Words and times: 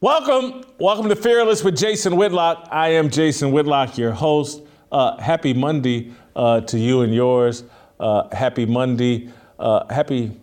Welcome, 0.00 0.62
welcome 0.78 1.08
to 1.08 1.16
Fearless 1.16 1.64
with 1.64 1.76
Jason 1.76 2.14
Whitlock. 2.14 2.68
I 2.70 2.90
am 2.90 3.10
Jason 3.10 3.50
Whitlock, 3.50 3.98
your 3.98 4.12
host. 4.12 4.62
Uh, 4.92 5.16
happy 5.16 5.52
Monday 5.52 6.12
uh, 6.36 6.60
to 6.60 6.78
you 6.78 7.00
and 7.00 7.12
yours. 7.12 7.64
Uh, 7.98 8.32
happy 8.32 8.64
Monday. 8.64 9.28
Uh, 9.58 9.92
happy 9.92 10.40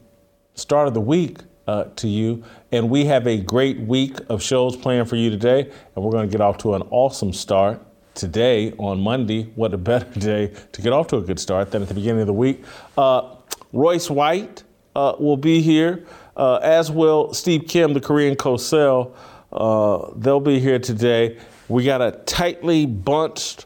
start 0.56 0.90
of 0.90 0.94
the 0.94 1.00
week 1.00 1.38
uh, 1.68 1.86
to 1.96 2.10
you. 2.10 2.44
And 2.74 2.90
we 2.90 3.06
have 3.06 3.28
a 3.28 3.38
great 3.38 3.80
week 3.80 4.18
of 4.28 4.44
shows 4.44 4.76
planned 4.76 5.08
for 5.08 5.16
you 5.16 5.30
today. 5.30 5.72
And 5.96 6.04
we're 6.04 6.12
going 6.12 6.28
to 6.28 6.32
get 6.32 6.42
off 6.42 6.58
to 6.58 6.74
an 6.74 6.82
awesome 6.92 7.32
start 7.32 7.82
today 8.14 8.74
on 8.74 9.00
Monday. 9.00 9.44
What 9.56 9.74
a 9.74 9.78
better 9.78 10.20
day 10.20 10.54
to 10.74 10.82
get 10.82 10.92
off 10.92 11.08
to 11.08 11.18
a 11.20 11.22
good 11.22 11.40
start 11.40 11.72
than 11.72 11.82
at 11.82 11.88
the 11.88 11.94
beginning 11.94 12.20
of 12.20 12.28
the 12.28 12.34
week. 12.34 12.66
Uh, 12.98 13.36
Royce 13.72 14.10
White 14.10 14.64
will 14.94 15.38
be 15.38 15.62
here, 15.62 16.06
as 16.36 16.92
will 16.92 17.34
Steve 17.34 17.70
Kim, 17.70 17.94
the 17.94 18.02
Korean 18.02 18.36
Cosell. 18.36 19.16
Uh, 19.56 20.12
they'll 20.18 20.42
be 20.42 20.60
here 20.60 20.80
today. 20.80 21.40
We 21.70 21.86
got 21.86 22.02
a 22.02 22.12
tightly 22.26 22.86
bunched, 22.86 23.66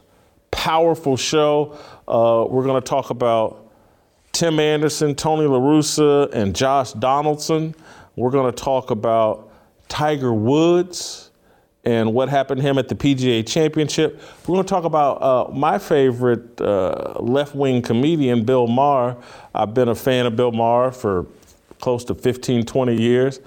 powerful 0.52 1.16
show. 1.16 1.76
Uh, 2.06 2.46
we're 2.48 2.64
going 2.64 2.80
to 2.80 2.88
talk 2.88 3.10
about 3.10 3.72
Tim 4.32 4.60
Anderson, 4.60 5.16
Tony 5.16 5.46
La 5.46 5.58
Russa, 5.58 6.32
and 6.32 6.54
Josh 6.54 6.92
Donaldson. 6.92 7.74
We're 8.14 8.30
going 8.30 8.52
to 8.52 8.56
talk 8.56 8.90
about 8.90 9.50
Tiger 9.88 10.32
Woods 10.32 11.30
and 11.84 12.14
what 12.14 12.28
happened 12.28 12.60
to 12.60 12.66
him 12.66 12.78
at 12.78 12.88
the 12.88 12.94
PGA 12.94 13.46
Championship. 13.46 14.20
We're 14.46 14.54
going 14.54 14.66
to 14.66 14.70
talk 14.70 14.84
about 14.84 15.22
uh, 15.22 15.50
my 15.52 15.78
favorite 15.78 16.60
uh, 16.60 17.14
left 17.18 17.56
wing 17.56 17.82
comedian, 17.82 18.44
Bill 18.44 18.68
Maher. 18.68 19.16
I've 19.54 19.74
been 19.74 19.88
a 19.88 19.94
fan 19.94 20.26
of 20.26 20.36
Bill 20.36 20.52
Maher 20.52 20.92
for 20.92 21.26
close 21.80 22.04
to 22.04 22.14
15, 22.14 22.64
20 22.64 22.94
years. 22.94 23.40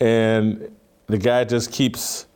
And 0.00 0.70
the 1.08 1.18
guy 1.18 1.44
just 1.44 1.72
keeps 1.72 2.26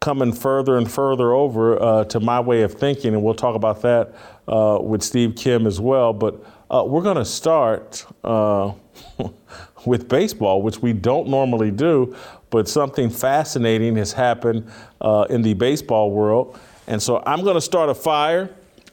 coming 0.00 0.32
further 0.32 0.76
and 0.76 0.90
further 0.90 1.32
over 1.32 1.82
uh, 1.82 2.04
to 2.04 2.20
my 2.20 2.40
way 2.40 2.62
of 2.62 2.74
thinking, 2.74 3.14
and 3.14 3.22
we'll 3.22 3.34
talk 3.34 3.54
about 3.54 3.82
that 3.82 4.14
uh, 4.48 4.78
with 4.80 5.02
Steve 5.02 5.34
Kim 5.36 5.66
as 5.66 5.80
well. 5.80 6.12
But 6.12 6.44
uh, 6.70 6.84
we're 6.86 7.02
going 7.02 7.16
to 7.16 7.24
start 7.24 8.06
uh, 8.24 8.72
with 9.84 10.08
baseball, 10.08 10.62
which 10.62 10.78
we 10.78 10.92
don't 10.92 11.28
normally 11.28 11.70
do, 11.70 12.16
but 12.50 12.68
something 12.68 13.10
fascinating 13.10 13.96
has 13.96 14.12
happened 14.12 14.70
uh, 15.00 15.26
in 15.28 15.42
the 15.42 15.54
baseball 15.54 16.10
world. 16.10 16.58
And 16.86 17.02
so 17.02 17.22
I'm 17.26 17.42
going 17.42 17.56
to 17.56 17.60
start 17.60 17.88
a 17.88 17.94
fire 17.94 18.50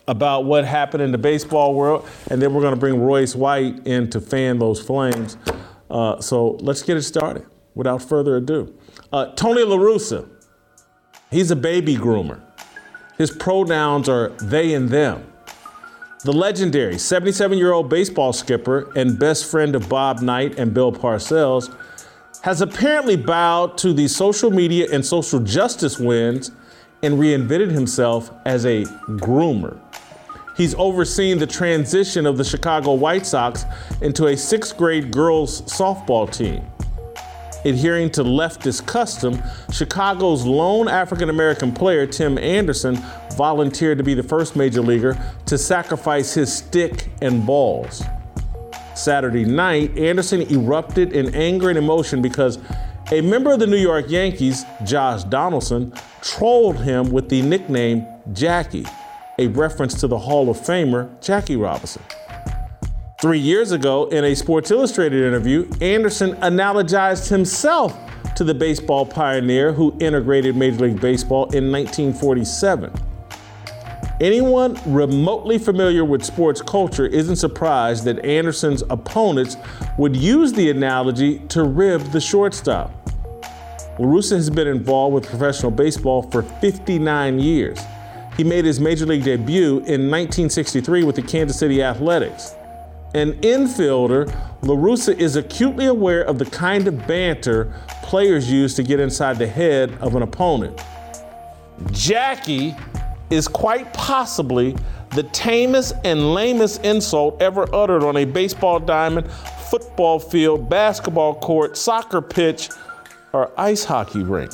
about 0.08 0.46
what 0.46 0.66
happened 0.66 1.04
in 1.04 1.12
the 1.12 1.18
baseball 1.18 1.74
world, 1.74 2.08
and 2.30 2.42
then 2.42 2.54
we're 2.54 2.62
going 2.62 2.74
to 2.74 2.80
bring 2.80 3.00
Royce 3.00 3.36
White 3.36 3.86
in 3.88 4.10
to 4.10 4.20
fan 4.20 4.60
those 4.60 4.82
flames. 4.82 5.38
Uh, 5.90 6.20
so 6.20 6.58
let's 6.62 6.82
get 6.82 6.98
it 6.98 7.04
started 7.04 7.46
without 7.76 8.02
further 8.02 8.38
ado. 8.38 8.74
Uh, 9.12 9.28
Tony 9.36 9.64
La 9.64 9.78
Russa, 9.78 10.28
he's 11.32 11.52
a 11.52 11.56
baby 11.56 11.96
groomer. 11.96 12.42
His 13.18 13.32
pronouns 13.32 14.10
are 14.10 14.30
they 14.42 14.74
and 14.74 14.90
them. 14.90 15.32
The 16.24 16.32
legendary 16.32 16.98
77 16.98 17.58
year 17.58 17.74
old 17.74 17.90
baseball 17.90 18.32
skipper 18.32 18.92
and 18.96 19.20
best 19.20 19.50
friend 19.50 19.76
of 19.76 19.90
Bob 19.90 20.22
Knight 20.22 20.58
and 20.58 20.74
Bill 20.74 20.92
Parcells 20.92 21.76
has 22.44 22.62
apparently 22.62 23.16
bowed 23.16 23.78
to 23.80 23.94
the 23.94 24.08
social 24.08 24.52
media 24.52 24.88
and 24.92 25.06
social 25.06 25.40
justice 25.40 26.00
winds 26.00 26.52
and 27.02 27.16
reinvented 27.16 27.72
himself 27.72 28.32
as 28.46 28.66
a 28.66 28.84
groomer. 29.18 29.80
He's 30.56 30.76
overseen 30.76 31.40
the 31.40 31.48
transition 31.48 32.26
of 32.26 32.38
the 32.38 32.44
Chicago 32.44 32.94
White 32.94 33.26
Sox 33.26 33.66
into 34.02 34.28
a 34.28 34.38
sixth 34.38 34.78
grade 34.78 35.12
girls 35.12 35.64
softball 35.64 36.32
team. 36.32 36.64
Adhering 37.66 38.12
to 38.12 38.24
leftist 38.24 38.86
custom, 38.86 39.42
Chicago's 39.72 40.46
lone 40.46 40.88
African 40.88 41.30
American 41.30 41.72
player, 41.72 42.06
Tim 42.06 42.38
Anderson, 42.38 42.98
volunteered 43.36 43.98
to 43.98 44.04
be 44.04 44.14
the 44.14 44.24
first 44.24 44.56
major 44.56 44.82
leaguer 44.82 45.18
to 45.46 45.58
sacrifice 45.58 46.34
his 46.34 46.54
stick 46.54 47.10
and 47.22 47.46
balls. 47.46 48.04
Saturday 48.96 49.46
night, 49.46 49.98
Anderson 49.98 50.42
erupted 50.52 51.14
in 51.14 51.34
anger 51.34 51.70
and 51.70 51.78
emotion 51.78 52.22
because 52.22 52.60
a 53.12 53.22
member 53.22 53.52
of 53.52 53.60
the 53.60 53.68
New 53.68 53.78
York 53.78 54.06
Yankees, 54.10 54.66
Josh 54.84 55.24
Donaldson, 55.24 55.94
trolled 56.22 56.78
him 56.78 57.12
with 57.12 57.30
the 57.30 57.42
nickname 57.42 58.06
Jackie, 58.34 58.86
a 59.40 59.48
reference 59.48 59.94
to 59.96 60.08
the 60.08 60.18
Hall 60.18 60.50
of 60.50 60.58
Famer 60.58 61.10
Jackie 61.22 61.56
Robinson. 61.56 62.02
Three 63.24 63.40
years 63.40 63.72
ago, 63.72 64.08
in 64.08 64.26
a 64.26 64.36
Sports 64.36 64.70
Illustrated 64.70 65.26
interview, 65.26 65.66
Anderson 65.80 66.34
analogized 66.42 67.30
himself 67.30 67.98
to 68.36 68.44
the 68.44 68.54
baseball 68.54 69.06
pioneer 69.06 69.72
who 69.72 69.96
integrated 70.02 70.58
Major 70.58 70.90
League 70.90 71.00
Baseball 71.00 71.44
in 71.54 71.72
1947. 71.72 72.92
Anyone 74.20 74.78
remotely 74.86 75.58
familiar 75.58 76.04
with 76.04 76.22
sports 76.22 76.62
culture 76.62 77.06
isn't 77.06 77.38
surprised 77.38 78.04
that 78.04 78.26
Anderson's 78.26 78.84
opponents 78.90 79.56
would 79.98 80.18
use 80.18 80.52
the 80.52 80.70
analogy 80.70 81.40
to 81.48 81.64
rib 81.64 82.02
the 82.12 82.20
shortstop. 82.20 82.92
La 84.00 84.06
Russa 84.06 84.36
has 84.36 84.50
been 84.50 84.68
involved 84.68 85.14
with 85.14 85.26
professional 85.30 85.72
baseball 85.72 86.24
for 86.24 86.44
59 86.44 87.40
years. 87.40 87.80
He 88.36 88.44
made 88.44 88.66
his 88.66 88.82
major 88.82 89.06
league 89.06 89.24
debut 89.24 89.78
in 89.78 90.12
1963 90.12 91.06
with 91.06 91.16
the 91.16 91.22
Kansas 91.22 91.58
City 91.58 91.82
Athletics. 91.82 92.56
An 93.14 93.34
infielder, 93.42 94.28
La 94.64 94.76
Russa 94.76 95.16
is 95.16 95.36
acutely 95.36 95.86
aware 95.86 96.24
of 96.24 96.40
the 96.40 96.46
kind 96.46 96.88
of 96.88 97.06
banter 97.06 97.72
players 98.02 98.52
use 98.52 98.74
to 98.74 98.84
get 98.84 99.00
inside 99.00 99.38
the 99.38 99.46
head 99.46 99.92
of 100.02 100.16
an 100.16 100.24
opponent. 100.24 100.82
Jackie 101.92 102.76
is 103.30 103.48
quite 103.48 103.94
possibly 103.94 104.76
the 105.12 105.24
tamest 105.24 105.94
and 106.04 106.34
lamest 106.34 106.84
insult 106.84 107.40
ever 107.40 107.68
uttered 107.74 108.04
on 108.04 108.18
a 108.18 108.26
baseball 108.26 108.80
diamond, 108.80 109.30
football 109.70 110.20
field, 110.20 110.68
basketball 110.68 111.36
court, 111.36 111.78
soccer 111.78 112.22
pitch, 112.22 112.70
or 113.32 113.52
ice 113.60 113.84
hockey 113.84 114.24
rink. 114.24 114.54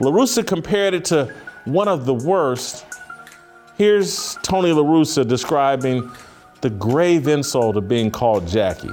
La 0.00 0.10
Russa 0.10 0.46
compared 0.46 0.92
it 0.92 1.06
to 1.06 1.32
one 1.64 1.88
of 1.88 2.04
the 2.04 2.14
worst. 2.14 2.84
Here's 3.78 4.36
Tony 4.42 4.72
La 4.72 4.82
Russa 4.82 5.26
describing 5.26 6.10
the 6.66 6.70
grave 6.70 7.28
insult 7.28 7.76
of 7.76 7.86
being 7.86 8.10
called 8.10 8.44
Jackie. 8.48 8.90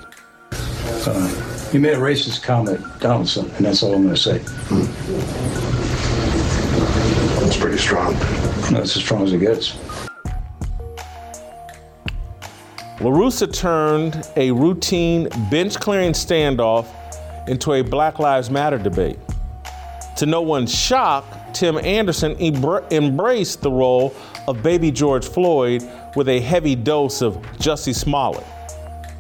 Uh, 0.52 1.70
you 1.74 1.80
made 1.80 1.94
a 1.94 1.98
racist 1.98 2.44
comment, 2.44 2.80
Donaldson, 3.00 3.50
and 3.56 3.66
that's 3.66 3.82
all 3.82 3.96
I'm 3.96 4.04
going 4.04 4.14
to 4.14 4.22
say. 4.22 4.38
That's 7.40 7.58
pretty 7.58 7.80
strong. 7.80 8.14
That's 8.70 8.96
as 8.96 9.04
strong 9.04 9.24
as 9.24 9.34
it 9.34 9.40
gets. 9.40 9.76
La 13.02 13.10
Russa 13.10 13.52
turned 13.52 14.24
a 14.36 14.52
routine 14.52 15.28
bench 15.50 15.80
clearing 15.80 16.12
standoff 16.12 16.86
into 17.48 17.74
a 17.74 17.82
Black 17.82 18.20
Lives 18.20 18.52
Matter 18.52 18.78
debate. 18.78 19.18
To 20.18 20.28
no 20.28 20.44
one's 20.44 20.72
shock, 20.72 21.26
Tim 21.56 21.80
Anderson 21.80 22.36
embr- 22.36 22.92
embraced 22.92 23.64
the 23.64 23.72
role 23.72 24.14
of 24.48 24.62
baby 24.62 24.92
George 24.92 25.28
Floyd 25.28 25.82
with 26.16 26.30
a 26.30 26.40
heavy 26.40 26.76
dose 26.76 27.22
of 27.22 27.36
Jussie 27.58 27.96
Smollett. 27.96 28.46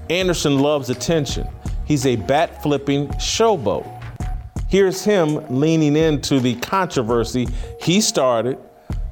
Anderson 0.09 0.59
loves 0.59 0.89
attention. 0.89 1.47
He's 1.85 2.05
a 2.05 2.15
bat 2.15 2.61
flipping 2.61 3.07
showboat. 3.09 3.89
Here's 4.69 5.03
him 5.03 5.45
leaning 5.49 5.95
into 5.95 6.39
the 6.39 6.55
controversy 6.55 7.47
he 7.79 8.01
started, 8.01 8.57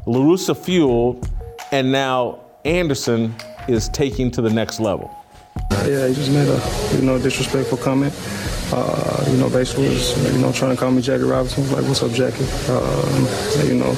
La 0.06 0.19
Russa 0.19 0.57
fueled, 0.57 1.30
and 1.72 1.92
now 1.92 2.39
Anderson 2.66 3.36
is 3.68 3.89
taking 3.89 4.31
to 4.31 4.42
the 4.42 4.50
next 4.50 4.80
level. 4.80 5.16
Yeah, 5.72 6.07
he 6.07 6.13
just 6.13 6.31
made 6.31 6.48
a 6.48 6.95
you 6.95 7.06
know 7.06 7.19
disrespectful 7.19 7.77
comment. 7.77 8.13
Uh, 8.74 9.25
you 9.30 9.38
know, 9.38 9.50
basically 9.50 9.89
was, 9.89 10.34
you 10.34 10.39
know, 10.39 10.51
trying 10.54 10.72
to 10.72 10.77
call 10.80 10.92
me 10.92 11.01
Jackie 11.01 11.24
Robinson. 11.24 11.69
Like, 11.72 11.84
what's 11.84 12.01
up, 12.01 12.12
Jackie? 12.12 12.45
Um, 12.72 13.27
you 13.68 13.75
know, 13.75 13.94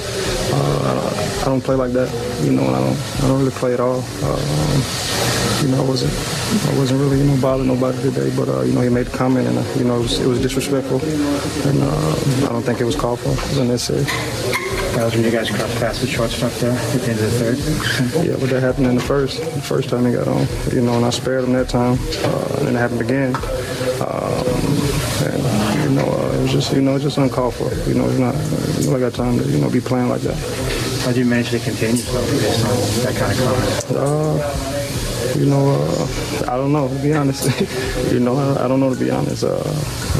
uh, 0.51 1.12
I, 1.41 1.45
don't, 1.45 1.61
play 1.61 1.75
like 1.75 1.91
that. 1.93 2.09
You 2.43 2.51
know, 2.51 2.63
I 2.63 2.79
don't, 2.79 2.97
I 3.23 3.27
don't 3.27 3.39
really 3.39 3.51
play 3.51 3.73
at 3.73 3.79
all. 3.79 3.99
Um, 3.99 4.81
you 5.61 5.69
know, 5.69 5.83
I 5.83 5.87
wasn't, 5.87 6.13
I 6.67 6.77
wasn't 6.77 6.99
really, 6.99 7.19
you 7.19 7.25
know, 7.25 7.39
bothering 7.41 7.67
nobody 7.67 8.01
today. 8.01 8.31
But 8.35 8.49
uh, 8.49 8.61
you 8.61 8.73
know, 8.73 8.81
he 8.81 8.89
made 8.89 9.07
a 9.07 9.09
comment, 9.09 9.47
and 9.47 9.57
uh, 9.57 9.63
you 9.77 9.85
know, 9.85 9.97
it 9.97 10.01
was, 10.01 10.19
it 10.19 10.27
was 10.27 10.41
disrespectful, 10.41 11.01
and 11.69 11.81
uh, 11.81 12.47
I 12.47 12.51
don't 12.51 12.63
think 12.63 12.81
it 12.81 12.85
was 12.85 12.95
called 12.95 13.19
for. 13.19 13.29
It 13.29 13.49
was 13.49 13.57
unnecessary. 13.57 14.03
That 14.93 15.05
was 15.05 15.15
when 15.15 15.23
you 15.23 15.31
guys 15.31 15.49
crossed 15.49 15.75
paths 15.79 16.01
with 16.01 16.11
shortstop 16.11 16.51
there 16.53 16.71
at 16.71 17.01
the 17.01 17.11
end 17.11 17.19
of 17.19 17.31
the 17.31 17.55
third. 17.55 18.25
Yeah, 18.27 18.35
but 18.39 18.49
that 18.51 18.61
happened 18.61 18.85
in 18.87 18.95
the 18.95 19.01
first, 19.01 19.39
the 19.39 19.61
first 19.61 19.89
time 19.89 20.05
he 20.05 20.11
got 20.13 20.27
on. 20.27 20.45
You 20.71 20.81
know, 20.81 20.93
and 20.93 21.05
I 21.05 21.09
spared 21.09 21.45
him 21.45 21.53
that 21.53 21.67
time, 21.67 21.97
uh, 22.23 22.55
and 22.59 22.67
then 22.67 22.75
it 22.75 22.79
happened 22.79 23.01
again. 23.01 23.35
Um, 24.03 24.45
and, 25.25 25.89
you 25.89 25.95
know, 25.95 26.05
uh, 26.05 26.37
it 26.37 26.41
was 26.43 26.51
just, 26.51 26.73
you 26.73 26.81
know, 26.81 26.99
just 26.99 27.17
uncalled 27.17 27.55
for. 27.55 27.73
You 27.89 27.95
know, 27.95 28.07
it's 28.07 28.19
not, 28.19 28.35
you 28.83 28.89
know, 28.89 28.97
I 28.97 28.99
got 28.99 29.13
time 29.13 29.39
to, 29.39 29.45
you 29.49 29.59
know, 29.59 29.69
be 29.69 29.81
playing 29.81 30.09
like 30.09 30.21
that. 30.21 30.82
How 31.03 31.09
did 31.09 31.17
you 31.17 31.25
manage 31.25 31.49
to 31.49 31.59
contain 31.59 31.97
yourself 31.97 32.25
based 32.31 32.65
on 32.65 33.03
that 33.03 33.15
kind 33.19 33.31
of 33.33 33.37
comment? 33.43 33.91
Uh, 33.91 35.37
you 35.37 35.45
know, 35.47 35.71
uh, 35.75 36.45
I 36.49 36.55
don't 36.55 36.71
know, 36.71 36.87
to 36.87 36.95
be 37.03 37.13
honest. 37.13 37.43
you 38.13 38.21
know, 38.21 38.37
I, 38.37 38.63
I, 38.63 38.67
don't 38.69 38.79
know, 38.79 38.93
to 38.93 38.97
be 38.97 39.11
honest. 39.11 39.43
Uh, 39.43 39.49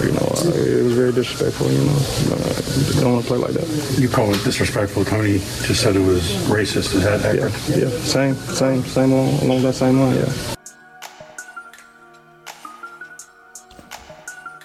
you 0.03 0.11
know, 0.11 0.19
uh, 0.19 0.51
it 0.53 0.83
was 0.83 0.91
very 0.91 1.13
disrespectful, 1.13 1.71
you 1.71 1.85
know. 1.85 1.95
Uh, 2.35 2.99
don't 2.99 3.13
want 3.13 3.23
to 3.23 3.27
play 3.29 3.37
like 3.37 3.51
that. 3.51 3.97
You 3.97 4.09
call 4.09 4.33
it 4.33 4.43
disrespectful. 4.43 5.05
Tony 5.05 5.37
just 5.37 5.79
said 5.79 5.95
it 5.95 6.05
was 6.05 6.33
racist. 6.49 6.93
Is 6.95 7.03
that 7.03 7.23
accurate? 7.23 7.53
Yeah, 7.69 7.77
yeah. 7.77 7.89
same, 7.99 8.35
same, 8.35 8.83
same 8.83 9.13
along, 9.13 9.39
along 9.39 9.61
that 9.61 9.75
same 9.75 9.97
line, 10.01 10.17
yeah. 10.17 10.33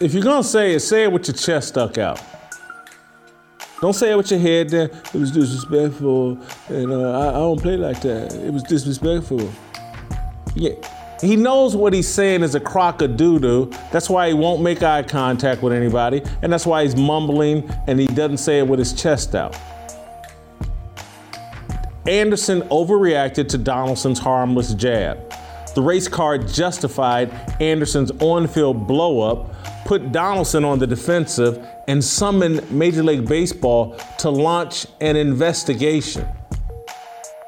If 0.00 0.12
you're 0.14 0.24
going 0.24 0.42
to 0.42 0.48
say 0.48 0.74
it, 0.74 0.80
say 0.80 1.04
it 1.04 1.12
with 1.12 1.28
your 1.28 1.36
chest 1.36 1.68
stuck 1.68 1.96
out. 1.96 2.20
Don't 3.80 3.92
say 3.92 4.10
it 4.10 4.16
with 4.16 4.30
your 4.30 4.40
head 4.40 4.70
down. 4.70 4.90
It 4.90 5.14
was 5.14 5.30
disrespectful, 5.30 6.38
and 6.68 6.92
uh, 6.92 7.18
I, 7.18 7.28
I 7.28 7.32
don't 7.32 7.62
play 7.62 7.76
like 7.76 8.00
that. 8.02 8.34
It 8.34 8.52
was 8.52 8.64
disrespectful. 8.64 9.50
Yeah. 10.54 10.72
He 11.20 11.36
knows 11.36 11.74
what 11.74 11.92
he's 11.92 12.08
saying 12.08 12.42
is 12.42 12.54
a 12.54 12.60
crock 12.60 13.02
of 13.02 13.16
doo 13.16 13.38
doo. 13.38 13.70
That's 13.92 14.08
why 14.08 14.28
he 14.28 14.34
won't 14.34 14.62
make 14.62 14.82
eye 14.82 15.02
contact 15.02 15.62
with 15.62 15.72
anybody, 15.72 16.22
and 16.42 16.52
that's 16.52 16.66
why 16.66 16.84
he's 16.84 16.96
mumbling 16.96 17.68
and 17.86 17.98
he 17.98 18.06
doesn't 18.06 18.38
say 18.38 18.58
it 18.58 18.66
with 18.66 18.78
his 18.78 18.92
chest 18.92 19.34
out. 19.34 19.56
Anderson 22.06 22.62
overreacted 22.62 23.48
to 23.48 23.58
Donaldson's 23.58 24.18
harmless 24.18 24.74
jab. 24.74 25.18
The 25.74 25.82
race 25.82 26.08
car 26.08 26.38
justified 26.38 27.30
Anderson's 27.60 28.10
on 28.20 28.48
field 28.48 28.88
blowup, 28.88 29.54
put 29.88 30.12
Donaldson 30.12 30.66
on 30.66 30.78
the 30.78 30.86
defensive, 30.86 31.66
and 31.88 32.04
summoned 32.04 32.70
Major 32.70 33.02
League 33.02 33.26
Baseball 33.26 33.98
to 34.18 34.28
launch 34.28 34.86
an 35.00 35.16
investigation. 35.16 36.28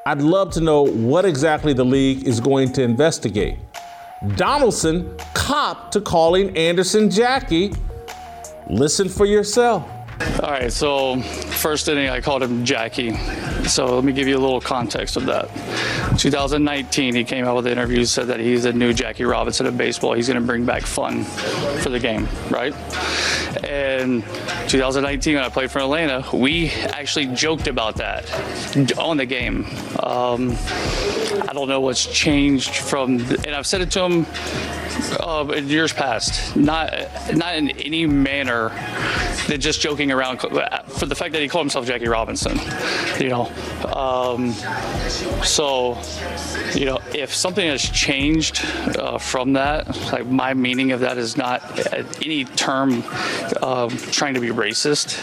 I'd 0.07 0.23
love 0.23 0.51
to 0.53 0.61
know 0.61 0.81
what 0.87 1.23
exactly 1.23 1.73
the 1.73 1.85
league 1.85 2.27
is 2.27 2.39
going 2.39 2.73
to 2.73 2.81
investigate. 2.81 3.59
Donaldson 4.35 5.15
copped 5.35 5.93
to 5.93 6.01
calling 6.01 6.57
Anderson 6.57 7.11
Jackie. 7.11 7.73
Listen 8.67 9.07
for 9.07 9.27
yourself. 9.27 9.87
All 10.41 10.49
right, 10.49 10.73
so 10.73 11.17
first 11.61 11.87
inning 11.87 12.09
I 12.09 12.21
called 12.21 12.41
him 12.41 12.65
Jackie. 12.65 13.15
So 13.67 13.93
let 13.95 14.03
me 14.03 14.13
give 14.13 14.27
you 14.27 14.35
a 14.35 14.39
little 14.39 14.59
context 14.59 15.15
of 15.15 15.27
that. 15.27 15.47
2019, 16.17 17.13
he 17.13 17.23
came 17.23 17.45
out 17.45 17.55
with 17.55 17.67
an 17.67 17.73
interview, 17.73 18.03
said 18.03 18.27
that 18.27 18.39
he's 18.39 18.63
the 18.63 18.73
new 18.73 18.93
Jackie 18.93 19.25
Robinson 19.25 19.67
of 19.67 19.77
baseball. 19.77 20.13
He's 20.13 20.27
going 20.27 20.41
to 20.41 20.45
bring 20.45 20.65
back 20.65 20.81
fun 20.81 21.23
for 21.23 21.89
the 21.89 21.99
game, 21.99 22.27
right? 22.49 22.73
And 23.63 24.23
2019, 24.69 25.35
when 25.35 25.43
I 25.43 25.49
played 25.49 25.69
for 25.69 25.79
Atlanta, 25.79 26.25
we 26.33 26.71
actually 26.71 27.27
joked 27.27 27.67
about 27.67 27.97
that 27.97 28.97
on 28.97 29.17
the 29.17 29.25
game. 29.27 29.65
Um, 29.99 30.57
I 31.47 31.53
don't 31.53 31.67
know 31.67 31.81
what's 31.81 32.05
changed 32.05 32.75
from, 32.75 33.19
and 33.19 33.49
I've 33.49 33.67
said 33.67 33.81
it 33.81 33.91
to 33.91 34.03
him 34.03 34.25
uh, 35.19 35.45
in 35.55 35.67
years 35.67 35.93
past, 35.93 36.55
not 36.55 36.91
not 37.35 37.55
in 37.55 37.69
any 37.71 38.05
manner 38.05 38.69
than 39.47 39.59
just 39.59 39.81
joking 39.81 40.11
around 40.11 40.39
for 40.39 41.05
the 41.05 41.15
fact 41.15 41.33
that 41.33 41.41
he 41.41 41.47
called 41.51 41.65
himself 41.65 41.85
Jackie 41.85 42.07
Robinson, 42.07 42.57
you 43.19 43.29
know. 43.29 43.51
Um, 43.93 44.53
so, 45.43 46.01
you 46.73 46.85
know, 46.85 46.99
if 47.13 47.35
something 47.35 47.67
has 47.67 47.81
changed 47.81 48.65
uh, 48.97 49.17
from 49.17 49.53
that, 49.53 49.87
like 50.13 50.25
my 50.25 50.53
meaning 50.53 50.93
of 50.93 51.01
that 51.01 51.17
is 51.17 51.35
not 51.35 51.61
any 52.25 52.45
term 52.45 53.03
uh, 53.61 53.89
trying 54.11 54.33
to 54.35 54.39
be 54.39 54.47
racist 54.47 55.17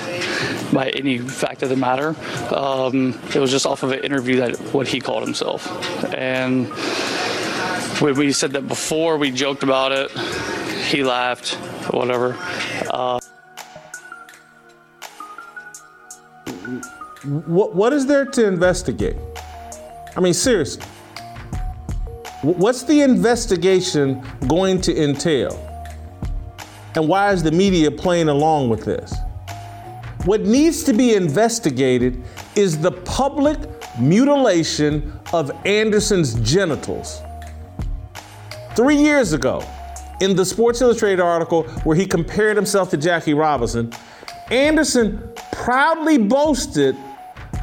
by 0.73 0.91
any 0.91 1.19
fact 1.19 1.63
of 1.63 1.71
the 1.71 1.77
matter. 1.77 2.15
Um, 2.55 3.19
it 3.35 3.37
was 3.37 3.51
just 3.51 3.65
off 3.65 3.83
of 3.83 3.93
an 3.93 4.05
interview 4.05 4.37
that 4.37 4.57
what 4.75 4.87
he 4.87 5.01
called 5.01 5.25
himself, 5.25 5.67
and 6.15 6.69
we, 8.03 8.13
we 8.13 8.33
said 8.33 8.53
that 8.53 8.69
before 8.69 9.17
we 9.17 9.31
joked 9.31 9.63
about 9.63 9.93
it. 9.93 10.11
He 10.89 11.05
laughed, 11.05 11.55
whatever. 11.93 12.37
Uh, 12.89 13.21
what, 17.47 17.75
what 17.75 17.93
is 17.93 18.07
there 18.07 18.25
to 18.25 18.47
investigate? 18.47 19.17
I 20.17 20.21
mean, 20.21 20.35
seriously. 20.35 20.85
What's 22.43 22.85
the 22.85 23.03
investigation 23.03 24.25
going 24.47 24.81
to 24.83 25.03
entail? 25.03 25.65
And 26.95 27.09
why 27.09 27.33
is 27.33 27.43
the 27.43 27.53
media 27.53 27.91
playing 27.91 28.29
along 28.29 28.69
with 28.69 28.85
this? 28.85 29.15
What 30.25 30.43
needs 30.43 30.85
to 30.85 30.93
be 30.93 31.15
investigated 31.15 32.23
is 32.55 32.79
the 32.79 32.93
public 32.93 33.59
mutilation 33.99 35.19
of 35.33 35.51
Anderson's 35.67 36.35
genitals. 36.41 37.21
Three 38.75 38.97
years 38.97 39.33
ago, 39.33 39.65
in 40.21 40.35
the 40.35 40.45
Sports 40.45 40.81
Illustrated 40.81 41.21
article 41.21 41.65
where 41.85 41.97
he 41.97 42.07
compared 42.07 42.57
himself 42.57 42.91
to 42.91 42.97
Jackie 42.97 43.35
Robinson, 43.35 43.93
Anderson 44.51 45.33
proudly 45.69 46.17
boasted 46.17 46.97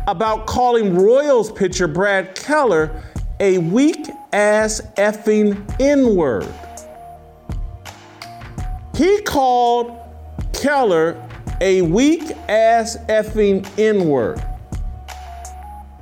about 0.05 0.45
calling 0.45 0.95
Royals 0.95 1.51
pitcher 1.51 1.87
Brad 1.87 2.35
Keller 2.35 3.01
a 3.39 3.57
weak 3.57 4.07
ass 4.31 4.79
effing 4.95 5.75
N 5.81 6.15
word. 6.15 6.47
He 8.95 9.23
called 9.23 9.99
Keller 10.53 11.19
a 11.61 11.81
weak 11.81 12.29
ass 12.47 12.95
effing 13.09 13.67
N 13.79 14.07
word. 14.07 14.39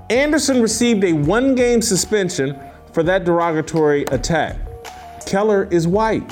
Anderson 0.09 0.61
received 0.61 1.05
a 1.05 1.13
one 1.13 1.55
game 1.55 1.81
suspension 1.81 2.59
for 2.91 3.03
that 3.03 3.23
derogatory 3.23 4.03
attack. 4.11 4.57
Keller 5.25 5.69
is 5.71 5.87
white. 5.87 6.29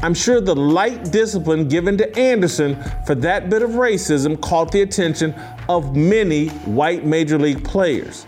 I'm 0.00 0.14
sure 0.14 0.40
the 0.40 0.54
light 0.54 1.10
discipline 1.10 1.68
given 1.68 1.98
to 1.98 2.18
Anderson 2.18 2.76
for 3.04 3.16
that 3.16 3.50
bit 3.50 3.62
of 3.62 3.70
racism 3.70 4.40
caught 4.40 4.70
the 4.70 4.82
attention 4.82 5.34
of 5.68 5.96
many 5.96 6.48
white 6.48 7.04
major 7.04 7.36
league 7.36 7.64
players. 7.64 8.24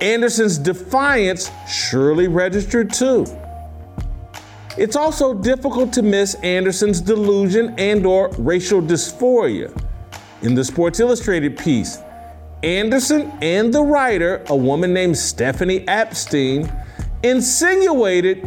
Anderson's 0.00 0.58
defiance 0.58 1.50
surely 1.68 2.28
registered 2.28 2.92
too. 2.92 3.26
It's 4.78 4.96
also 4.96 5.34
difficult 5.34 5.92
to 5.94 6.02
miss 6.02 6.34
Anderson's 6.36 7.00
delusion 7.00 7.74
and 7.76 8.06
or 8.06 8.30
racial 8.38 8.80
dysphoria. 8.80 9.76
In 10.42 10.54
the 10.54 10.64
Sports 10.64 10.98
Illustrated 10.98 11.58
piece, 11.58 11.98
Anderson 12.62 13.32
and 13.42 13.74
the 13.74 13.82
writer, 13.82 14.44
a 14.48 14.56
woman 14.56 14.94
named 14.94 15.18
Stephanie 15.18 15.86
Epstein, 15.88 16.72
insinuated 17.22 18.44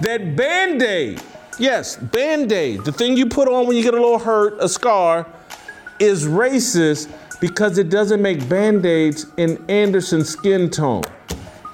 that 0.00 0.36
band 0.36 0.82
aid, 0.82 1.22
yes, 1.58 1.96
band 1.96 2.52
aid, 2.52 2.84
the 2.84 2.92
thing 2.92 3.16
you 3.16 3.26
put 3.26 3.48
on 3.48 3.66
when 3.66 3.76
you 3.76 3.82
get 3.82 3.94
a 3.94 4.00
little 4.00 4.18
hurt, 4.18 4.56
a 4.60 4.68
scar, 4.68 5.26
is 5.98 6.26
racist 6.26 7.12
because 7.40 7.78
it 7.78 7.90
doesn't 7.90 8.22
make 8.22 8.48
band 8.48 8.84
aids 8.86 9.26
in 9.36 9.62
Anderson's 9.68 10.28
skin 10.28 10.70
tone. 10.70 11.02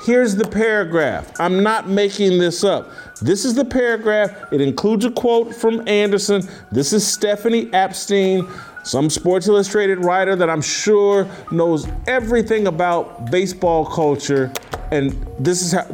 Here's 0.05 0.35
the 0.35 0.49
paragraph. 0.49 1.39
I'm 1.39 1.63
not 1.63 1.89
making 1.89 2.39
this 2.39 2.65
up. 2.65 2.91
This 3.21 3.45
is 3.45 3.55
the 3.55 3.65
paragraph. 3.65 4.51
It 4.51 4.61
includes 4.61 5.05
a 5.05 5.11
quote 5.11 5.55
from 5.55 5.87
Anderson. 5.87 6.49
This 6.73 6.95
is 6.95 7.07
Stephanie 7.07 7.71
Epstein, 7.75 8.49
some 8.83 9.11
Sports 9.11 9.47
Illustrated 9.47 10.03
writer 10.03 10.35
that 10.37 10.49
I'm 10.49 10.63
sure 10.63 11.29
knows 11.51 11.87
everything 12.07 12.67
about 12.67 13.31
baseball 13.31 13.85
culture. 13.85 14.51
And 14.91 15.11
this 15.39 15.63
is 15.63 15.73
how 15.73 15.87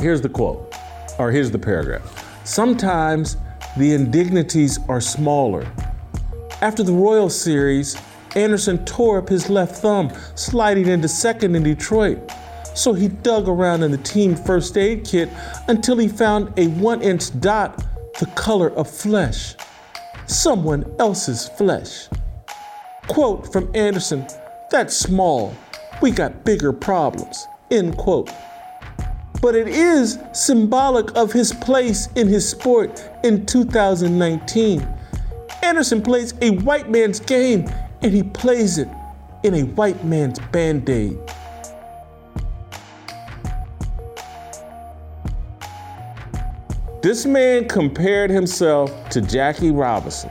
Here's 0.00 0.20
the 0.20 0.28
quote, 0.28 0.72
or 1.18 1.30
here's 1.30 1.50
the 1.50 1.58
paragraph. 1.58 2.24
Sometimes 2.44 3.36
the 3.76 3.92
indignities 3.92 4.78
are 4.88 5.00
smaller. 5.00 5.70
After 6.60 6.82
the 6.82 6.92
Royal 6.92 7.30
Series, 7.30 7.96
Anderson 8.34 8.84
tore 8.84 9.18
up 9.18 9.28
his 9.28 9.48
left 9.48 9.76
thumb, 9.76 10.12
sliding 10.34 10.86
into 10.86 11.08
second 11.08 11.54
in 11.54 11.62
Detroit. 11.62 12.30
So 12.74 12.92
he 12.92 13.08
dug 13.08 13.48
around 13.48 13.82
in 13.82 13.90
the 13.90 13.98
team 13.98 14.36
first 14.36 14.76
aid 14.76 15.04
kit 15.04 15.28
until 15.66 15.96
he 15.96 16.08
found 16.08 16.56
a 16.58 16.68
one 16.68 17.02
inch 17.02 17.38
dot 17.40 17.84
the 18.18 18.26
color 18.34 18.70
of 18.70 18.90
flesh, 18.90 19.54
someone 20.26 20.84
else's 20.98 21.48
flesh. 21.50 22.08
Quote 23.06 23.52
from 23.52 23.70
Anderson, 23.74 24.26
that's 24.70 24.96
small. 24.96 25.54
We 26.02 26.10
got 26.10 26.44
bigger 26.44 26.72
problems. 26.72 27.46
End 27.70 27.96
quote. 27.96 28.30
But 29.40 29.54
it 29.54 29.68
is 29.68 30.18
symbolic 30.32 31.16
of 31.16 31.32
his 31.32 31.52
place 31.52 32.08
in 32.16 32.26
his 32.26 32.48
sport 32.48 33.02
in 33.22 33.46
2019. 33.46 34.86
Anderson 35.62 36.02
plays 36.02 36.34
a 36.42 36.50
white 36.50 36.90
man's 36.90 37.20
game 37.20 37.68
and 38.02 38.12
he 38.12 38.22
plays 38.22 38.78
it 38.78 38.88
in 39.44 39.54
a 39.54 39.62
white 39.62 40.04
man's 40.04 40.38
band 40.52 40.88
aid. 40.88 41.18
This 47.00 47.24
man 47.24 47.68
compared 47.68 48.28
himself 48.28 48.90
to 49.10 49.20
Jackie 49.20 49.70
Robinson 49.70 50.30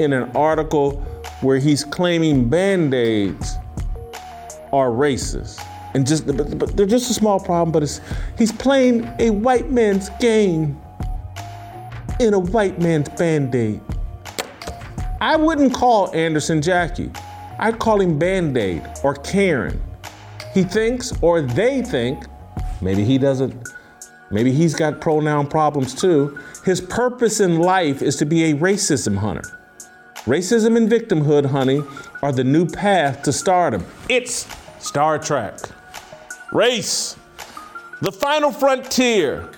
in 0.00 0.12
an 0.12 0.30
article 0.36 1.00
where 1.42 1.58
he's 1.58 1.84
claiming 1.84 2.48
band 2.48 2.92
aids 2.92 3.56
are 4.72 4.88
racist. 4.88 5.64
And 5.94 6.06
just 6.06 6.26
but 6.26 6.76
they're 6.76 6.86
just 6.86 7.10
a 7.10 7.14
small 7.14 7.40
problem, 7.40 7.72
but 7.72 7.82
it's 7.82 8.00
he's 8.36 8.52
playing 8.52 9.10
a 9.18 9.30
white 9.30 9.70
man's 9.70 10.10
game 10.20 10.80
in 12.20 12.34
a 12.34 12.38
white 12.38 12.80
man's 12.80 13.08
band-aid. 13.10 13.80
I 15.20 15.36
wouldn't 15.36 15.72
call 15.72 16.14
Anderson 16.14 16.60
Jackie. 16.60 17.10
I'd 17.58 17.78
call 17.78 18.00
him 18.00 18.18
Band-Aid 18.18 18.82
or 19.02 19.14
Karen. 19.14 19.82
He 20.54 20.62
thinks 20.62 21.12
or 21.22 21.42
they 21.42 21.82
think, 21.82 22.24
maybe 22.80 23.04
he 23.04 23.18
doesn't 23.18 23.68
Maybe 24.30 24.52
he's 24.52 24.74
got 24.74 25.00
pronoun 25.00 25.46
problems 25.46 25.94
too. 25.94 26.38
His 26.64 26.80
purpose 26.80 27.40
in 27.40 27.58
life 27.58 28.02
is 28.02 28.16
to 28.16 28.26
be 28.26 28.50
a 28.50 28.54
racism 28.54 29.16
hunter. 29.16 29.58
Racism 30.24 30.76
and 30.76 30.90
victimhood 30.90 31.46
honey, 31.46 31.82
are 32.22 32.32
the 32.32 32.44
new 32.44 32.66
path 32.66 33.22
to 33.22 33.32
stardom. 33.32 33.86
It's 34.10 34.46
Star 34.78 35.18
Trek. 35.18 35.58
Race, 36.52 37.16
the 38.00 38.10
final 38.10 38.50
frontier. 38.50 39.50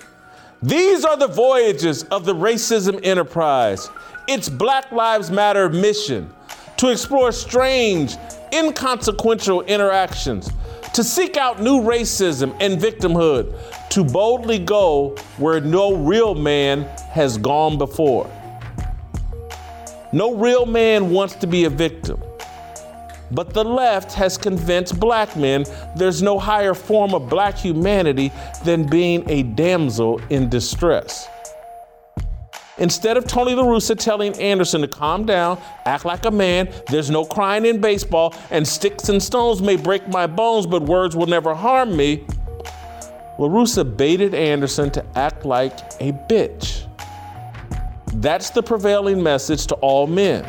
These 0.61 1.05
are 1.05 1.15
the 1.15 1.27
voyages 1.27 2.03
of 2.03 2.25
the 2.25 2.35
racism 2.35 2.99
enterprise. 3.03 3.89
Its 4.27 4.49
Black 4.49 4.91
Lives 4.91 5.31
Matter 5.31 5.69
mission 5.69 6.31
to 6.77 6.89
explore 6.89 7.31
strange, 7.31 8.15
inconsequential 8.51 9.61
interactions, 9.61 10.49
to 10.93 11.03
seek 11.03 11.37
out 11.37 11.61
new 11.61 11.79
racism 11.81 12.55
and 12.59 12.81
victimhood, 12.81 13.55
to 13.89 14.03
boldly 14.03 14.59
go 14.59 15.15
where 15.37 15.61
no 15.61 15.95
real 15.95 16.35
man 16.35 16.81
has 17.11 17.37
gone 17.37 17.77
before. 17.77 18.29
No 20.11 20.35
real 20.35 20.65
man 20.65 21.11
wants 21.11 21.35
to 21.35 21.47
be 21.47 21.63
a 21.63 21.69
victim. 21.69 22.21
But 23.31 23.53
the 23.53 23.63
left 23.63 24.13
has 24.13 24.37
convinced 24.37 24.99
black 24.99 25.35
men 25.35 25.65
there's 25.95 26.21
no 26.21 26.37
higher 26.37 26.73
form 26.73 27.13
of 27.13 27.29
black 27.29 27.57
humanity 27.57 28.31
than 28.65 28.87
being 28.87 29.29
a 29.29 29.43
damsel 29.43 30.21
in 30.29 30.49
distress. 30.49 31.27
Instead 32.77 33.15
of 33.15 33.27
Tony 33.27 33.53
La 33.53 33.63
Russa 33.63 33.97
telling 33.97 34.33
Anderson 34.39 34.81
to 34.81 34.87
calm 34.87 35.25
down, 35.25 35.61
act 35.85 36.03
like 36.03 36.25
a 36.25 36.31
man, 36.31 36.67
there's 36.89 37.11
no 37.11 37.23
crying 37.23 37.65
in 37.65 37.79
baseball, 37.79 38.33
and 38.49 38.67
sticks 38.67 39.07
and 39.09 39.21
stones 39.21 39.61
may 39.61 39.75
break 39.75 40.07
my 40.07 40.25
bones, 40.25 40.65
but 40.65 40.81
words 40.81 41.15
will 41.15 41.27
never 41.27 41.53
harm 41.53 41.95
me, 41.95 42.25
La 43.37 43.47
Russa 43.47 43.85
baited 43.85 44.33
Anderson 44.33 44.89
to 44.91 45.05
act 45.15 45.45
like 45.45 45.77
a 45.99 46.11
bitch. 46.29 46.87
That's 48.13 48.49
the 48.49 48.63
prevailing 48.63 49.21
message 49.21 49.67
to 49.67 49.75
all 49.75 50.07
men. 50.07 50.43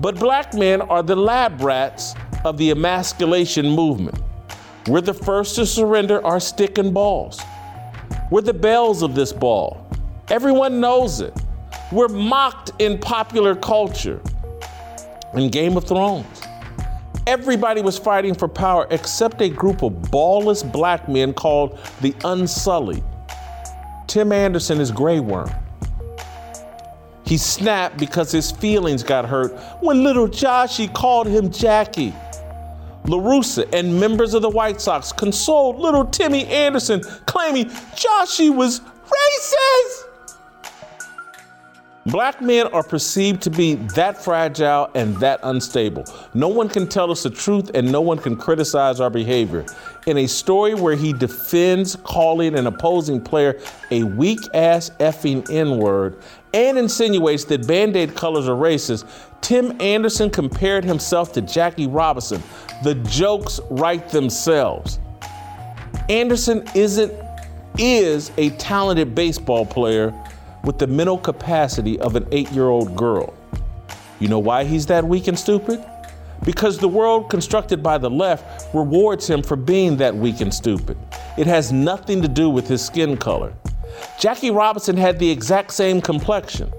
But 0.00 0.18
black 0.18 0.54
men 0.54 0.82
are 0.82 1.02
the 1.02 1.16
lab 1.16 1.60
rats 1.60 2.14
of 2.44 2.58
the 2.58 2.70
emasculation 2.70 3.70
movement. 3.70 4.20
We're 4.88 5.00
the 5.00 5.14
first 5.14 5.54
to 5.56 5.64
surrender 5.64 6.24
our 6.26 6.40
stick 6.40 6.78
and 6.78 6.92
balls. 6.92 7.40
We're 8.30 8.42
the 8.42 8.54
belles 8.54 9.02
of 9.02 9.14
this 9.14 9.32
ball. 9.32 9.86
Everyone 10.28 10.80
knows 10.80 11.20
it. 11.20 11.32
We're 11.92 12.08
mocked 12.08 12.72
in 12.80 12.98
popular 12.98 13.54
culture. 13.54 14.20
In 15.34 15.50
Game 15.50 15.76
of 15.76 15.84
Thrones, 15.84 16.42
everybody 17.26 17.80
was 17.80 17.98
fighting 17.98 18.34
for 18.34 18.48
power 18.48 18.86
except 18.90 19.40
a 19.40 19.48
group 19.48 19.82
of 19.82 19.92
ballless 19.92 20.70
black 20.70 21.08
men 21.08 21.32
called 21.32 21.78
the 22.00 22.14
Unsullied. 22.24 23.04
Tim 24.06 24.32
Anderson 24.32 24.80
is 24.80 24.90
Grey 24.90 25.20
Worm. 25.20 25.50
He 27.24 27.38
snapped 27.38 27.96
because 27.96 28.30
his 28.30 28.50
feelings 28.50 29.02
got 29.02 29.24
hurt 29.24 29.52
when 29.80 30.02
little 30.02 30.28
Joshy 30.28 30.92
called 30.92 31.26
him 31.26 31.50
Jackie. 31.50 32.14
La 33.06 33.18
Russa 33.18 33.68
and 33.74 33.98
members 34.00 34.34
of 34.34 34.42
the 34.42 34.48
White 34.48 34.80
Sox 34.80 35.12
consoled 35.12 35.78
little 35.78 36.06
Timmy 36.06 36.46
Anderson, 36.46 37.02
claiming 37.26 37.66
Joshy 37.94 38.54
was 38.54 38.80
racist. 38.80 40.04
Black 42.06 42.42
men 42.42 42.66
are 42.66 42.82
perceived 42.82 43.40
to 43.42 43.50
be 43.50 43.76
that 43.94 44.22
fragile 44.22 44.90
and 44.94 45.16
that 45.16 45.40
unstable. 45.42 46.04
No 46.34 46.48
one 46.48 46.68
can 46.68 46.86
tell 46.86 47.10
us 47.10 47.22
the 47.22 47.30
truth 47.30 47.70
and 47.72 47.90
no 47.90 48.02
one 48.02 48.18
can 48.18 48.36
criticize 48.36 49.00
our 49.00 49.08
behavior. 49.08 49.64
In 50.06 50.18
a 50.18 50.26
story 50.26 50.74
where 50.74 50.96
he 50.96 51.14
defends 51.14 51.96
calling 51.96 52.58
an 52.58 52.66
opposing 52.66 53.22
player 53.22 53.58
a 53.90 54.02
weak 54.02 54.40
ass 54.52 54.90
effing 55.00 55.50
N 55.50 55.78
word 55.78 56.22
and 56.54 56.78
insinuates 56.78 57.44
that 57.44 57.66
band 57.66 57.96
aid 57.96 58.14
colors 58.14 58.48
are 58.48 58.56
racist, 58.56 59.06
Tim 59.42 59.78
Anderson 59.80 60.30
compared 60.30 60.84
himself 60.84 61.32
to 61.34 61.42
Jackie 61.42 61.88
Robinson. 61.88 62.42
The 62.82 62.94
jokes 62.94 63.60
write 63.70 64.08
themselves. 64.08 65.00
Anderson 66.08 66.64
isn't 66.74 67.12
is 67.76 68.30
a 68.36 68.50
talented 68.50 69.16
baseball 69.16 69.66
player 69.66 70.14
with 70.62 70.78
the 70.78 70.86
mental 70.86 71.18
capacity 71.18 71.98
of 71.98 72.14
an 72.14 72.26
eight 72.30 72.50
year 72.52 72.68
old 72.68 72.96
girl. 72.96 73.34
You 74.20 74.28
know 74.28 74.38
why 74.38 74.64
he's 74.64 74.86
that 74.86 75.04
weak 75.04 75.26
and 75.26 75.38
stupid? 75.38 75.84
Because 76.44 76.78
the 76.78 76.88
world 76.88 77.30
constructed 77.30 77.82
by 77.82 77.98
the 77.98 78.08
left 78.08 78.72
rewards 78.74 79.28
him 79.28 79.42
for 79.42 79.56
being 79.56 79.96
that 79.96 80.14
weak 80.14 80.40
and 80.40 80.54
stupid. 80.54 80.96
It 81.36 81.46
has 81.48 81.72
nothing 81.72 82.22
to 82.22 82.28
do 82.28 82.48
with 82.48 82.68
his 82.68 82.84
skin 82.84 83.16
color. 83.16 83.52
Jackie 84.18 84.50
Robinson 84.50 84.96
had 84.96 85.18
the 85.18 85.30
exact 85.30 85.72
same 85.72 86.00
complexion. 86.00 86.72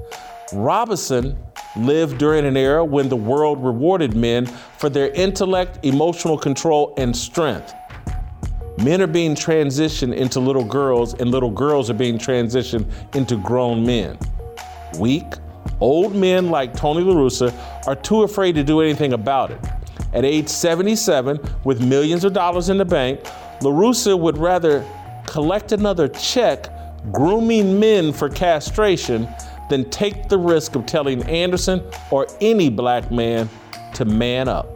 Robinson 0.54 1.38
lived 1.76 2.18
during 2.18 2.46
an 2.46 2.56
era 2.56 2.84
when 2.84 3.10
the 3.10 3.16
world 3.16 3.64
rewarded 3.64 4.16
men 4.16 4.46
for 4.78 4.90
their 4.90 5.10
intellect, 5.10 5.80
emotional 5.84 6.38
control, 6.38 6.94
and 6.98 7.16
strength. 7.16 7.74
Men 8.78 9.02
are 9.02 9.08
being 9.08 9.36
transitioned 9.36 10.16
into 10.16 10.40
little 10.40 10.64
girls, 10.64 11.14
and 11.14 11.32
little 11.32 11.52
girls 11.52 11.90
are 11.90 11.94
being 11.96 12.18
transitioned 12.18 12.90
into 13.16 13.38
grown 13.38 13.86
men. 13.86 14.18
Weak, 15.00 15.26
old 15.80 16.16
men 16.16 16.50
like 16.50 16.76
Tony 16.76 17.02
La 17.02 17.14
Russa 17.14 17.54
are 17.88 17.96
too 17.96 18.24
afraid 18.24 18.56
to 18.56 18.64
do 18.64 18.82
anything 18.82 19.14
about 19.14 19.52
it. 19.52 19.60
At 20.14 20.26
age 20.26 20.48
77, 20.48 21.40
with 21.64 21.82
millions 21.82 22.24
of 22.24 22.34
dollars 22.34 22.70
in 22.70 22.78
the 22.78 22.86
bank, 22.86 23.22
La 23.62 23.72
Russa 23.72 24.18
would 24.18 24.38
rather 24.38 24.86
collect 25.26 25.72
another 25.72 26.08
check 26.08 26.70
grooming 27.12 27.80
men 27.80 28.14
for 28.14 28.30
castration 28.30 29.28
than 29.70 29.90
take 29.90 30.30
the 30.30 30.38
risk 30.38 30.76
of 30.76 30.86
telling 30.86 31.24
Anderson 31.24 31.82
or 32.12 32.28
any 32.42 32.70
black 32.70 33.12
man 33.12 33.50
to 33.94 34.06
man 34.06 34.48
up. 34.48 34.68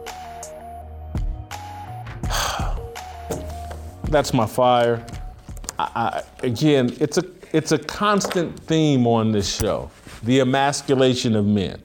that's 4.04 4.32
my 4.34 4.46
fire. 4.46 5.04
I, 5.78 5.84
I, 5.94 6.22
again, 6.46 6.94
it's 7.00 7.18
a 7.18 7.24
it's 7.52 7.72
a 7.72 7.78
constant 7.78 8.58
theme 8.60 9.06
on 9.06 9.32
this 9.32 9.52
show: 9.52 9.90
the 10.22 10.40
emasculation 10.40 11.36
of 11.36 11.46
men, 11.46 11.82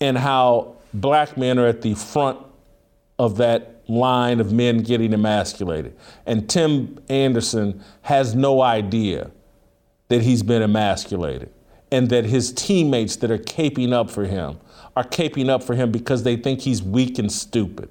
and 0.00 0.18
how 0.18 0.76
black 0.92 1.36
men 1.36 1.58
are 1.58 1.66
at 1.66 1.82
the 1.82 1.94
front 1.94 2.38
of 3.18 3.36
that 3.38 3.73
line 3.88 4.40
of 4.40 4.52
men 4.52 4.78
getting 4.78 5.12
emasculated. 5.12 5.96
And 6.26 6.48
Tim 6.48 6.98
Anderson 7.08 7.82
has 8.02 8.34
no 8.34 8.62
idea 8.62 9.30
that 10.08 10.22
he's 10.22 10.42
been 10.42 10.62
emasculated, 10.62 11.50
and 11.90 12.10
that 12.10 12.24
his 12.24 12.52
teammates 12.52 13.16
that 13.16 13.30
are 13.30 13.38
caping 13.38 13.92
up 13.92 14.10
for 14.10 14.24
him 14.24 14.58
are 14.96 15.04
caping 15.04 15.48
up 15.48 15.62
for 15.62 15.74
him 15.74 15.90
because 15.90 16.22
they 16.22 16.36
think 16.36 16.60
he's 16.60 16.82
weak 16.82 17.18
and 17.18 17.32
stupid. 17.32 17.88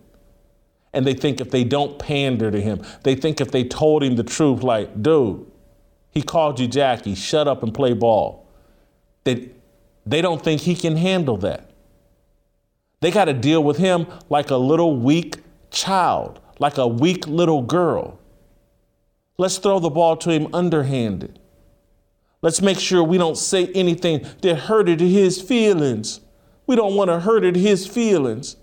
And 0.93 1.07
they 1.07 1.13
think 1.13 1.41
if 1.41 1.49
they 1.49 1.63
don't 1.63 1.97
pander 1.97 2.51
to 2.51 2.61
him, 2.61 2.81
they 3.03 3.15
think 3.15 3.41
if 3.41 3.51
they 3.51 3.63
told 3.63 4.03
him 4.03 4.15
the 4.15 4.23
truth, 4.23 4.61
like, 4.61 5.01
dude, 5.01 5.45
he 6.11 6.21
called 6.21 6.59
you 6.59 6.67
Jackie, 6.67 7.15
shut 7.15 7.47
up 7.47 7.63
and 7.63 7.73
play 7.73 7.93
ball, 7.93 8.47
that 9.23 9.39
they 10.05 10.21
don't 10.21 10.43
think 10.43 10.61
he 10.61 10.75
can 10.75 10.95
handle 10.95 11.37
that. 11.37 11.71
They 13.01 13.09
got 13.09 13.25
to 13.25 13.33
deal 13.33 13.63
with 13.63 13.77
him 13.77 14.05
like 14.29 14.51
a 14.51 14.55
little 14.55 14.95
weak 14.95 15.42
child, 15.73 16.39
like 16.59 16.77
a 16.77 16.87
weak 16.87 17.27
little 17.27 17.61
girl. 17.61 18.19
Let's 19.37 19.57
throw 19.57 19.79
the 19.79 19.89
ball 19.89 20.15
to 20.17 20.29
him 20.29 20.47
underhanded. 20.53 21.39
Let's 22.41 22.61
make 22.61 22.79
sure 22.79 23.03
we 23.03 23.17
don't 23.17 23.37
say 23.37 23.67
anything 23.67 24.25
that 24.41 24.55
hurted 24.55 24.99
his 24.99 25.41
feelings. 25.41 26.21
We 26.67 26.75
don't 26.75 26.95
want 26.95 27.09
to 27.09 27.19
hurt 27.19 27.55
his 27.55 27.87
feelings. 27.87 28.57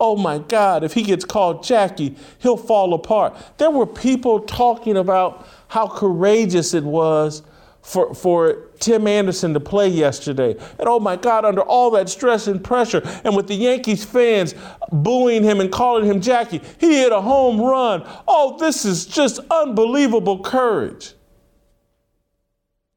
Oh 0.00 0.16
my 0.16 0.38
God, 0.38 0.84
if 0.84 0.94
he 0.94 1.02
gets 1.02 1.24
called 1.24 1.64
Jackie, 1.64 2.16
he'll 2.38 2.56
fall 2.56 2.94
apart. 2.94 3.36
There 3.58 3.70
were 3.70 3.86
people 3.86 4.40
talking 4.40 4.96
about 4.96 5.46
how 5.68 5.88
courageous 5.88 6.74
it 6.74 6.84
was 6.84 7.42
for, 7.82 8.14
for 8.14 8.68
Tim 8.80 9.06
Anderson 9.06 9.54
to 9.54 9.60
play 9.60 9.88
yesterday. 9.88 10.56
And 10.78 10.88
oh 10.88 11.00
my 11.00 11.16
God, 11.16 11.44
under 11.44 11.62
all 11.62 11.90
that 11.92 12.08
stress 12.08 12.46
and 12.46 12.62
pressure, 12.62 13.02
and 13.24 13.34
with 13.34 13.48
the 13.48 13.54
Yankees 13.54 14.04
fans 14.04 14.54
booing 14.92 15.42
him 15.42 15.60
and 15.60 15.72
calling 15.72 16.04
him 16.04 16.20
Jackie, 16.20 16.60
he 16.78 16.98
hit 16.98 17.12
a 17.12 17.20
home 17.20 17.60
run. 17.60 18.04
Oh, 18.26 18.58
this 18.58 18.84
is 18.84 19.06
just 19.06 19.40
unbelievable 19.50 20.40
courage. 20.40 21.14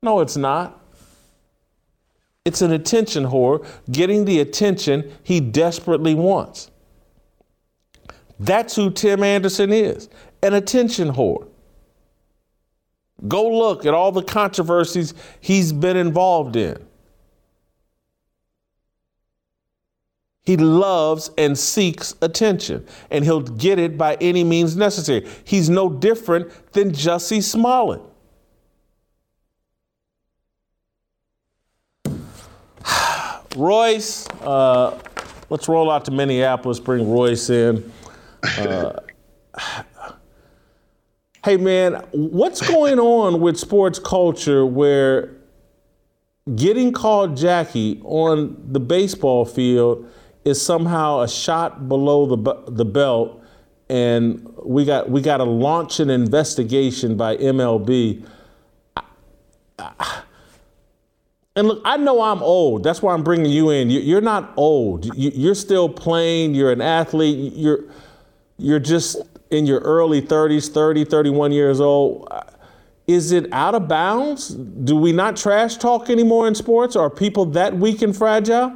No, 0.04 0.20
it's 0.20 0.38
not. 0.38 0.80
It's 2.44 2.62
an 2.62 2.72
attention 2.72 3.26
whore 3.26 3.66
getting 3.92 4.26
the 4.26 4.40
attention 4.40 5.12
he 5.24 5.40
desperately 5.40 6.16
wants. 6.16 6.72
That's 8.40 8.76
who 8.76 8.90
Tim 8.90 9.24
Anderson 9.24 9.72
is 9.72 10.10
an 10.42 10.56
attention 10.56 11.12
whore. 11.12 11.51
Go 13.28 13.50
look 13.50 13.86
at 13.86 13.94
all 13.94 14.12
the 14.12 14.24
controversies 14.24 15.14
he's 15.40 15.72
been 15.72 15.98
involved 15.98 16.56
in. 16.56 16.84
He 20.44 20.58
loves 20.58 21.30
and 21.38 21.58
seeks 21.58 22.16
attention, 22.22 22.86
and 23.12 23.24
he'll 23.24 23.42
get 23.42 23.78
it 23.78 23.96
by 23.98 24.16
any 24.16 24.44
means 24.44 24.76
necessary. 24.76 25.30
He's 25.44 25.70
no 25.70 25.88
different 25.88 26.74
than 26.74 26.92
Jussie 26.92 27.44
Smollett. 27.44 28.02
Royce, 33.56 34.28
uh, 34.42 35.00
let's 35.52 35.68
roll 35.68 35.92
out 35.92 36.06
to 36.06 36.12
Minneapolis, 36.12 36.80
bring 36.80 37.08
Royce 37.08 37.52
in. 37.52 37.92
Uh, 38.58 39.00
hey 41.44 41.58
man, 41.58 41.94
what's 42.12 42.62
going 42.68 43.00
on 43.00 43.42
with 43.42 43.58
sports 43.58 43.98
culture 43.98 44.66
where 44.66 45.36
getting 46.56 46.92
called 46.92 47.36
Jackie 47.36 48.00
on 48.04 48.56
the 48.72 48.80
baseball 48.80 49.46
field 49.46 50.08
is 50.46 50.62
somehow 50.62 51.22
a 51.22 51.28
shot 51.28 51.88
below 51.88 52.26
the 52.26 52.64
the 52.68 52.86
belt, 52.86 53.42
and 53.90 54.48
we 54.64 54.86
got 54.86 55.10
we 55.10 55.22
got 55.22 55.38
to 55.38 55.44
launch 55.44 56.00
an 56.00 56.10
investigation 56.10 57.18
by 57.18 57.38
MLB. 57.38 58.24
and 61.56 61.68
look, 61.68 61.82
I 61.86 61.98
know 61.98 62.22
I'm 62.22 62.44
old. 62.44 62.84
That's 62.84 63.02
why 63.02 63.14
I'm 63.14 63.24
bringing 63.24 63.52
you 63.52 63.72
in. 63.72 63.90
You're 63.90 64.22
not 64.22 64.54
old. 64.58 65.10
You're 65.16 65.56
still 65.56 65.90
playing. 65.90 66.54
You're 66.54 66.72
an 66.72 66.82
athlete. 66.82 67.54
You're 67.54 67.86
you're 68.58 68.80
just 68.80 69.18
in 69.52 69.66
your 69.66 69.80
early 69.82 70.22
30s, 70.22 70.72
30, 70.72 71.06
31 71.06 71.52
years 71.52 71.80
old. 71.80 72.28
Is 73.08 73.32
it 73.32 73.52
out 73.52 73.76
of 73.76 73.88
bounds? 73.88 74.50
Do 74.50 74.96
we 74.96 75.12
not 75.12 75.36
trash 75.36 75.78
talk 75.78 76.10
anymore 76.10 76.48
in 76.48 76.56
sports? 76.56 76.96
Are 76.96 77.10
people 77.10 77.46
that 77.48 77.76
weak 77.76 78.02
and 78.02 78.16
fragile? 78.16 78.74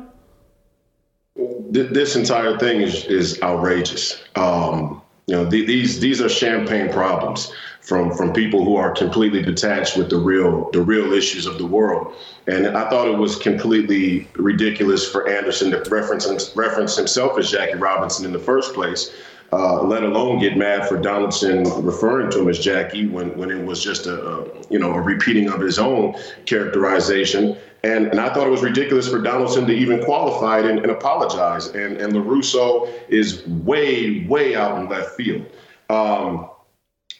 This 1.71 2.15
entire 2.15 2.57
thing 2.57 2.81
is, 2.81 3.05
is 3.05 3.41
outrageous. 3.41 4.21
Um, 4.35 5.01
you 5.27 5.35
know, 5.35 5.45
these 5.45 5.99
these 5.99 6.21
are 6.21 6.29
champagne 6.29 6.91
problems 6.91 7.51
from 7.81 8.15
from 8.15 8.31
people 8.31 8.63
who 8.63 8.75
are 8.75 8.91
completely 8.91 9.41
detached 9.41 9.97
with 9.97 10.09
the 10.09 10.17
real 10.17 10.69
the 10.71 10.81
real 10.81 11.13
issues 11.13 11.45
of 11.45 11.57
the 11.57 11.65
world. 11.65 12.13
And 12.47 12.67
I 12.67 12.89
thought 12.89 13.07
it 13.07 13.17
was 13.17 13.35
completely 13.35 14.27
ridiculous 14.35 15.09
for 15.09 15.27
Anderson 15.27 15.71
to 15.71 15.77
reference 15.89 16.55
reference 16.55 16.95
himself 16.95 17.39
as 17.39 17.51
Jackie 17.51 17.77
Robinson 17.77 18.25
in 18.25 18.31
the 18.31 18.39
first 18.39 18.73
place 18.73 19.11
uh, 19.55 19.81
let 19.83 20.03
alone 20.03 20.39
get 20.39 20.57
mad 20.57 20.87
for 20.87 20.97
Donaldson 20.97 21.63
referring 21.83 22.29
to 22.31 22.41
him 22.41 22.49
as 22.49 22.59
Jackie 22.59 23.07
when, 23.07 23.35
when 23.37 23.49
it 23.49 23.63
was 23.63 23.81
just 23.81 24.05
a, 24.05 24.21
a 24.21 24.43
you 24.69 24.77
know 24.77 24.91
a 24.91 25.01
repeating 25.01 25.49
of 25.49 25.61
his 25.61 25.79
own 25.79 26.15
characterization. 26.45 27.55
And, 27.83 28.07
and 28.07 28.19
I 28.19 28.33
thought 28.33 28.47
it 28.47 28.49
was 28.49 28.63
ridiculous 28.63 29.07
for 29.07 29.21
Donaldson 29.21 29.67
to 29.67 29.73
even 29.73 30.03
qualify 30.03 30.59
it 30.59 30.65
and, 30.65 30.79
and 30.79 30.91
apologize. 30.91 31.67
And 31.67 31.97
and 31.97 32.13
La 32.13 32.21
Russa 32.21 32.91
is 33.07 33.47
way 33.47 34.25
way 34.27 34.55
out 34.55 34.79
in 34.79 34.89
left 34.89 35.15
field. 35.15 35.45
Um, 35.89 36.49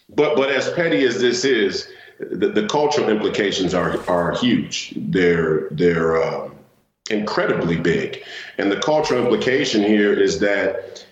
but 0.10 0.36
but 0.36 0.50
as 0.50 0.69
petty 0.74 1.06
as 1.06 1.21
this 1.21 1.45
is, 1.45 1.88
the, 2.19 2.50
the 2.50 2.67
cultural 2.67 3.10
implications 3.10 3.74
are 3.74 3.98
are 4.10 4.36
huge. 4.36 4.93
They're 4.98 5.69
they're 5.71 6.21
uh, 6.21 6.50
incredibly 7.10 7.78
big, 7.78 8.24
and 8.58 8.71
the 8.71 8.80
cultural 8.80 9.21
implication 9.24 9.84
here 9.84 10.13
is 10.13 10.39
that 10.39 11.05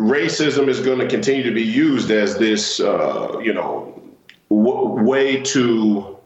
racism 0.00 0.68
is 0.68 0.80
going 0.80 0.98
to 0.98 1.08
continue 1.08 1.42
to 1.42 1.52
be 1.52 1.62
used 1.62 2.10
as 2.10 2.36
this, 2.36 2.80
uh, 2.80 3.38
you 3.42 3.52
know, 3.52 4.02
w- 4.50 5.02
way 5.02 5.40
to 5.42 6.18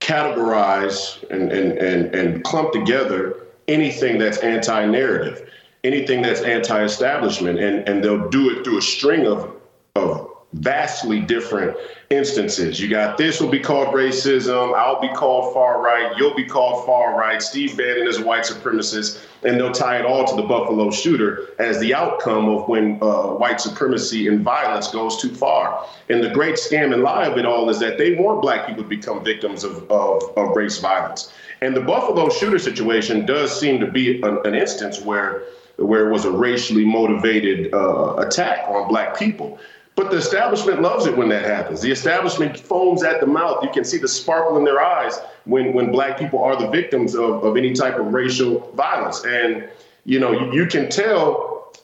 categorize 0.00 1.22
and, 1.30 1.50
and, 1.52 1.72
and, 1.78 2.14
and 2.14 2.44
clump 2.44 2.72
together 2.72 3.46
anything 3.68 4.18
that's 4.18 4.38
anti-narrative, 4.38 5.48
anything 5.84 6.20
that's 6.20 6.42
anti-establishment, 6.42 7.58
and, 7.58 7.88
and 7.88 8.04
they'll 8.04 8.28
do 8.28 8.50
it 8.50 8.64
through 8.64 8.78
a 8.78 8.82
string 8.82 9.26
of, 9.26 9.56
of 9.94 10.31
vastly 10.54 11.20
different 11.20 11.76
instances. 12.10 12.78
You 12.78 12.88
got 12.88 13.16
this 13.16 13.40
will 13.40 13.48
be 13.48 13.58
called 13.58 13.88
racism, 13.94 14.74
I'll 14.76 15.00
be 15.00 15.08
called 15.08 15.54
far 15.54 15.82
right, 15.82 16.12
you'll 16.16 16.34
be 16.34 16.44
called 16.44 16.84
far 16.84 17.18
right, 17.18 17.40
Steve 17.40 17.76
Bannon 17.76 18.06
is 18.06 18.18
a 18.18 18.24
white 18.24 18.44
supremacist, 18.44 19.24
and 19.44 19.58
they'll 19.58 19.72
tie 19.72 19.98
it 19.98 20.04
all 20.04 20.24
to 20.26 20.36
the 20.36 20.42
Buffalo 20.42 20.90
shooter 20.90 21.48
as 21.58 21.80
the 21.80 21.94
outcome 21.94 22.48
of 22.48 22.68
when 22.68 22.98
uh, 23.00 23.28
white 23.28 23.60
supremacy 23.60 24.28
and 24.28 24.42
violence 24.42 24.88
goes 24.88 25.20
too 25.20 25.34
far. 25.34 25.86
And 26.10 26.22
the 26.22 26.30
great 26.30 26.56
scam 26.56 26.92
and 26.92 27.02
lie 27.02 27.26
of 27.26 27.38
it 27.38 27.46
all 27.46 27.70
is 27.70 27.78
that 27.80 27.96
they 27.96 28.14
want 28.14 28.42
black 28.42 28.66
people 28.66 28.82
to 28.82 28.88
become 28.88 29.24
victims 29.24 29.64
of, 29.64 29.90
of, 29.90 30.22
of 30.36 30.54
race 30.54 30.78
violence. 30.78 31.32
And 31.62 31.74
the 31.74 31.80
Buffalo 31.80 32.28
shooter 32.28 32.58
situation 32.58 33.24
does 33.24 33.58
seem 33.58 33.80
to 33.80 33.90
be 33.90 34.20
an, 34.22 34.38
an 34.44 34.54
instance 34.54 35.00
where 35.00 35.44
where 35.76 36.08
it 36.08 36.12
was 36.12 36.24
a 36.24 36.30
racially 36.30 36.84
motivated 36.84 37.72
uh, 37.72 38.14
attack 38.16 38.68
on 38.68 38.88
black 38.88 39.16
people. 39.18 39.58
But 39.94 40.10
the 40.10 40.16
establishment 40.16 40.80
loves 40.80 41.06
it 41.06 41.16
when 41.16 41.28
that 41.28 41.44
happens. 41.44 41.82
The 41.82 41.90
establishment 41.90 42.58
foams 42.58 43.02
at 43.02 43.20
the 43.20 43.26
mouth. 43.26 43.62
You 43.62 43.70
can 43.70 43.84
see 43.84 43.98
the 43.98 44.08
sparkle 44.08 44.56
in 44.56 44.64
their 44.64 44.82
eyes 44.82 45.18
when, 45.44 45.74
when 45.74 45.92
black 45.92 46.18
people 46.18 46.42
are 46.42 46.56
the 46.56 46.68
victims 46.68 47.14
of, 47.14 47.44
of 47.44 47.56
any 47.56 47.74
type 47.74 47.98
of 47.98 48.06
racial 48.06 48.70
violence. 48.72 49.22
And, 49.24 49.68
you 50.04 50.18
know, 50.18 50.32
you, 50.32 50.62
you 50.62 50.66
can 50.66 50.88
tell 50.88 51.74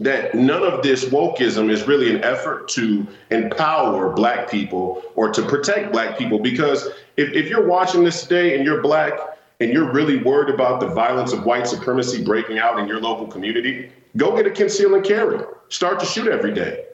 that 0.00 0.34
none 0.34 0.64
of 0.64 0.82
this 0.82 1.04
wokeism 1.04 1.70
is 1.70 1.86
really 1.86 2.10
an 2.12 2.24
effort 2.24 2.66
to 2.70 3.06
empower 3.30 4.12
black 4.12 4.50
people 4.50 5.02
or 5.14 5.30
to 5.32 5.42
protect 5.42 5.92
black 5.92 6.18
people. 6.18 6.40
Because 6.40 6.88
if, 7.16 7.32
if 7.32 7.48
you're 7.48 7.66
watching 7.66 8.02
this 8.02 8.22
today 8.22 8.56
and 8.56 8.64
you're 8.64 8.80
black 8.80 9.12
and 9.60 9.72
you're 9.72 9.92
really 9.92 10.16
worried 10.18 10.52
about 10.52 10.80
the 10.80 10.88
violence 10.88 11.32
of 11.32 11.44
white 11.44 11.68
supremacy 11.68 12.24
breaking 12.24 12.58
out 12.58 12.80
in 12.80 12.88
your 12.88 13.00
local 13.00 13.28
community, 13.28 13.92
go 14.16 14.34
get 14.36 14.46
a 14.46 14.50
conceal 14.50 14.96
and 14.96 15.04
carry. 15.04 15.38
Start 15.68 16.00
to 16.00 16.06
shoot 16.06 16.26
every 16.26 16.52
day. 16.52 16.86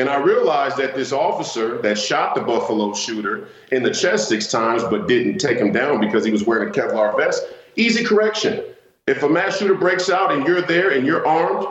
And 0.00 0.08
I 0.08 0.16
realized 0.16 0.78
that 0.78 0.94
this 0.94 1.12
officer 1.12 1.76
that 1.82 1.98
shot 1.98 2.34
the 2.34 2.40
Buffalo 2.40 2.94
shooter 2.94 3.48
in 3.70 3.82
the 3.82 3.90
chest 3.90 4.30
six 4.30 4.46
times 4.46 4.82
but 4.82 5.06
didn't 5.06 5.36
take 5.36 5.58
him 5.58 5.72
down 5.72 6.00
because 6.00 6.24
he 6.24 6.32
was 6.32 6.46
wearing 6.46 6.70
a 6.70 6.72
Kevlar 6.72 7.14
vest, 7.18 7.44
easy 7.76 8.02
correction. 8.02 8.64
If 9.06 9.22
a 9.22 9.28
mass 9.28 9.58
shooter 9.58 9.74
breaks 9.74 10.08
out 10.08 10.32
and 10.32 10.46
you're 10.46 10.62
there 10.62 10.92
and 10.92 11.06
you're 11.06 11.26
armed, 11.26 11.66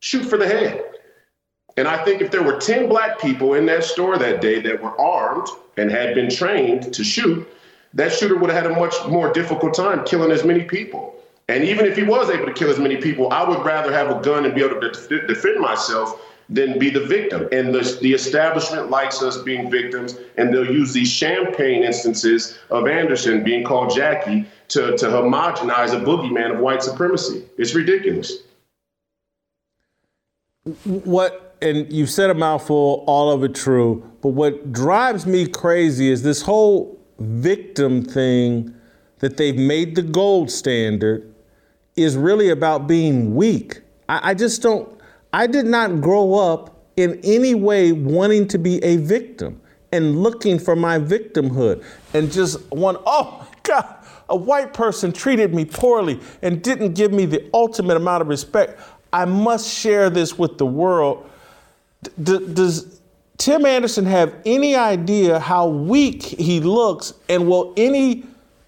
shoot 0.00 0.24
for 0.24 0.38
the 0.38 0.46
head. 0.46 0.82
And 1.76 1.86
I 1.86 2.02
think 2.02 2.22
if 2.22 2.30
there 2.30 2.42
were 2.42 2.56
10 2.56 2.88
black 2.88 3.20
people 3.20 3.52
in 3.52 3.66
that 3.66 3.84
store 3.84 4.16
that 4.16 4.40
day 4.40 4.58
that 4.62 4.82
were 4.82 4.98
armed 4.98 5.46
and 5.76 5.90
had 5.90 6.14
been 6.14 6.30
trained 6.30 6.94
to 6.94 7.04
shoot, 7.04 7.46
that 7.92 8.10
shooter 8.10 8.38
would 8.38 8.48
have 8.48 8.62
had 8.62 8.72
a 8.72 8.74
much 8.74 8.94
more 9.06 9.30
difficult 9.34 9.74
time 9.74 10.02
killing 10.06 10.30
as 10.30 10.44
many 10.44 10.62
people. 10.62 11.14
And 11.50 11.62
even 11.62 11.84
if 11.84 11.94
he 11.94 12.04
was 12.04 12.30
able 12.30 12.46
to 12.46 12.54
kill 12.54 12.70
as 12.70 12.78
many 12.78 12.96
people, 12.96 13.30
I 13.30 13.46
would 13.46 13.66
rather 13.66 13.92
have 13.92 14.10
a 14.10 14.18
gun 14.22 14.46
and 14.46 14.54
be 14.54 14.62
able 14.62 14.80
to 14.80 15.26
defend 15.26 15.60
myself 15.60 16.22
than 16.48 16.78
be 16.78 16.90
the 16.90 17.00
victim. 17.00 17.48
And 17.52 17.74
the, 17.74 17.98
the 18.00 18.12
establishment 18.12 18.90
likes 18.90 19.22
us 19.22 19.42
being 19.42 19.70
victims, 19.70 20.16
and 20.36 20.52
they'll 20.52 20.70
use 20.70 20.92
these 20.92 21.10
champagne 21.10 21.82
instances 21.82 22.58
of 22.70 22.86
Anderson 22.86 23.42
being 23.42 23.64
called 23.64 23.94
Jackie 23.94 24.46
to, 24.68 24.96
to 24.96 25.06
homogenize 25.06 25.92
a 25.92 26.04
boogeyman 26.04 26.54
of 26.54 26.60
white 26.60 26.82
supremacy. 26.82 27.44
It's 27.58 27.74
ridiculous. 27.74 28.38
What, 30.84 31.56
and 31.62 31.92
you've 31.92 32.10
said 32.10 32.30
a 32.30 32.34
mouthful, 32.34 33.04
all 33.06 33.30
of 33.30 33.44
it 33.44 33.54
true, 33.54 34.08
but 34.20 34.30
what 34.30 34.72
drives 34.72 35.26
me 35.26 35.46
crazy 35.46 36.10
is 36.10 36.22
this 36.22 36.42
whole 36.42 37.00
victim 37.18 38.04
thing 38.04 38.74
that 39.20 39.36
they've 39.36 39.56
made 39.56 39.94
the 39.94 40.02
gold 40.02 40.50
standard 40.50 41.32
is 41.96 42.16
really 42.16 42.50
about 42.50 42.86
being 42.86 43.34
weak. 43.34 43.80
I, 44.08 44.30
I 44.30 44.34
just 44.34 44.60
don't 44.60 44.95
I 45.36 45.46
did 45.46 45.66
not 45.66 46.00
grow 46.00 46.34
up 46.34 46.74
in 46.96 47.20
any 47.22 47.54
way 47.54 47.92
wanting 47.92 48.48
to 48.48 48.58
be 48.58 48.82
a 48.82 48.96
victim. 48.96 49.60
and 49.92 50.20
looking 50.20 50.58
for 50.58 50.74
my 50.74 50.98
victimhood 50.98 51.82
and 52.12 52.30
just 52.30 52.60
one, 52.72 52.96
oh 53.06 53.48
God, 53.62 53.94
a 54.28 54.36
white 54.36 54.74
person 54.74 55.12
treated 55.12 55.54
me 55.54 55.64
poorly 55.64 56.18
and 56.42 56.60
didn't 56.62 56.94
give 56.94 57.12
me 57.12 57.24
the 57.24 57.48
ultimate 57.54 57.96
amount 57.96 58.20
of 58.20 58.28
respect. 58.28 58.80
I 59.12 59.24
must 59.24 59.72
share 59.72 60.10
this 60.10 60.36
with 60.36 60.58
the 60.58 60.66
world. 60.66 61.28
D- 62.22 62.46
does 62.52 63.00
Tim 63.38 63.64
Anderson 63.64 64.04
have 64.06 64.34
any 64.44 64.74
idea 64.74 65.38
how 65.38 65.68
weak 65.68 66.22
he 66.22 66.60
looks? 66.60 67.14
And 67.28 67.48
will 67.48 67.72
any 67.76 68.24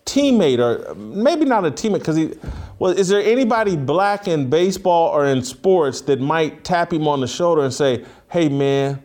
teammate, 0.09 0.59
or 0.59 0.95
maybe 0.95 1.45
not 1.45 1.67
a 1.67 1.71
teammate, 1.71 1.99
because 1.99 2.17
he, 2.17 2.33
well, 2.79 2.93
is 2.93 3.09
there 3.09 3.21
anybody 3.21 3.77
black 3.77 4.27
in 4.27 4.49
baseball 4.49 5.11
or 5.11 5.27
in 5.27 5.43
sports 5.43 6.01
that 6.03 6.21
might 6.21 6.65
tap 6.65 6.93
him 6.93 7.07
on 7.07 7.21
the 7.21 7.27
shoulder 7.27 7.63
and 7.63 7.75
say, 7.75 8.05
hey, 8.31 8.49
man, 8.49 9.03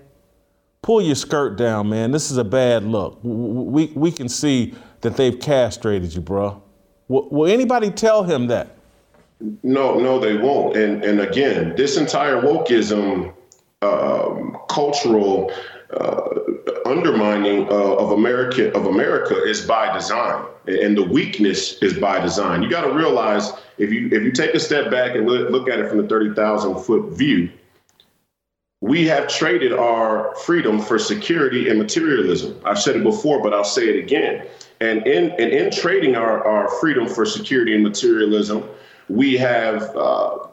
pull 0.82 1.02
your 1.02 1.16
skirt 1.16 1.58
down, 1.58 1.90
man. 1.90 2.12
This 2.12 2.32
is 2.32 2.38
a 2.38 2.44
bad 2.44 2.84
look. 2.84 3.20
We, 3.24 3.92
we 3.96 4.12
can 4.12 4.30
see 4.30 4.74
that 5.02 5.18
they've 5.18 5.38
castrated 5.40 6.14
you, 6.16 6.22
bro. 6.22 6.62
Will, 7.08 7.28
will 7.30 7.52
anybody 7.52 7.92
tell 7.92 8.24
him 8.24 8.48
that? 8.48 8.78
No, 9.62 10.00
no, 10.00 10.20
they 10.20 10.38
won't. 10.38 10.78
And 10.78 11.04
and 11.04 11.20
again, 11.20 11.74
this 11.76 11.98
entire 11.98 12.42
wokeism, 12.42 13.34
um, 13.82 14.58
cultural 14.70 15.52
uh, 15.94 16.30
undermining 16.86 17.68
uh, 17.70 17.96
of 17.96 18.12
America 18.12 18.74
of 18.76 18.86
America 18.86 19.36
is 19.44 19.62
by 19.62 19.94
design, 19.94 20.46
and 20.68 20.98
the 20.98 21.04
weakness 21.04 21.82
is 21.82 21.94
by 21.94 22.20
design. 22.20 22.64
You 22.64 22.70
got 22.70 22.82
to 22.82 22.92
realize 22.92 23.52
if 23.78 23.92
you 23.92 24.08
if 24.12 24.24
you 24.24 24.32
take 24.32 24.54
a 24.54 24.60
step 24.60 24.92
back 24.92 25.16
and 25.16 25.26
look, 25.26 25.70
at 25.70 25.80
it 25.80 25.90
from 25.90 26.00
the 26.00 26.08
thirty 26.08 26.34
thousand 26.34 26.80
foot 26.84 27.14
view, 27.14 27.50
we 28.82 29.08
have 29.08 29.28
traded 29.28 29.74
our 29.74 30.36
freedom 30.38 30.80
for 30.80 31.00
security 31.00 31.70
and 31.70 31.80
materialism. 31.80 32.60
I've 32.66 32.80
said 32.80 32.96
it 32.96 33.04
before, 33.04 33.42
but 33.42 33.54
I'll 33.54 33.64
say 33.64 33.90
it 33.90 34.04
again. 34.04 34.46
And 34.82 35.06
in 35.08 35.32
and 35.32 35.52
in 35.52 35.72
trading 35.72 36.16
our, 36.16 36.46
our 36.46 36.70
freedom 36.80 37.08
for 37.08 37.26
security 37.26 37.74
and 37.74 37.84
materialism, 37.84 38.64
we 39.10 39.38
have 39.38 39.96
uh, 39.96 40.48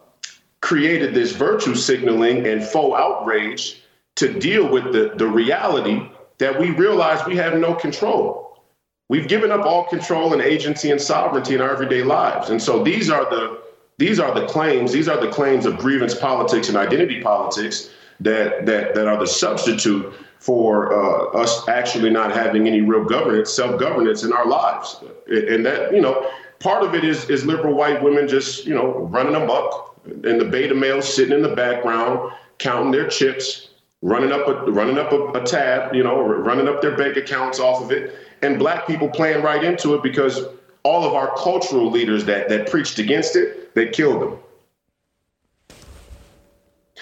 created 0.60 1.14
this 1.14 1.32
virtue 1.32 1.74
signaling 1.74 2.46
and 2.46 2.62
faux 2.62 2.98
outrage 2.98 3.82
to 4.16 4.38
deal 4.38 4.70
with 4.70 4.92
the, 4.92 5.12
the 5.16 5.26
reality 5.26 6.10
that 6.38 6.58
we 6.58 6.70
realize 6.70 7.24
we 7.26 7.36
have 7.36 7.56
no 7.58 7.74
control. 7.74 8.62
We've 9.08 9.28
given 9.28 9.50
up 9.50 9.66
all 9.66 9.84
control 9.84 10.32
and 10.32 10.42
agency 10.42 10.90
and 10.90 11.00
sovereignty 11.00 11.54
in 11.54 11.60
our 11.60 11.70
everyday 11.72 12.02
lives. 12.02 12.50
And 12.50 12.62
so 12.62 12.82
these 12.82 13.10
are 13.10 13.28
the 13.28 13.60
these 13.98 14.18
are 14.18 14.32
the 14.32 14.46
claims, 14.46 14.92
these 14.92 15.08
are 15.08 15.20
the 15.20 15.30
claims 15.30 15.66
of 15.66 15.76
grievance 15.76 16.14
politics 16.14 16.68
and 16.68 16.76
identity 16.76 17.20
politics 17.20 17.90
that 18.20 18.66
that 18.66 18.94
that 18.94 19.08
are 19.08 19.18
the 19.18 19.26
substitute 19.26 20.14
for 20.38 20.94
uh, 20.94 21.38
us 21.38 21.68
actually 21.68 22.08
not 22.08 22.32
having 22.32 22.66
any 22.66 22.80
real 22.80 23.04
governance, 23.04 23.52
self-governance 23.52 24.22
in 24.22 24.32
our 24.32 24.46
lives. 24.46 25.02
And 25.26 25.66
that, 25.66 25.92
you 25.92 26.00
know, 26.00 26.30
part 26.60 26.82
of 26.82 26.94
it 26.94 27.04
is 27.04 27.28
is 27.28 27.44
liberal 27.44 27.74
white 27.74 28.02
women 28.02 28.26
just, 28.26 28.64
you 28.64 28.74
know, 28.74 29.00
running 29.10 29.34
amok 29.34 30.00
and 30.04 30.40
the 30.40 30.46
beta 30.46 30.74
males 30.74 31.12
sitting 31.12 31.34
in 31.34 31.42
the 31.42 31.54
background, 31.54 32.32
counting 32.58 32.90
their 32.90 33.06
chips, 33.06 33.69
running 34.02 34.32
up 34.32 34.48
a 34.48 34.70
running 34.70 34.98
up 34.98 35.12
a, 35.12 35.28
a 35.32 35.44
tab, 35.44 35.94
you 35.94 36.02
know, 36.02 36.20
running 36.20 36.68
up 36.68 36.80
their 36.80 36.96
bank 36.96 37.16
accounts 37.16 37.58
off 37.60 37.82
of 37.82 37.90
it, 37.90 38.14
and 38.42 38.58
black 38.58 38.86
people 38.86 39.08
playing 39.08 39.42
right 39.42 39.62
into 39.62 39.94
it 39.94 40.02
because 40.02 40.44
all 40.82 41.04
of 41.04 41.14
our 41.14 41.34
cultural 41.36 41.90
leaders 41.90 42.24
that 42.24 42.48
that 42.48 42.70
preached 42.70 42.98
against 42.98 43.36
it, 43.36 43.74
they 43.74 43.88
killed 43.88 44.22
them. 44.22 44.38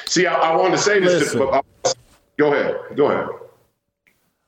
See, 0.06 0.26
I, 0.26 0.34
I 0.34 0.56
wanted 0.56 0.72
to 0.72 0.82
say 0.82 1.00
this, 1.00 1.32
to, 1.32 1.38
but 1.38 1.64
uh, 1.84 1.92
Go 2.38 2.52
ahead. 2.52 2.96
Go 2.96 3.11
ahead. 3.11 3.28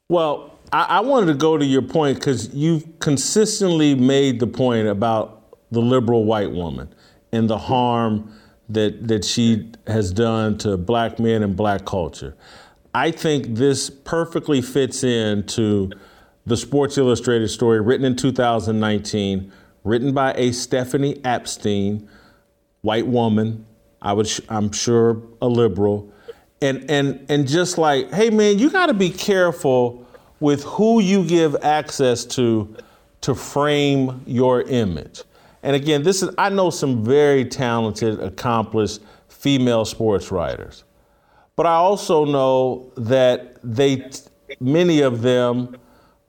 Well, 0.08 0.58
I, 0.72 0.84
I 0.84 1.00
wanted 1.00 1.26
to 1.26 1.34
go 1.34 1.58
to 1.58 1.64
your 1.64 1.82
point 1.82 2.18
because 2.18 2.54
you've 2.54 2.86
consistently 3.00 3.94
made 3.94 4.40
the 4.40 4.46
point 4.46 4.86
about 4.86 5.56
the 5.70 5.80
liberal 5.80 6.24
white 6.24 6.52
woman 6.52 6.88
and 7.32 7.50
the 7.50 7.58
harm 7.58 8.32
that 8.72 9.08
that 9.08 9.24
she 9.24 9.70
has 9.86 10.12
done 10.12 10.58
to 10.58 10.76
black 10.76 11.18
men 11.18 11.42
and 11.42 11.56
black 11.56 11.84
culture. 11.84 12.36
I 12.94 13.10
think 13.10 13.54
this 13.54 13.88
perfectly 13.90 14.62
fits 14.62 15.04
into 15.04 15.90
the 16.46 16.56
Sports 16.56 16.98
Illustrated 16.98 17.48
story 17.48 17.80
written 17.80 18.04
in 18.04 18.16
2019, 18.16 19.52
written 19.84 20.12
by 20.12 20.32
a 20.34 20.52
Stephanie 20.52 21.20
Epstein, 21.24 22.08
white 22.80 23.06
woman. 23.06 23.66
I 24.02 24.14
would, 24.14 24.28
I'm 24.48 24.72
sure, 24.72 25.22
a 25.42 25.46
liberal 25.46 26.10
and 26.62 26.90
and 26.90 27.26
and 27.28 27.48
just 27.48 27.78
like, 27.78 28.12
hey 28.12 28.30
man, 28.30 28.58
you 28.58 28.70
got 28.70 28.86
to 28.86 28.94
be 28.94 29.10
careful 29.10 30.06
with 30.40 30.62
who 30.64 31.00
you 31.00 31.24
give 31.24 31.56
access 31.62 32.24
to 32.24 32.76
to 33.22 33.34
frame 33.34 34.22
your 34.26 34.62
image. 34.62 35.22
And 35.62 35.76
again, 35.76 36.02
this 36.02 36.22
is 36.22 36.34
I 36.38 36.48
know 36.48 36.70
some 36.70 37.04
very 37.04 37.44
talented, 37.44 38.20
accomplished 38.20 39.00
female 39.28 39.84
sports 39.84 40.30
writers. 40.30 40.84
But 41.56 41.66
I 41.66 41.74
also 41.74 42.24
know 42.24 42.92
that 42.96 43.58
they 43.62 44.10
many 44.60 45.00
of 45.02 45.22
them 45.22 45.76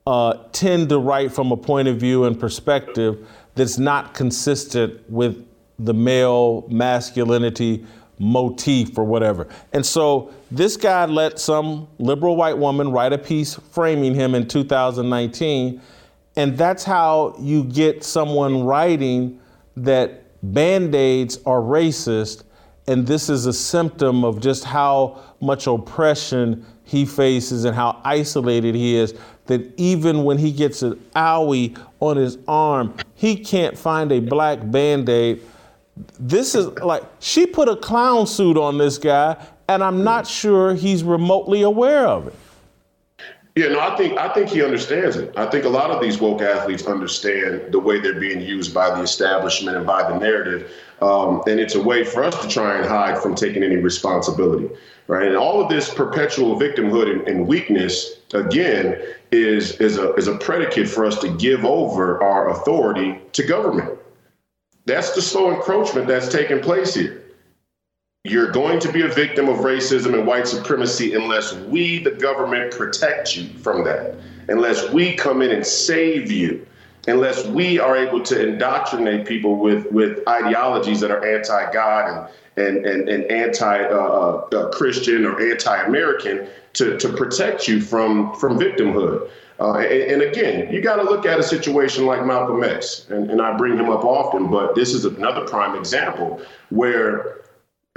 uh, 0.06 0.34
tend 0.52 0.88
to 0.90 0.98
write 0.98 1.32
from 1.32 1.52
a 1.52 1.56
point 1.56 1.88
of 1.88 1.96
view 1.98 2.24
and 2.24 2.38
perspective 2.38 3.26
that's 3.54 3.78
not 3.78 4.14
consistent 4.14 5.00
with 5.10 5.46
the 5.78 5.94
male 5.94 6.66
masculinity 6.68 7.84
motif 8.18 8.96
or 8.96 9.04
whatever. 9.04 9.48
And 9.72 9.84
so 9.84 10.32
this 10.50 10.76
guy 10.76 11.06
let 11.06 11.38
some 11.38 11.88
liberal 11.98 12.36
white 12.36 12.56
woman 12.56 12.90
write 12.90 13.12
a 13.12 13.18
piece 13.18 13.54
framing 13.54 14.14
him 14.14 14.34
in 14.34 14.46
2019. 14.46 15.80
And 16.36 16.56
that's 16.56 16.84
how 16.84 17.36
you 17.38 17.64
get 17.64 18.04
someone 18.04 18.64
writing 18.64 19.40
that 19.76 20.24
band 20.42 20.94
aids 20.94 21.38
are 21.46 21.60
racist. 21.60 22.44
And 22.86 23.06
this 23.06 23.28
is 23.28 23.46
a 23.46 23.52
symptom 23.52 24.24
of 24.24 24.40
just 24.40 24.64
how 24.64 25.20
much 25.40 25.66
oppression 25.66 26.66
he 26.84 27.04
faces 27.04 27.64
and 27.64 27.76
how 27.76 28.00
isolated 28.04 28.74
he 28.74 28.96
is. 28.96 29.14
That 29.46 29.72
even 29.78 30.24
when 30.24 30.38
he 30.38 30.52
gets 30.52 30.82
an 30.82 30.94
owie 31.14 31.78
on 32.00 32.16
his 32.16 32.38
arm, 32.48 32.94
he 33.14 33.36
can't 33.36 33.76
find 33.76 34.10
a 34.12 34.20
black 34.20 34.58
band 34.70 35.08
aid 35.08 35.42
this 36.18 36.54
is 36.54 36.66
like 36.78 37.02
she 37.20 37.46
put 37.46 37.68
a 37.68 37.76
clown 37.76 38.26
suit 38.26 38.56
on 38.56 38.78
this 38.78 38.98
guy, 38.98 39.36
and 39.68 39.82
I'm 39.82 40.04
not 40.04 40.26
sure 40.26 40.74
he's 40.74 41.04
remotely 41.04 41.62
aware 41.62 42.06
of 42.06 42.28
it. 42.28 42.34
Yeah, 43.54 43.68
no, 43.68 43.80
I 43.80 43.94
think 43.96 44.18
I 44.18 44.32
think 44.32 44.48
he 44.48 44.62
understands 44.62 45.16
it. 45.16 45.34
I 45.36 45.44
think 45.44 45.66
a 45.66 45.68
lot 45.68 45.90
of 45.90 46.00
these 46.00 46.18
woke 46.18 46.40
athletes 46.40 46.86
understand 46.86 47.70
the 47.70 47.78
way 47.78 48.00
they're 48.00 48.18
being 48.18 48.40
used 48.40 48.72
by 48.72 48.88
the 48.88 49.02
establishment 49.02 49.76
and 49.76 49.86
by 49.86 50.10
the 50.10 50.18
narrative, 50.18 50.72
um, 51.02 51.42
and 51.46 51.60
it's 51.60 51.74
a 51.74 51.82
way 51.82 52.02
for 52.02 52.24
us 52.24 52.40
to 52.40 52.48
try 52.48 52.78
and 52.78 52.86
hide 52.86 53.18
from 53.18 53.34
taking 53.34 53.62
any 53.62 53.76
responsibility, 53.76 54.70
right? 55.06 55.26
And 55.26 55.36
all 55.36 55.62
of 55.62 55.68
this 55.68 55.92
perpetual 55.92 56.58
victimhood 56.58 57.12
and, 57.12 57.28
and 57.28 57.46
weakness, 57.46 58.20
again, 58.32 58.98
is 59.32 59.72
is 59.82 59.98
a 59.98 60.14
is 60.14 60.28
a 60.28 60.38
predicate 60.38 60.88
for 60.88 61.04
us 61.04 61.18
to 61.20 61.28
give 61.36 61.66
over 61.66 62.22
our 62.22 62.48
authority 62.50 63.20
to 63.32 63.42
government. 63.42 63.98
That's 64.86 65.14
the 65.14 65.20
slow 65.20 65.54
encroachment 65.54 66.08
that's 66.08 66.28
taking 66.28 66.60
place 66.60 66.94
here. 66.94 67.21
You're 68.24 68.52
going 68.52 68.78
to 68.78 68.92
be 68.92 69.02
a 69.02 69.08
victim 69.08 69.48
of 69.48 69.58
racism 69.58 70.14
and 70.14 70.24
white 70.24 70.46
supremacy 70.46 71.14
unless 71.14 71.54
we, 71.54 71.98
the 71.98 72.12
government, 72.12 72.70
protect 72.70 73.36
you 73.36 73.48
from 73.58 73.82
that, 73.82 74.14
unless 74.46 74.92
we 74.92 75.16
come 75.16 75.42
in 75.42 75.50
and 75.50 75.66
save 75.66 76.30
you, 76.30 76.64
unless 77.08 77.44
we 77.46 77.80
are 77.80 77.96
able 77.96 78.22
to 78.22 78.48
indoctrinate 78.48 79.26
people 79.26 79.56
with, 79.56 79.90
with 79.90 80.20
ideologies 80.28 81.00
that 81.00 81.10
are 81.10 81.26
anti 81.26 81.72
God 81.72 82.30
and, 82.56 82.76
and, 82.76 82.86
and, 82.86 83.08
and 83.08 83.24
anti 83.24 83.82
uh, 83.86 83.96
uh, 83.96 84.70
Christian 84.70 85.26
or 85.26 85.42
anti 85.42 85.82
American 85.82 86.46
to, 86.74 86.96
to 86.98 87.08
protect 87.14 87.66
you 87.66 87.80
from, 87.80 88.36
from 88.36 88.56
victimhood. 88.56 89.28
Uh, 89.58 89.78
and, 89.78 90.12
and, 90.12 90.22
again, 90.22 90.72
you 90.72 90.80
got 90.80 90.96
to 90.96 91.02
look 91.02 91.26
at 91.26 91.40
a 91.40 91.42
situation 91.42 92.06
like 92.06 92.24
Malcolm 92.24 92.62
X, 92.62 93.08
and, 93.10 93.32
and, 93.32 93.42
I 93.42 93.56
bring 93.56 93.76
him 93.76 93.90
up 93.90 94.04
often, 94.04 94.48
but 94.48 94.76
this 94.76 94.94
is 94.94 95.04
another 95.04 95.44
prime 95.44 95.76
example 95.76 96.40
where 96.70 97.41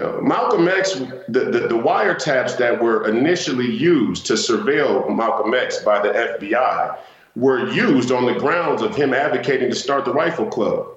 uh, 0.04 0.20
Malcolm 0.22 0.68
X, 0.68 0.94
the, 1.30 1.46
the, 1.46 1.68
the, 1.70 1.76
wiretaps 1.76 2.58
that 2.58 2.82
were 2.82 3.08
initially 3.08 3.70
used 3.70 4.26
to 4.26 4.34
surveil 4.34 5.16
Malcolm 5.16 5.54
X 5.54 5.80
by 5.80 6.02
the 6.02 6.10
FBI 6.10 6.98
were 7.38 7.70
used 7.72 8.12
on 8.12 8.26
the 8.26 8.34
grounds 8.34 8.82
of 8.82 8.94
him 8.94 9.14
advocating 9.14 9.70
to 9.70 9.76
start 9.76 10.04
the 10.04 10.14
Rifle 10.14 10.48
Club. 10.48 10.88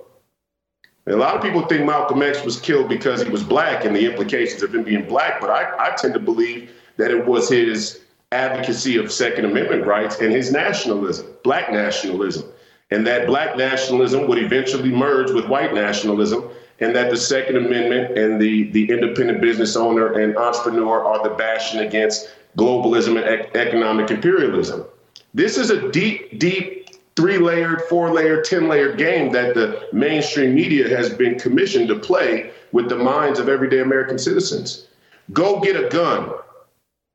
And 1.06 1.14
a 1.14 1.18
lot 1.18 1.36
of 1.36 1.42
people 1.42 1.62
think 1.62 1.86
Malcolm 1.86 2.22
X 2.22 2.44
was 2.44 2.60
killed 2.60 2.88
because 2.88 3.22
he 3.22 3.30
was 3.30 3.42
black 3.42 3.84
and 3.84 3.94
the 3.94 4.04
implications 4.04 4.62
of 4.62 4.74
him 4.74 4.82
being 4.82 5.06
black, 5.06 5.40
but 5.40 5.48
I, 5.48 5.72
I 5.78 5.96
tend 5.96 6.14
to 6.14 6.20
believe 6.20 6.72
that 6.96 7.12
it 7.12 7.24
was 7.24 7.48
his 7.48 8.00
advocacy 8.32 8.96
of 8.96 9.12
Second 9.12 9.44
Amendment 9.44 9.86
rights 9.86 10.18
and 10.18 10.32
his 10.32 10.50
nationalism, 10.50 11.26
black 11.44 11.70
nationalism, 11.70 12.44
and 12.90 13.06
that 13.06 13.26
black 13.26 13.56
nationalism 13.56 14.26
would 14.26 14.38
eventually 14.38 14.90
merge 14.90 15.30
with 15.30 15.46
white 15.46 15.72
nationalism, 15.72 16.50
and 16.80 16.94
that 16.94 17.10
the 17.10 17.16
Second 17.16 17.56
Amendment 17.56 18.16
and 18.16 18.40
the, 18.40 18.70
the 18.70 18.90
independent 18.90 19.40
business 19.40 19.76
owner 19.76 20.20
and 20.20 20.36
entrepreneur 20.36 21.04
are 21.04 21.22
the 21.28 21.34
bastion 21.34 21.80
against 21.80 22.28
globalism 22.56 23.20
and 23.20 23.40
ec- 23.40 23.56
economic 23.56 24.10
imperialism. 24.10 24.84
This 25.34 25.56
is 25.56 25.70
a 25.70 25.90
deep, 25.90 26.38
deep 26.38 26.88
three 27.16 27.38
layered, 27.38 27.82
four 27.82 28.12
layered, 28.12 28.44
10 28.44 28.68
layered 28.68 28.96
game 28.96 29.32
that 29.32 29.54
the 29.54 29.88
mainstream 29.92 30.54
media 30.54 30.88
has 30.88 31.10
been 31.10 31.38
commissioned 31.38 31.88
to 31.88 31.98
play 31.98 32.52
with 32.72 32.88
the 32.88 32.96
minds 32.96 33.38
of 33.38 33.48
everyday 33.48 33.80
American 33.80 34.18
citizens. 34.18 34.86
Go 35.32 35.60
get 35.60 35.76
a 35.76 35.88
gun. 35.88 36.30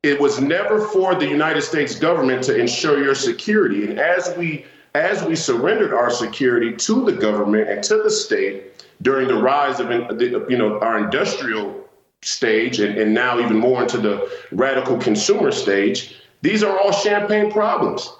It 0.03 0.19
was 0.19 0.41
never 0.41 0.85
for 0.89 1.15
the 1.15 1.27
United 1.27 1.61
States 1.61 1.95
government 1.95 2.43
to 2.43 2.59
ensure 2.59 3.01
your 3.01 3.15
security. 3.15 3.87
And 3.87 3.99
as 3.99 4.35
we 4.37 4.65
as 4.95 5.23
we 5.23 5.35
surrendered 5.35 5.91
our 5.91 6.11
security 6.11 6.75
to 6.75 7.05
the 7.05 7.13
government 7.13 7.67
and 7.67 7.83
to 7.85 8.03
the 8.03 8.11
state 8.11 8.82
during 9.01 9.27
the 9.27 9.35
rise 9.35 9.79
of 9.79 9.89
you 10.21 10.57
know 10.57 10.79
our 10.79 11.03
industrial 11.03 11.83
stage 12.21 12.79
and, 12.79 12.97
and 12.97 13.13
now 13.13 13.39
even 13.39 13.57
more 13.57 13.83
into 13.83 13.97
the 13.97 14.29
radical 14.51 14.97
consumer 14.97 15.51
stage, 15.51 16.15
these 16.41 16.63
are 16.63 16.77
all 16.77 16.91
champagne 16.91 17.51
problems. 17.51 18.11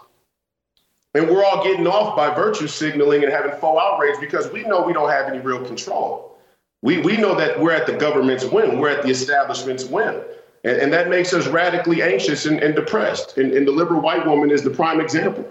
And 1.15 1.29
we're 1.29 1.45
all 1.45 1.63
getting 1.63 1.85
off 1.85 2.15
by 2.15 2.33
virtue 2.33 2.67
signaling 2.67 3.23
and 3.23 3.31
having 3.31 3.55
full 3.59 3.79
outrage 3.79 4.19
because 4.19 4.51
we 4.51 4.63
know 4.63 4.81
we 4.81 4.93
don't 4.93 5.09
have 5.09 5.27
any 5.27 5.39
real 5.39 5.63
control. 5.63 6.37
We, 6.81 6.99
we 6.99 7.17
know 7.17 7.35
that 7.35 7.59
we're 7.59 7.71
at 7.71 7.85
the 7.85 7.93
government's 7.93 8.45
whim, 8.45 8.79
we're 8.79 8.89
at 8.89 9.03
the 9.03 9.09
establishment's 9.09 9.85
whim. 9.85 10.21
And, 10.63 10.77
and 10.77 10.93
that 10.93 11.09
makes 11.09 11.33
us 11.33 11.47
radically 11.47 12.01
anxious 12.01 12.45
and, 12.45 12.61
and 12.61 12.75
depressed. 12.75 13.37
And, 13.37 13.53
and 13.53 13.67
the 13.67 13.71
liberal 13.71 14.01
white 14.01 14.25
woman 14.25 14.49
is 14.49 14.63
the 14.63 14.71
prime 14.71 14.99
example. 14.99 15.47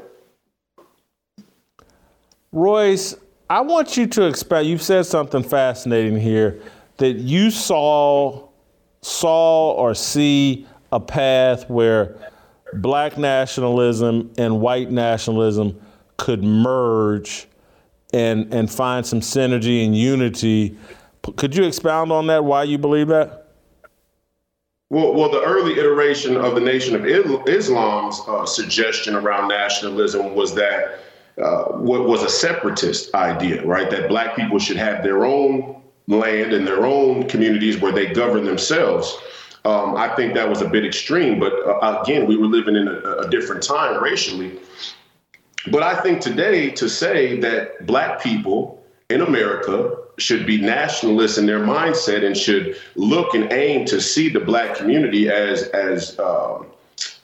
Royce, 2.50 3.14
I 3.52 3.60
want 3.60 3.98
you 3.98 4.06
to 4.06 4.24
expand. 4.28 4.66
You've 4.66 4.80
said 4.80 5.04
something 5.04 5.42
fascinating 5.42 6.18
here 6.18 6.62
that 6.96 7.16
you 7.16 7.50
saw 7.50 8.48
saw 9.02 9.72
or 9.72 9.94
see 9.94 10.66
a 10.90 10.98
path 10.98 11.68
where 11.68 12.16
black 12.72 13.18
nationalism 13.18 14.32
and 14.38 14.62
white 14.62 14.90
nationalism 14.90 15.78
could 16.16 16.42
merge 16.42 17.46
and 18.14 18.54
and 18.54 18.70
find 18.70 19.04
some 19.04 19.20
synergy 19.20 19.84
and 19.84 19.94
unity. 19.94 20.74
Could 21.36 21.54
you 21.54 21.64
expound 21.64 22.10
on 22.10 22.28
that? 22.28 22.46
Why 22.46 22.62
you 22.62 22.78
believe 22.78 23.08
that? 23.08 23.48
Well, 24.88 25.12
well, 25.12 25.30
the 25.30 25.42
early 25.42 25.78
iteration 25.78 26.38
of 26.38 26.54
the 26.54 26.60
Nation 26.62 26.94
of 26.94 27.04
Islam's 27.04 28.18
uh, 28.26 28.46
suggestion 28.46 29.14
around 29.14 29.48
nationalism 29.48 30.34
was 30.34 30.54
that 30.54 31.00
uh, 31.40 31.64
what 31.72 32.06
was 32.06 32.22
a 32.22 32.28
separatist 32.28 33.14
idea, 33.14 33.64
right? 33.64 33.90
That 33.90 34.08
black 34.08 34.36
people 34.36 34.58
should 34.58 34.76
have 34.76 35.02
their 35.02 35.24
own 35.24 35.80
land 36.08 36.52
and 36.52 36.66
their 36.66 36.84
own 36.84 37.28
communities 37.28 37.78
where 37.80 37.92
they 37.92 38.12
govern 38.12 38.44
themselves. 38.44 39.16
Um, 39.64 39.96
I 39.96 40.14
think 40.16 40.34
that 40.34 40.48
was 40.48 40.60
a 40.60 40.68
bit 40.68 40.84
extreme, 40.84 41.38
but 41.38 41.52
uh, 41.52 42.02
again, 42.02 42.26
we 42.26 42.36
were 42.36 42.46
living 42.46 42.76
in 42.76 42.88
a, 42.88 43.18
a 43.18 43.30
different 43.30 43.62
time 43.62 44.02
racially. 44.02 44.58
But 45.70 45.84
I 45.84 46.00
think 46.02 46.20
today 46.20 46.70
to 46.70 46.88
say 46.88 47.38
that 47.40 47.86
black 47.86 48.20
people 48.20 48.82
in 49.08 49.20
America 49.20 49.96
should 50.18 50.46
be 50.46 50.60
nationalists 50.60 51.38
in 51.38 51.46
their 51.46 51.60
mindset 51.60 52.24
and 52.24 52.36
should 52.36 52.76
look 52.96 53.34
and 53.34 53.52
aim 53.52 53.84
to 53.86 54.00
see 54.00 54.28
the 54.28 54.40
black 54.40 54.76
community 54.76 55.28
as 55.28 55.62
as 55.68 56.18
um, 56.18 56.66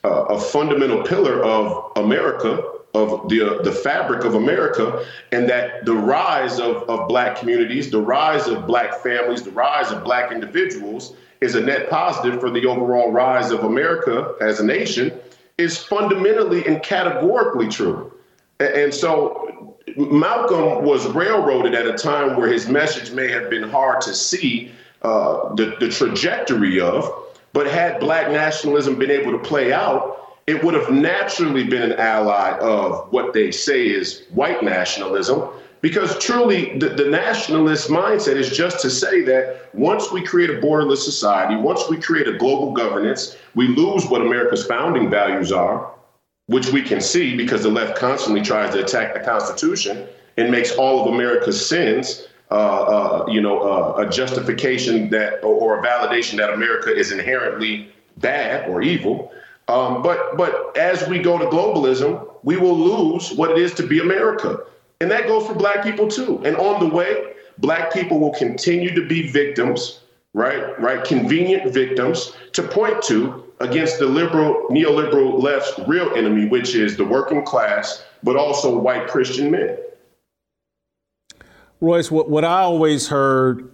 uh, 0.04 0.24
a 0.30 0.40
fundamental 0.40 1.02
pillar 1.02 1.42
of 1.44 1.92
America 1.96 2.62
of 2.94 3.28
the 3.28 3.42
uh, 3.42 3.62
the 3.62 3.72
fabric 3.72 4.24
of 4.24 4.34
America, 4.34 5.04
and 5.32 5.48
that 5.48 5.84
the 5.84 5.94
rise 5.94 6.58
of, 6.58 6.76
of 6.88 7.08
black 7.08 7.36
communities, 7.36 7.90
the 7.90 8.00
rise 8.00 8.46
of 8.46 8.66
black 8.66 9.02
families, 9.02 9.42
the 9.42 9.50
rise 9.50 9.90
of 9.90 10.04
black 10.04 10.32
individuals 10.32 11.14
is 11.40 11.54
a 11.54 11.60
net 11.60 11.88
positive 11.90 12.40
for 12.40 12.50
the 12.50 12.66
overall 12.66 13.12
rise 13.12 13.50
of 13.50 13.64
America 13.64 14.34
as 14.40 14.58
a 14.60 14.64
nation, 14.64 15.12
is 15.56 15.78
fundamentally 15.78 16.66
and 16.66 16.82
categorically 16.82 17.68
true. 17.68 18.12
And 18.60 18.92
so 18.92 19.76
Malcolm 19.96 20.84
was 20.84 21.06
railroaded 21.08 21.74
at 21.74 21.86
a 21.86 21.92
time 21.92 22.36
where 22.36 22.48
his 22.48 22.68
message 22.68 23.12
may 23.12 23.28
have 23.28 23.48
been 23.50 23.68
hard 23.68 24.00
to 24.02 24.14
see 24.14 24.72
uh, 25.02 25.54
the, 25.54 25.76
the 25.78 25.88
trajectory 25.88 26.80
of, 26.80 27.08
but 27.52 27.66
had 27.66 28.00
black 28.00 28.30
nationalism 28.30 28.96
been 28.96 29.10
able 29.10 29.32
to 29.32 29.38
play 29.38 29.72
out, 29.72 30.27
it 30.48 30.64
would 30.64 30.72
have 30.72 30.90
naturally 30.90 31.62
been 31.62 31.82
an 31.82 31.92
ally 31.98 32.56
of 32.58 33.12
what 33.12 33.34
they 33.34 33.50
say 33.50 33.86
is 33.86 34.22
white 34.30 34.62
nationalism. 34.62 35.46
Because 35.82 36.18
truly, 36.18 36.78
the, 36.78 36.88
the, 36.88 37.04
nationalist 37.04 37.90
mindset 37.90 38.36
is 38.36 38.48
just 38.56 38.80
to 38.80 38.88
say 38.88 39.20
that 39.20 39.68
once 39.74 40.10
we 40.10 40.22
create 40.22 40.48
a 40.48 40.54
borderless 40.54 41.04
society, 41.04 41.54
once 41.54 41.90
we 41.90 41.98
create 41.98 42.26
a 42.26 42.32
global 42.32 42.72
governance, 42.72 43.36
we 43.54 43.68
lose 43.68 44.06
what 44.06 44.22
America's 44.22 44.66
founding 44.66 45.10
values 45.10 45.52
are, 45.52 45.92
which 46.46 46.72
we 46.72 46.80
can 46.80 47.02
see 47.02 47.36
because 47.36 47.62
the 47.62 47.68
left 47.68 47.98
constantly 47.98 48.40
tries 48.40 48.72
to 48.72 48.82
attack 48.82 49.12
the 49.12 49.20
Constitution 49.20 50.08
and 50.38 50.50
makes 50.50 50.72
all 50.72 51.02
of 51.02 51.14
America's 51.14 51.64
sins, 51.64 52.26
uh, 52.50 52.54
uh, 52.54 53.26
you 53.28 53.42
know, 53.42 53.60
uh, 53.60 53.98
a 53.98 54.10
justification 54.10 55.10
that 55.10 55.44
or, 55.44 55.54
or 55.54 55.78
a 55.80 55.86
validation 55.86 56.38
that 56.38 56.54
America 56.54 56.90
is 56.90 57.12
inherently 57.12 57.92
bad 58.16 58.66
or 58.70 58.80
evil. 58.80 59.30
Um, 59.68 60.02
but 60.02 60.36
but 60.36 60.76
as 60.76 61.06
we 61.08 61.18
go 61.18 61.38
to 61.38 61.44
globalism, 61.46 62.26
we 62.42 62.56
will 62.56 62.76
lose 62.76 63.32
what 63.32 63.50
it 63.50 63.58
is 63.58 63.74
to 63.74 63.86
be 63.86 64.00
America, 64.00 64.60
and 65.00 65.10
that 65.10 65.26
goes 65.26 65.46
for 65.46 65.54
Black 65.54 65.82
people 65.82 66.08
too. 66.08 66.40
And 66.44 66.56
on 66.56 66.80
the 66.80 66.94
way, 66.94 67.34
Black 67.58 67.92
people 67.92 68.18
will 68.18 68.32
continue 68.32 68.94
to 68.94 69.06
be 69.06 69.30
victims, 69.30 70.00
right? 70.32 70.78
Right, 70.80 71.04
convenient 71.04 71.72
victims 71.72 72.32
to 72.52 72.62
point 72.62 73.02
to 73.04 73.44
against 73.60 73.98
the 73.98 74.06
liberal 74.06 74.68
neoliberal 74.70 75.42
left's 75.42 75.78
real 75.86 76.14
enemy, 76.14 76.46
which 76.48 76.74
is 76.74 76.96
the 76.96 77.04
working 77.04 77.44
class, 77.44 78.04
but 78.22 78.36
also 78.36 78.78
white 78.78 79.08
Christian 79.08 79.50
men. 79.50 79.76
Royce, 81.80 82.10
what, 82.10 82.30
what 82.30 82.44
I 82.44 82.60
always 82.60 83.08
heard 83.08 83.70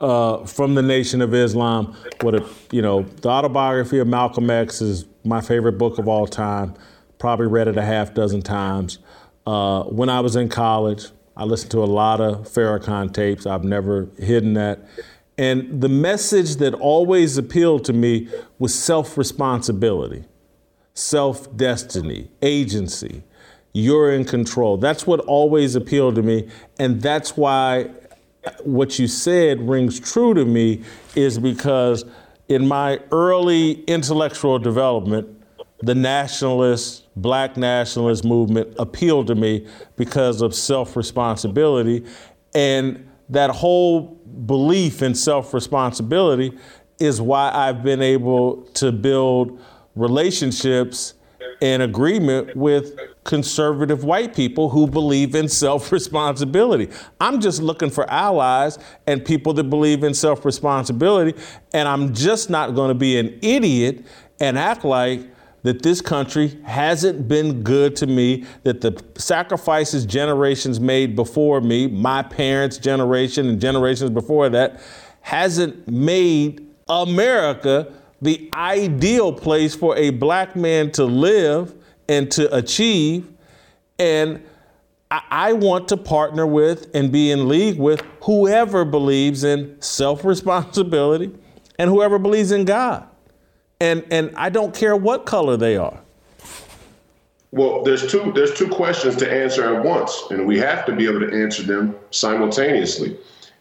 uh, 0.00 0.44
from 0.44 0.74
the 0.74 0.82
Nation 0.82 1.22
of 1.22 1.34
Islam. 1.34 1.96
What 2.20 2.34
a, 2.34 2.46
you 2.70 2.82
know, 2.82 3.02
the 3.02 3.28
autobiography 3.28 3.98
of 3.98 4.06
Malcolm 4.06 4.50
X 4.50 4.80
is 4.80 5.06
my 5.24 5.40
favorite 5.40 5.78
book 5.78 5.98
of 5.98 6.08
all 6.08 6.26
time. 6.26 6.74
Probably 7.18 7.46
read 7.46 7.68
it 7.68 7.76
a 7.76 7.82
half 7.82 8.14
dozen 8.14 8.42
times. 8.42 8.98
Uh, 9.46 9.84
when 9.84 10.08
I 10.08 10.20
was 10.20 10.36
in 10.36 10.48
college, 10.48 11.06
I 11.36 11.44
listened 11.44 11.70
to 11.72 11.82
a 11.82 11.86
lot 11.86 12.20
of 12.20 12.48
Farrakhan 12.48 13.12
tapes. 13.12 13.46
I've 13.46 13.64
never 13.64 14.08
hidden 14.18 14.54
that. 14.54 14.86
And 15.38 15.80
the 15.80 15.88
message 15.88 16.56
that 16.56 16.74
always 16.74 17.36
appealed 17.36 17.84
to 17.86 17.92
me 17.92 18.28
was 18.58 18.74
self 18.74 19.18
responsibility, 19.18 20.24
self 20.94 21.54
destiny, 21.56 22.30
agency. 22.42 23.22
You're 23.74 24.10
in 24.14 24.24
control. 24.24 24.78
That's 24.78 25.06
what 25.06 25.20
always 25.20 25.74
appealed 25.74 26.14
to 26.14 26.22
me. 26.22 26.48
And 26.78 27.02
that's 27.02 27.36
why 27.36 27.90
what 28.62 28.98
you 28.98 29.06
said 29.06 29.68
rings 29.68 29.98
true 29.98 30.34
to 30.34 30.44
me 30.44 30.82
is 31.14 31.38
because 31.38 32.04
in 32.48 32.66
my 32.66 33.00
early 33.10 33.82
intellectual 33.84 34.58
development, 34.58 35.28
the 35.82 35.94
nationalist, 35.94 37.04
black 37.16 37.56
nationalist 37.56 38.24
movement 38.24 38.74
appealed 38.78 39.26
to 39.26 39.34
me 39.34 39.66
because 39.96 40.40
of 40.42 40.54
self 40.54 40.96
responsibility. 40.96 42.04
And 42.54 43.08
that 43.28 43.50
whole 43.50 44.02
belief 44.46 45.02
in 45.02 45.14
self 45.14 45.52
responsibility 45.52 46.56
is 46.98 47.20
why 47.20 47.50
I've 47.52 47.82
been 47.82 48.00
able 48.00 48.62
to 48.74 48.92
build 48.92 49.60
relationships 49.96 51.14
in 51.60 51.80
agreement 51.80 52.56
with 52.56 52.98
conservative 53.24 54.04
white 54.04 54.34
people 54.34 54.70
who 54.70 54.86
believe 54.86 55.34
in 55.34 55.48
self 55.48 55.92
responsibility. 55.92 56.88
I'm 57.20 57.40
just 57.40 57.60
looking 57.62 57.90
for 57.90 58.08
allies 58.10 58.78
and 59.06 59.24
people 59.24 59.52
that 59.54 59.64
believe 59.64 60.04
in 60.04 60.14
self 60.14 60.44
responsibility. 60.44 61.38
And 61.72 61.88
I'm 61.88 62.14
just 62.14 62.50
not 62.50 62.74
going 62.74 62.88
to 62.88 62.94
be 62.94 63.18
an 63.18 63.38
idiot 63.42 64.04
and 64.40 64.58
act 64.58 64.84
like 64.84 65.28
that 65.62 65.82
this 65.82 66.00
country 66.00 66.56
hasn't 66.64 67.26
been 67.26 67.64
good 67.64 67.96
to 67.96 68.06
me, 68.06 68.44
that 68.62 68.80
the 68.80 69.02
sacrifices 69.16 70.06
generations 70.06 70.78
made 70.78 71.16
before 71.16 71.60
me, 71.60 71.88
my 71.88 72.22
parents' 72.22 72.78
generation 72.78 73.48
and 73.48 73.60
generations 73.60 74.10
before 74.10 74.48
that, 74.48 74.80
hasn't 75.22 75.88
made 75.88 76.64
America 76.88 77.92
the 78.22 78.50
ideal 78.54 79.32
place 79.32 79.74
for 79.74 79.96
a 79.96 80.10
black 80.10 80.56
man 80.56 80.90
to 80.92 81.04
live 81.04 81.74
and 82.08 82.30
to 82.32 82.54
achieve. 82.54 83.28
And 83.98 84.42
I, 85.10 85.52
want 85.52 85.88
to 85.88 85.96
partner 85.96 86.46
with 86.46 86.90
and 86.94 87.12
be 87.12 87.30
in 87.30 87.48
league 87.48 87.78
with 87.78 88.02
whoever 88.22 88.84
believes 88.84 89.44
in 89.44 89.80
self 89.80 90.24
responsibility 90.24 91.32
and 91.78 91.88
whoever 91.88 92.18
believes 92.18 92.50
in 92.50 92.64
God. 92.64 93.08
And, 93.80 94.04
and 94.10 94.34
I 94.36 94.48
don't 94.48 94.74
care 94.74 94.96
what 94.96 95.24
color 95.26 95.56
they 95.56 95.76
are. 95.76 96.00
Well, 97.52 97.84
there's 97.84 98.10
two 98.10 98.32
there's 98.34 98.52
two 98.52 98.68
questions 98.68 99.16
to 99.16 99.32
answer 99.32 99.74
at 99.74 99.84
once, 99.84 100.24
and 100.30 100.46
we 100.46 100.58
have 100.58 100.84
to 100.86 100.94
be 100.94 101.06
able 101.06 101.20
to 101.20 101.42
answer 101.42 101.62
them 101.62 101.94
simultaneously. 102.10 103.16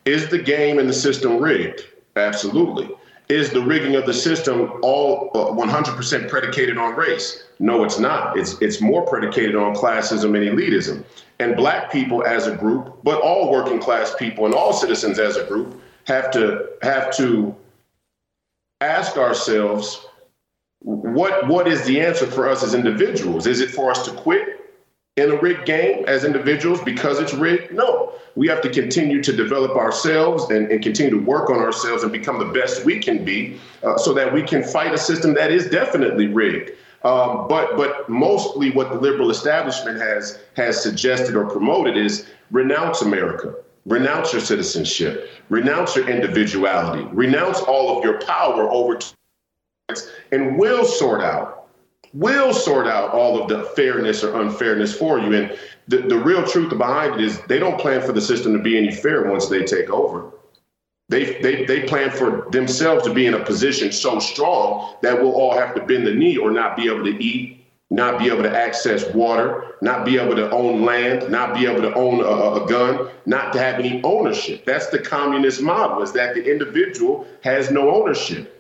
Is 0.06 0.28
the 0.28 0.40
game 0.40 0.80
and 0.80 0.90
the 0.90 0.94
system 0.94 1.38
rigged? 1.38 1.86
Absolutely. 2.16 2.90
Is 3.30 3.52
the 3.52 3.62
rigging 3.62 3.96
of 3.96 4.06
the 4.06 4.14
system 4.14 4.80
all 4.82 5.32
uh, 5.34 5.52
100% 5.52 6.30
predicated 6.30 6.78
on 6.78 6.96
race? 6.96 7.44
No, 7.60 7.84
it's 7.84 7.98
not. 7.98 8.38
It's 8.38 8.62
it's 8.62 8.82
more 8.82 9.06
predicated 9.08 9.56
on 9.56 9.76
classism 9.76 10.36
and 10.36 10.60
elitism. 10.60 11.04
And 11.40 11.56
black 11.56 11.92
people 11.92 12.24
as 12.26 12.48
a 12.48 12.56
group, 12.56 13.00
but 13.04 13.22
all 13.22 13.52
working 13.52 13.80
class 13.80 14.14
people 14.16 14.46
and 14.46 14.54
all 14.54 14.74
citizens 14.74 15.20
as 15.20 15.38
a 15.38 15.44
group 15.46 15.82
have 16.06 16.32
to 16.32 16.70
have 16.82 17.16
to 17.18 17.56
ask 18.82 19.18
ourselves 19.18 20.06
what 20.80 21.48
what 21.48 21.68
is 21.68 21.84
the 21.86 22.00
answer 22.00 22.28
for 22.28 22.48
us 22.48 22.64
as 22.64 22.74
individuals? 22.74 23.48
Is 23.48 23.60
it 23.60 23.72
for 23.72 23.90
us 23.90 24.06
to 24.06 24.12
quit 24.12 24.65
in 25.16 25.32
a 25.32 25.36
rigged 25.38 25.66
game 25.66 26.04
as 26.08 26.26
individuals 26.26 26.82
because 26.82 27.20
it's 27.20 27.34
rigged? 27.34 27.72
No. 27.72 28.14
We 28.36 28.48
have 28.50 28.62
to 28.62 28.70
continue 28.70 29.24
to 29.24 29.32
develop 29.32 29.78
ourselves 29.78 30.50
and, 30.52 30.70
and 30.70 30.84
continue 30.84 31.12
to 31.12 31.24
work 31.24 31.50
on 31.50 31.58
ourselves 31.58 32.04
and 32.04 32.12
become 32.12 32.38
the 32.38 32.54
best 32.54 32.84
we 32.84 33.00
can 33.00 33.24
be 33.24 33.58
uh, 33.84 33.98
so 33.98 34.14
that 34.14 34.34
we 34.34 34.44
can 34.44 34.62
fight 34.62 34.94
a 34.94 34.98
system 34.98 35.34
that 35.36 35.52
is 35.52 35.70
definitely 35.70 36.28
rigged. 36.28 36.72
Um, 37.06 37.48
but 37.48 37.78
but 37.78 38.10
mostly 38.10 38.72
what 38.72 38.90
the 38.90 38.96
liberal 38.96 39.30
establishment 39.30 40.02
has 40.02 40.40
has 40.56 40.82
suggested 40.82 41.36
or 41.36 41.46
promoted 41.46 41.96
is 41.98 42.28
renounce 42.50 43.04
America, 43.04 43.54
renounce 43.86 44.34
your 44.34 44.42
citizenship, 44.42 45.30
renounce 45.50 45.96
your 45.96 46.10
individuality, 46.10 47.08
renounce 47.14 47.60
all 47.60 47.96
of 47.96 48.04
your 48.04 48.20
power 48.22 48.72
over, 48.72 49.00
and 50.32 50.58
we'll 50.58 50.84
sort 50.84 51.22
out 51.22 51.55
will 52.16 52.54
sort 52.54 52.88
out 52.88 53.12
all 53.12 53.42
of 53.42 53.50
the 53.50 53.64
fairness 53.76 54.24
or 54.24 54.42
unfairness 54.42 54.98
for 54.98 55.20
you. 55.20 55.34
And 55.34 55.58
the, 55.90 55.98
the 55.98 56.18
real 56.18 56.48
truth 56.48 56.76
behind 56.76 57.16
it 57.16 57.22
is 57.22 57.42
they 57.42 57.60
don't 57.60 57.80
plan 57.80 58.02
for 58.02 58.14
the 58.14 58.22
system 58.22 58.54
to 58.54 58.60
be 58.60 58.78
any 58.78 58.92
fair 58.92 59.30
once 59.30 59.48
they 59.48 59.64
take 59.64 59.90
over. 59.90 60.32
They, 61.10 61.42
they, 61.42 61.66
they 61.66 61.82
plan 61.84 62.10
for 62.10 62.48
themselves 62.52 63.04
to 63.04 63.14
be 63.14 63.26
in 63.28 63.36
a 63.36 63.44
position 63.44 63.92
so 63.92 64.20
strong 64.20 64.96
that 65.04 65.22
we'll 65.22 65.34
all 65.34 65.54
have 65.54 65.76
to 65.76 65.82
bend 65.86 66.08
the 66.08 66.16
knee 66.16 66.38
or 66.38 66.52
not 66.52 66.78
be 66.78 66.88
able 66.88 67.04
to 67.04 67.24
eat, 67.24 67.64
not 67.92 68.18
be 68.18 68.28
able 68.28 68.44
to 68.44 68.58
access 68.58 69.14
water, 69.14 69.76
not 69.82 70.06
be 70.06 70.18
able 70.18 70.36
to 70.36 70.50
own 70.52 70.84
land, 70.84 71.30
not 71.30 71.54
be 71.54 71.68
able 71.68 71.82
to 71.82 71.94
own 71.96 72.22
a, 72.22 72.64
a 72.64 72.68
gun, 72.68 73.10
not 73.26 73.52
to 73.54 73.60
have 73.60 73.78
any 73.78 74.02
ownership. 74.04 74.66
That's 74.66 74.88
the 74.88 75.00
communist 75.00 75.62
model, 75.62 76.02
is 76.02 76.14
that 76.14 76.34
the 76.34 76.50
individual 76.50 77.28
has 77.44 77.70
no 77.70 77.94
ownership 77.94 78.55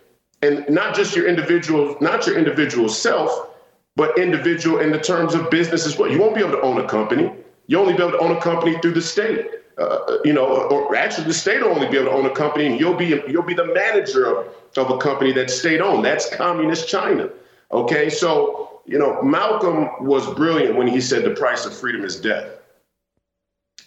and 0.45 0.69
not 0.69 0.95
just 0.95 1.15
your 1.15 1.27
individual, 1.27 1.97
not 2.01 2.27
your 2.27 2.38
individual 2.38 2.89
self, 2.89 3.49
but 3.95 4.17
individual 4.17 4.79
in 4.79 4.91
the 4.91 4.99
terms 4.99 5.34
of 5.34 5.49
business 5.49 5.86
as 5.86 5.97
well. 5.97 6.12
You 6.12 6.19
won't 6.19 6.36
be 6.36 6.41
able 6.41 6.51
to 6.51 6.62
own 6.62 6.79
a 6.79 6.88
company. 6.88 7.31
You 7.67 7.79
only 7.79 7.93
be 7.93 8.03
able 8.03 8.12
to 8.12 8.19
own 8.19 8.36
a 8.36 8.41
company 8.41 8.77
through 8.81 8.93
the 8.93 9.01
state. 9.01 9.47
Uh, 9.77 10.17
you 10.23 10.31
know, 10.31 10.45
or 10.45 10.95
actually, 10.95 11.27
the 11.27 11.34
state 11.34 11.62
will 11.62 11.69
only 11.69 11.88
be 11.88 11.97
able 11.97 12.05
to 12.05 12.12
own 12.12 12.25
a 12.25 12.29
company, 12.29 12.65
and 12.65 12.79
you'll 12.79 12.95
be 12.95 13.08
you'll 13.27 13.43
be 13.43 13.53
the 13.53 13.73
manager 13.73 14.25
of, 14.25 14.47
of 14.77 14.89
a 14.89 14.97
company 14.97 15.34
that's 15.34 15.53
state 15.53 15.81
owned. 15.81 16.05
That's 16.05 16.34
communist 16.34 16.88
China. 16.88 17.29
Okay, 17.71 18.10
so 18.10 18.81
you 18.86 18.97
know, 18.99 19.21
Malcolm 19.21 19.89
was 20.05 20.31
brilliant 20.36 20.75
when 20.75 20.88
he 20.88 21.01
said 21.01 21.23
the 21.23 21.31
price 21.31 21.65
of 21.65 21.75
freedom 21.75 22.03
is 22.05 22.15
death. 22.15 22.47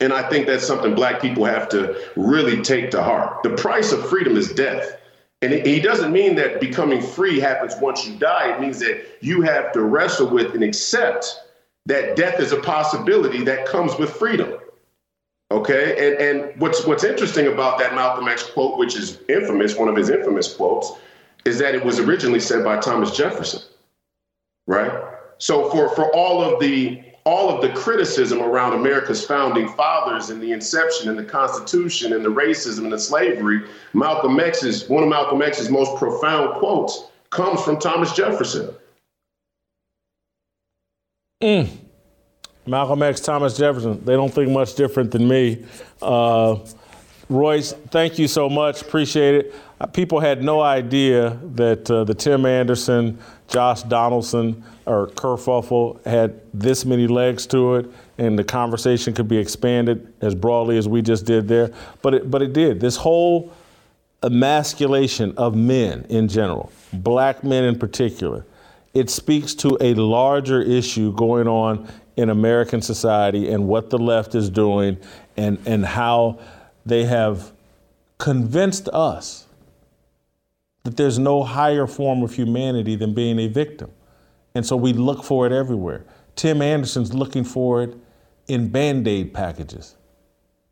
And 0.00 0.12
I 0.12 0.28
think 0.28 0.46
that's 0.46 0.66
something 0.66 0.94
black 0.94 1.20
people 1.20 1.44
have 1.44 1.68
to 1.70 1.96
really 2.16 2.62
take 2.62 2.90
to 2.92 3.02
heart. 3.02 3.42
The 3.42 3.50
price 3.50 3.92
of 3.92 4.08
freedom 4.08 4.36
is 4.36 4.52
death. 4.52 4.98
And 5.40 5.52
he 5.52 5.78
doesn't 5.78 6.12
mean 6.12 6.34
that 6.36 6.60
becoming 6.60 7.00
free 7.00 7.38
happens 7.38 7.76
once 7.80 8.06
you 8.06 8.18
die. 8.18 8.54
It 8.54 8.60
means 8.60 8.80
that 8.80 9.06
you 9.20 9.42
have 9.42 9.72
to 9.72 9.82
wrestle 9.82 10.28
with 10.28 10.54
and 10.54 10.64
accept 10.64 11.26
that 11.86 12.16
death 12.16 12.40
is 12.40 12.52
a 12.52 12.60
possibility 12.60 13.44
that 13.44 13.66
comes 13.66 13.96
with 13.98 14.10
freedom. 14.10 14.58
Okay, 15.50 16.12
and 16.12 16.20
and 16.20 16.60
what's 16.60 16.84
what's 16.84 17.04
interesting 17.04 17.46
about 17.46 17.78
that 17.78 17.94
Malcolm 17.94 18.28
X 18.28 18.42
quote, 18.42 18.76
which 18.76 18.96
is 18.96 19.20
infamous, 19.30 19.76
one 19.76 19.88
of 19.88 19.96
his 19.96 20.10
infamous 20.10 20.54
quotes, 20.54 20.92
is 21.46 21.58
that 21.58 21.74
it 21.74 21.82
was 21.82 21.98
originally 21.98 22.40
said 22.40 22.62
by 22.62 22.78
Thomas 22.78 23.16
Jefferson, 23.16 23.62
right? 24.66 24.92
So 25.38 25.70
for 25.70 25.88
for 25.94 26.14
all 26.14 26.42
of 26.42 26.60
the 26.60 27.02
all 27.28 27.50
of 27.50 27.60
the 27.60 27.68
criticism 27.78 28.40
around 28.40 28.72
America's 28.72 29.22
founding 29.22 29.68
fathers 29.68 30.30
and 30.30 30.40
the 30.40 30.50
inception 30.50 31.10
and 31.10 31.18
the 31.18 31.24
Constitution 31.24 32.14
and 32.14 32.24
the 32.24 32.28
racism 32.30 32.84
and 32.84 32.92
the 32.92 32.98
slavery, 32.98 33.60
Malcolm 33.92 34.40
X's 34.40 34.88
one 34.88 35.02
of 35.02 35.10
Malcolm 35.10 35.42
X's 35.42 35.68
most 35.68 35.94
profound 35.98 36.54
quotes 36.58 37.08
comes 37.28 37.62
from 37.62 37.78
Thomas 37.78 38.14
Jefferson. 38.14 38.74
Mm. 41.42 41.68
Malcolm 42.66 43.02
X, 43.02 43.20
Thomas 43.20 43.58
Jefferson, 43.58 44.02
they 44.06 44.14
don't 44.14 44.32
think 44.32 44.50
much 44.50 44.74
different 44.74 45.10
than 45.10 45.28
me. 45.28 45.66
Uh, 46.00 46.56
Royce, 47.28 47.74
thank 47.90 48.18
you 48.18 48.26
so 48.26 48.48
much. 48.48 48.80
Appreciate 48.80 49.34
it. 49.34 49.54
Uh, 49.80 49.86
people 49.86 50.18
had 50.18 50.42
no 50.42 50.60
idea 50.60 51.38
that 51.54 51.88
uh, 51.90 52.02
the 52.04 52.14
Tim 52.14 52.44
Anderson, 52.46 53.18
Josh 53.46 53.82
Donaldson, 53.82 54.64
or 54.86 55.08
kerfuffle 55.08 56.04
had 56.04 56.40
this 56.52 56.84
many 56.84 57.06
legs 57.06 57.46
to 57.48 57.76
it, 57.76 57.90
and 58.18 58.38
the 58.38 58.42
conversation 58.44 59.14
could 59.14 59.28
be 59.28 59.38
expanded 59.38 60.12
as 60.20 60.34
broadly 60.34 60.78
as 60.78 60.88
we 60.88 61.00
just 61.00 61.24
did 61.24 61.46
there. 61.46 61.72
But 62.02 62.14
it, 62.14 62.30
but 62.30 62.42
it 62.42 62.52
did. 62.52 62.80
This 62.80 62.96
whole 62.96 63.52
emasculation 64.24 65.32
of 65.36 65.54
men 65.54 66.04
in 66.08 66.26
general, 66.26 66.72
black 66.92 67.44
men 67.44 67.62
in 67.64 67.78
particular, 67.78 68.44
it 68.94 69.10
speaks 69.10 69.54
to 69.54 69.78
a 69.80 69.94
larger 69.94 70.60
issue 70.60 71.12
going 71.12 71.46
on 71.46 71.86
in 72.16 72.30
American 72.30 72.82
society 72.82 73.48
and 73.48 73.68
what 73.68 73.90
the 73.90 73.98
left 73.98 74.34
is 74.34 74.50
doing 74.50 74.98
and, 75.36 75.56
and 75.66 75.86
how 75.86 76.40
they 76.84 77.04
have 77.04 77.52
convinced 78.16 78.88
us 78.88 79.46
that 80.84 80.96
there's 80.96 81.18
no 81.18 81.42
higher 81.42 81.86
form 81.86 82.22
of 82.22 82.34
humanity 82.34 82.96
than 82.96 83.14
being 83.14 83.38
a 83.38 83.46
victim. 83.46 83.90
And 84.54 84.64
so 84.64 84.76
we 84.76 84.92
look 84.92 85.22
for 85.22 85.46
it 85.46 85.52
everywhere. 85.52 86.04
Tim 86.34 86.62
Anderson's 86.62 87.12
looking 87.12 87.44
for 87.44 87.82
it 87.82 87.96
in 88.46 88.68
Band 88.68 89.06
Aid 89.06 89.34
packages. 89.34 89.96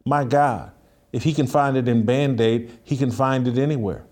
My 0.05 0.25
God, 0.25 0.73
if 1.13 1.23
he 1.23 1.33
can 1.35 1.47
find 1.47 1.77
it 1.77 1.89
in 1.89 2.05
Band 2.05 2.41
Aid, 2.41 2.79
he 2.85 2.97
can 2.97 3.11
find 3.11 3.47
it 3.47 3.59
anywhere. 3.59 4.05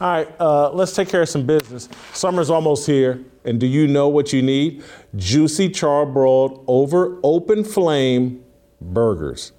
All 0.00 0.08
right, 0.08 0.28
uh, 0.40 0.70
let's 0.70 0.94
take 0.94 1.08
care 1.08 1.22
of 1.22 1.28
some 1.28 1.44
business. 1.44 1.88
Summer's 2.12 2.50
almost 2.50 2.86
here, 2.86 3.20
and 3.44 3.58
do 3.58 3.66
you 3.66 3.88
know 3.88 4.08
what 4.08 4.32
you 4.32 4.42
need? 4.42 4.84
Juicy 5.16 5.70
charbroiled 5.70 6.64
over 6.68 7.18
open 7.24 7.64
flame 7.64 8.44
burgers. 8.80 9.52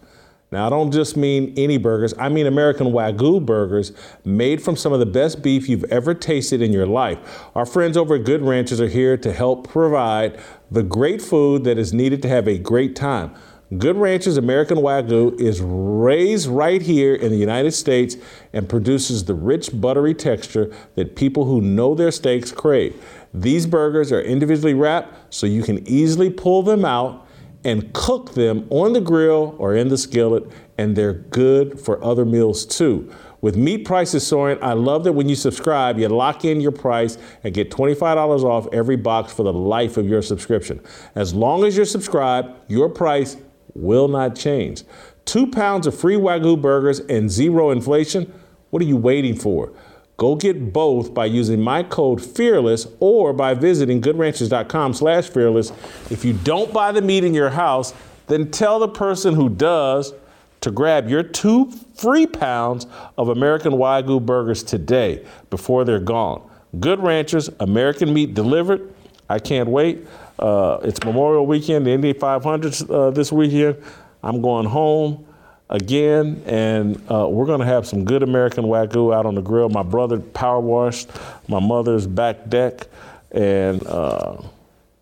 Now, 0.52 0.66
I 0.66 0.70
don't 0.72 0.92
just 0.92 1.16
mean 1.16 1.54
any 1.58 1.78
burgers, 1.78 2.16
I 2.18 2.28
mean 2.28 2.48
American 2.48 2.88
Wagyu 2.88 3.46
burgers 3.46 3.92
made 4.26 4.64
from 4.64 4.76
some 4.76 4.92
of 4.92 5.00
the 5.00 5.06
best 5.06 5.44
beef 5.44 5.70
you've 5.70 5.84
ever 5.86 6.16
tasted 6.16 6.60
in 6.60 6.74
your 6.74 6.88
life. 6.88 7.20
Our 7.54 7.68
friends 7.68 7.96
over 7.96 8.16
at 8.16 8.24
Good 8.24 8.42
Ranchers 8.42 8.82
are 8.82 8.88
here 8.88 9.16
to 9.16 9.32
help 9.32 9.70
provide 9.70 10.40
the 10.72 10.82
great 10.82 11.22
food 11.22 11.66
that 11.66 11.78
is 11.78 11.94
needed 11.94 12.24
to 12.24 12.30
have 12.30 12.48
a 12.48 12.58
great 12.58 12.96
time. 12.96 13.36
Good 13.78 13.98
Ranchers 13.98 14.38
American 14.38 14.78
Wagyu 14.78 15.40
is 15.40 15.62
raised 15.62 16.48
right 16.48 16.82
here 16.82 17.14
in 17.14 17.30
the 17.30 17.38
United 17.38 17.74
States 17.74 18.18
and 18.52 18.68
produces 18.68 19.26
the 19.26 19.36
rich, 19.36 19.70
buttery 19.80 20.16
texture 20.16 20.74
that 20.96 21.16
people 21.16 21.46
who 21.46 21.62
know 21.62 21.94
their 21.94 22.10
steaks 22.10 22.52
crave. 22.52 23.00
These 23.32 23.68
burgers 23.68 24.12
are 24.12 24.22
individually 24.22 24.74
wrapped 24.74 25.32
so 25.32 25.46
you 25.46 25.62
can 25.62 25.88
easily 25.88 26.32
pull 26.32 26.64
them 26.64 26.84
out 26.84 27.28
and 27.64 27.92
cook 27.94 28.34
them 28.34 28.66
on 28.70 28.94
the 28.94 29.02
grill 29.02 29.56
or 29.58 29.76
in 29.76 29.90
the 29.90 29.98
skillet, 29.98 30.46
and 30.78 30.96
they're 30.96 31.14
good 31.14 31.80
for 31.80 32.04
other 32.04 32.26
meals 32.26 32.66
too. 32.66 33.12
With 33.42 33.56
meat 33.56 33.86
prices 33.86 34.26
soaring, 34.28 34.58
I 34.62 34.74
love 34.74 35.06
that 35.06 35.14
when 35.14 35.30
you 35.30 35.36
subscribe, 35.36 35.98
you 35.98 36.10
lock 36.10 36.44
in 36.44 36.60
your 36.60 36.72
price 36.72 37.18
and 37.44 37.54
get 37.54 37.72
$25 37.72 38.44
off 38.44 38.68
every 38.74 38.98
box 38.98 39.32
for 39.32 39.44
the 39.44 39.54
life 39.54 39.96
of 39.98 40.08
your 40.08 40.22
subscription. 40.22 40.82
As 41.16 41.34
long 41.34 41.64
as 41.64 41.78
you're 41.78 41.86
subscribed, 41.86 42.50
your 42.70 42.90
price 42.90 43.38
will 43.74 44.10
not 44.10 44.36
change. 44.36 44.84
Two 45.24 45.48
pounds 45.48 45.88
of 45.88 45.98
free 45.98 46.16
Wagyu 46.16 46.62
burgers 46.62 47.00
and 47.02 47.30
zero 47.30 47.72
inflation? 47.72 48.34
What 48.72 48.82
are 48.82 48.86
you 48.86 48.98
waiting 48.98 49.36
for? 49.36 49.72
Go 50.20 50.36
get 50.36 50.74
both 50.74 51.14
by 51.14 51.28
using 51.28 51.62
my 51.62 51.82
code 51.82 52.22
FEARLESS 52.22 52.88
or 53.00 53.32
by 53.32 53.54
visiting 53.54 54.02
goodranchers.com 54.02 54.94
slash 54.94 55.30
fearless. 55.30 55.72
If 56.12 56.26
you 56.26 56.34
don't 56.34 56.74
buy 56.74 56.92
the 56.92 57.02
meat 57.02 57.24
in 57.24 57.34
your 57.34 57.50
house, 57.50 57.94
then 58.28 58.52
tell 58.52 58.80
the 58.80 58.90
person 58.90 59.34
who 59.34 59.48
does 59.48 60.14
to 60.60 60.72
grab 60.72 61.08
your 61.08 61.24
two 61.24 61.72
free 61.96 62.28
pounds 62.28 62.86
of 63.18 63.30
American 63.30 63.72
Wagyu 63.72 64.24
burgers 64.26 64.62
today 64.62 65.26
before 65.50 65.86
they're 65.86 66.02
gone. 66.02 66.42
Good 66.82 67.00
Ranchers, 67.00 67.50
American 67.62 68.14
meat 68.14 68.34
delivered. 68.34 68.94
I 69.30 69.40
can't 69.40 69.70
wait. 69.70 70.06
Uh, 70.38 70.80
it's 70.84 71.02
Memorial 71.06 71.46
Weekend, 71.46 71.86
the 71.86 71.92
Indy 71.92 72.12
500 72.12 72.92
uh, 72.92 73.12
this 73.12 73.32
weekend. 73.32 73.82
I'm 74.22 74.42
going 74.42 74.66
home 74.66 75.26
again, 75.70 76.42
and 76.46 76.98
uh, 77.12 77.28
we're 77.30 77.46
going 77.46 77.60
to 77.60 77.66
have 77.66 77.88
some 77.88 78.04
good 78.06 78.24
American 78.24 78.66
Wagyu 78.66 79.16
out 79.16 79.26
on 79.26 79.36
the 79.36 79.42
grill. 79.42 79.70
My 79.70 79.84
brother 79.84 80.20
power 80.20 80.60
washed 80.60 81.10
my 81.48 81.60
mother's 81.60 82.08
back 82.08 82.50
deck, 82.50 82.88
and 83.32 83.86
uh, 83.88 84.38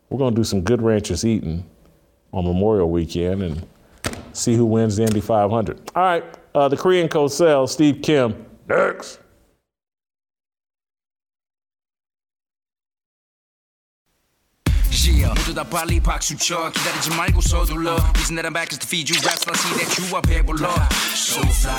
we're 0.10 0.18
going 0.18 0.34
to 0.34 0.40
do 0.40 0.44
some 0.44 0.62
good 0.62 0.82
ranchers 0.82 1.26
eating 1.26 1.64
on 2.34 2.46
Memorial 2.46 2.90
Weekend 2.90 3.42
and 3.42 3.68
see 4.34 4.56
who 4.56 4.66
wins 4.66 4.98
the 4.98 5.04
Indy 5.04 5.22
500. 5.22 5.92
All 5.96 6.04
right, 6.04 6.24
uh, 6.54 6.68
the 6.68 6.78
Korean 6.78 7.08
Cosell. 7.08 7.68
Steve 7.70 8.02
Kim, 8.02 8.46
next. 8.68 9.20
나 15.57 15.65
빨리 15.65 16.01
박수 16.01 16.37
쳐 16.37 16.71
기다리지 16.71 17.11
말고 17.17 17.41
서둘러 17.41 17.97
reason 18.17 18.37
that 18.37 18.47
I'm 18.47 18.53
back 18.53 18.73
is 18.73 18.79
to 18.79 18.87
feed 18.87 19.09
you 19.09 19.17
raps 19.25 19.47
I 19.49 19.55
see 19.57 19.73
that 19.81 19.99
you 19.99 20.15
are 20.15 20.23
배불러 20.23 20.69
so 21.15 21.41
fly 21.41 21.73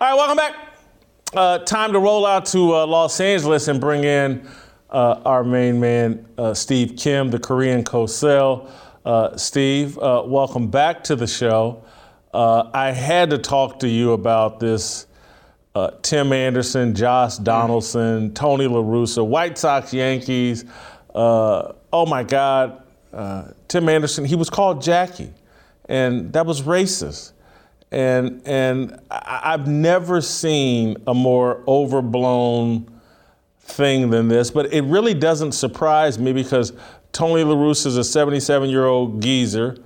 All 0.00 0.10
right, 0.10 0.16
welcome 0.16 0.36
back. 0.36 0.54
Uh, 1.34 1.58
time 1.60 1.92
to 1.92 1.98
roll 1.98 2.26
out 2.26 2.46
to 2.46 2.74
uh, 2.74 2.86
Los 2.86 3.20
Angeles 3.20 3.68
and 3.68 3.80
bring 3.80 4.04
in 4.04 4.46
uh, 4.90 5.20
our 5.24 5.42
main 5.44 5.80
man, 5.80 6.26
uh, 6.36 6.52
Steve 6.52 6.96
Kim, 6.96 7.30
the 7.30 7.38
Korean 7.38 7.84
Cosell. 7.84 8.68
Uh, 9.04 9.36
Steve, 9.36 9.96
uh, 9.98 10.22
welcome 10.26 10.68
back 10.68 11.04
to 11.04 11.16
the 11.16 11.26
show. 11.26 11.82
I 12.34 12.90
had 12.90 13.30
to 13.30 13.38
talk 13.38 13.78
to 13.80 13.88
you 13.88 14.12
about 14.12 14.60
this 14.60 15.06
uh, 15.75 15.91
Tim 16.01 16.33
Anderson, 16.33 16.95
Josh 16.95 17.37
Donaldson, 17.37 18.33
Tony 18.33 18.67
La 18.67 18.81
Russa, 18.81 19.25
White 19.25 19.57
Sox, 19.57 19.93
Yankees. 19.93 20.65
Uh, 21.13 21.73
oh 21.93 22.05
my 22.05 22.23
God, 22.23 22.83
uh, 23.13 23.49
Tim 23.67 23.87
Anderson, 23.87 24.25
he 24.25 24.35
was 24.35 24.49
called 24.49 24.81
Jackie, 24.81 25.33
and 25.87 26.33
that 26.33 26.45
was 26.45 26.63
racist 26.63 27.33
and 27.91 28.41
and 28.45 28.99
I, 29.09 29.51
have 29.51 29.67
never 29.67 30.21
seen 30.21 30.97
a 31.07 31.13
more 31.13 31.63
overblown 31.67 32.87
thing 33.59 34.09
than 34.09 34.27
this. 34.27 34.51
But 34.51 34.73
it 34.73 34.81
really 34.83 35.13
doesn't 35.13 35.53
surprise 35.53 36.19
me 36.19 36.33
because 36.33 36.73
Tony 37.11 37.43
La 37.43 37.55
Russa 37.55 37.87
is 37.87 37.97
a 37.97 38.03
77 38.03 38.69
year 38.69 38.85
old 38.85 39.21
geezer 39.21 39.77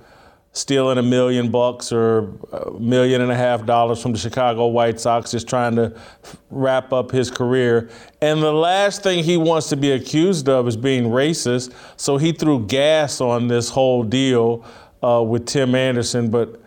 stealing 0.54 0.98
a 0.98 1.02
million 1.02 1.50
bucks 1.50 1.92
or 1.92 2.30
a 2.52 2.70
million 2.78 3.20
and 3.20 3.30
a 3.30 3.34
half 3.34 3.66
dollars 3.66 4.00
from 4.00 4.12
the 4.12 4.18
Chicago 4.18 4.68
White 4.68 5.00
Sox, 5.00 5.32
just 5.32 5.48
trying 5.48 5.74
to 5.74 5.92
wrap 6.48 6.92
up 6.92 7.10
his 7.10 7.30
career. 7.30 7.90
And 8.22 8.40
the 8.40 8.52
last 8.52 9.02
thing 9.02 9.24
he 9.24 9.36
wants 9.36 9.68
to 9.70 9.76
be 9.76 9.90
accused 9.90 10.48
of 10.48 10.68
is 10.68 10.76
being 10.76 11.06
racist. 11.06 11.74
So 11.96 12.16
he 12.16 12.32
threw 12.32 12.64
gas 12.66 13.20
on 13.20 13.48
this 13.48 13.68
whole 13.68 14.04
deal 14.04 14.64
uh, 15.02 15.22
with 15.22 15.44
Tim 15.44 15.74
Anderson. 15.74 16.30
But 16.30 16.62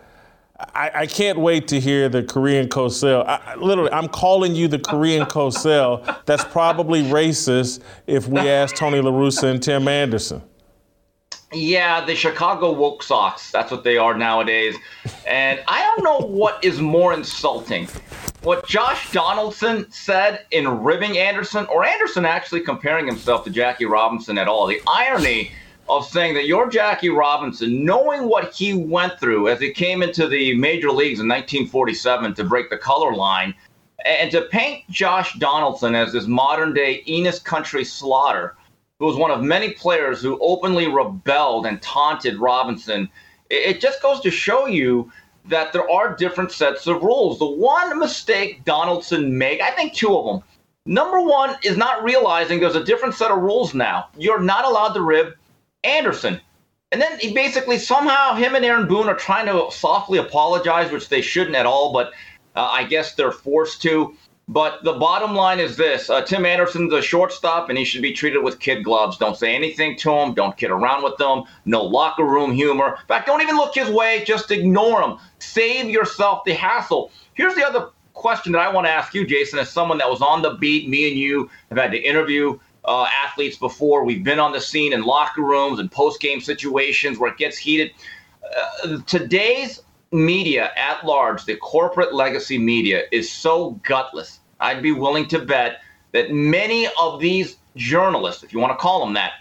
I, 0.58 0.90
I, 0.94 1.06
can't 1.06 1.38
wait 1.38 1.66
to 1.68 1.80
hear 1.80 2.10
the 2.10 2.22
Korean 2.22 2.68
Cosell. 2.68 3.24
I, 3.26 3.54
literally, 3.54 3.90
I'm 3.90 4.08
calling 4.08 4.54
you 4.54 4.68
the 4.68 4.78
Korean 4.78 5.24
Cosell. 5.26 6.24
That's 6.26 6.44
probably 6.44 7.04
racist 7.04 7.80
if 8.06 8.28
we 8.28 8.40
ask 8.40 8.76
Tony 8.76 9.00
La 9.00 9.10
Russa 9.10 9.44
and 9.44 9.62
Tim 9.62 9.88
Anderson. 9.88 10.42
Yeah, 11.52 12.04
the 12.04 12.14
Chicago 12.14 12.72
woke 12.72 13.02
Sox. 13.02 13.50
That's 13.50 13.70
what 13.70 13.82
they 13.82 13.96
are 13.96 14.16
nowadays. 14.16 14.76
And 15.26 15.62
I 15.66 15.82
don't 15.82 16.04
know 16.04 16.26
what 16.26 16.62
is 16.62 16.80
more 16.80 17.14
insulting. 17.14 17.86
What 18.42 18.66
Josh 18.66 19.10
Donaldson 19.12 19.90
said 19.90 20.44
in 20.50 20.82
ribbing 20.82 21.16
Anderson, 21.16 21.66
or 21.66 21.86
Anderson 21.86 22.26
actually 22.26 22.60
comparing 22.60 23.06
himself 23.06 23.44
to 23.44 23.50
Jackie 23.50 23.86
Robinson 23.86 24.36
at 24.36 24.46
all. 24.46 24.66
The 24.66 24.82
irony 24.86 25.50
of 25.88 26.04
saying 26.04 26.34
that 26.34 26.46
your 26.46 26.68
Jackie 26.68 27.08
Robinson, 27.08 27.82
knowing 27.82 28.28
what 28.28 28.52
he 28.54 28.74
went 28.74 29.18
through 29.18 29.48
as 29.48 29.58
he 29.58 29.72
came 29.72 30.02
into 30.02 30.28
the 30.28 30.54
major 30.54 30.90
leagues 30.90 31.18
in 31.18 31.28
1947 31.28 32.34
to 32.34 32.44
break 32.44 32.68
the 32.68 32.76
color 32.76 33.14
line, 33.14 33.54
and 34.04 34.30
to 34.30 34.42
paint 34.42 34.88
Josh 34.90 35.38
Donaldson 35.38 35.94
as 35.94 36.12
this 36.12 36.26
modern 36.26 36.74
day 36.74 37.02
Enos 37.08 37.38
Country 37.38 37.84
Slaughter, 37.84 38.54
who 38.98 39.06
was 39.06 39.16
one 39.16 39.30
of 39.30 39.42
many 39.42 39.70
players 39.70 40.20
who 40.20 40.38
openly 40.40 40.88
rebelled 40.88 41.66
and 41.66 41.80
taunted 41.80 42.38
Robinson, 42.38 43.08
it 43.48 43.80
just 43.80 44.02
goes 44.02 44.20
to 44.20 44.30
show 44.30 44.66
you 44.66 45.10
that 45.46 45.72
there 45.72 45.88
are 45.88 46.16
different 46.16 46.52
sets 46.52 46.86
of 46.86 47.02
rules. 47.02 47.38
The 47.38 47.46
one 47.46 47.98
mistake 47.98 48.64
Donaldson 48.64 49.38
made, 49.38 49.60
I 49.60 49.70
think 49.70 49.94
two 49.94 50.16
of 50.16 50.26
them. 50.26 50.42
Number 50.84 51.20
one 51.20 51.54
is 51.62 51.76
not 51.76 52.02
realizing 52.02 52.60
there's 52.60 52.74
a 52.74 52.84
different 52.84 53.14
set 53.14 53.30
of 53.30 53.38
rules 53.38 53.72
now. 53.72 54.08
You're 54.16 54.40
not 54.40 54.64
allowed 54.64 54.94
to 54.94 55.02
rib 55.02 55.34
Anderson. 55.84 56.40
And 56.90 57.00
then 57.00 57.18
he 57.20 57.32
basically 57.32 57.78
somehow 57.78 58.34
him 58.34 58.54
and 58.54 58.64
Aaron 58.64 58.88
Boone 58.88 59.08
are 59.08 59.14
trying 59.14 59.46
to 59.46 59.70
softly 59.70 60.18
apologize, 60.18 60.90
which 60.90 61.08
they 61.08 61.20
shouldn't 61.20 61.56
at 61.56 61.66
all, 61.66 61.92
but 61.92 62.12
uh, 62.56 62.64
I 62.64 62.84
guess 62.84 63.14
they're 63.14 63.32
forced 63.32 63.82
to. 63.82 64.16
But 64.50 64.82
the 64.82 64.94
bottom 64.94 65.34
line 65.34 65.60
is 65.60 65.76
this 65.76 66.08
uh, 66.08 66.22
Tim 66.22 66.46
Anderson's 66.46 66.92
a 66.94 67.02
shortstop, 67.02 67.68
and 67.68 67.76
he 67.76 67.84
should 67.84 68.00
be 68.00 68.14
treated 68.14 68.42
with 68.42 68.58
kid 68.58 68.82
gloves. 68.82 69.18
Don't 69.18 69.36
say 69.36 69.54
anything 69.54 69.96
to 69.98 70.10
him. 70.10 70.32
Don't 70.32 70.56
kid 70.56 70.70
around 70.70 71.04
with 71.04 71.18
them. 71.18 71.44
No 71.66 71.82
locker 71.82 72.24
room 72.24 72.52
humor. 72.52 72.96
In 72.98 73.06
fact, 73.06 73.26
don't 73.26 73.42
even 73.42 73.56
look 73.56 73.74
his 73.74 73.90
way. 73.90 74.24
Just 74.24 74.50
ignore 74.50 75.02
him. 75.02 75.18
Save 75.38 75.90
yourself 75.90 76.44
the 76.44 76.54
hassle. 76.54 77.10
Here's 77.34 77.54
the 77.54 77.66
other 77.66 77.90
question 78.14 78.52
that 78.52 78.60
I 78.60 78.72
want 78.72 78.86
to 78.86 78.90
ask 78.90 79.12
you, 79.12 79.26
Jason, 79.26 79.58
as 79.58 79.70
someone 79.70 79.98
that 79.98 80.08
was 80.08 80.22
on 80.22 80.40
the 80.40 80.54
beat. 80.54 80.88
Me 80.88 81.08
and 81.08 81.18
you 81.18 81.50
have 81.68 81.76
had 81.76 81.92
to 81.92 81.98
interview 81.98 82.58
uh, 82.86 83.06
athletes 83.24 83.58
before. 83.58 84.04
We've 84.04 84.24
been 84.24 84.40
on 84.40 84.52
the 84.52 84.60
scene 84.62 84.94
in 84.94 85.02
locker 85.02 85.42
rooms 85.42 85.78
and 85.78 85.92
post 85.92 86.20
game 86.20 86.40
situations 86.40 87.18
where 87.18 87.30
it 87.30 87.36
gets 87.36 87.58
heated. 87.58 87.92
Uh, 88.82 88.98
today's 89.06 89.82
media 90.12 90.70
at 90.76 91.04
large, 91.04 91.44
the 91.44 91.56
corporate 91.56 92.14
legacy 92.14 92.58
media, 92.58 93.02
is 93.12 93.30
so 93.30 93.72
gutless. 93.84 94.40
I'd 94.60 94.82
be 94.82 94.92
willing 94.92 95.28
to 95.28 95.38
bet 95.38 95.80
that 96.12 96.32
many 96.32 96.88
of 97.00 97.20
these 97.20 97.56
journalists, 97.76 98.42
if 98.42 98.52
you 98.52 98.58
want 98.58 98.72
to 98.72 98.82
call 98.82 99.00
them 99.00 99.14
that, 99.14 99.32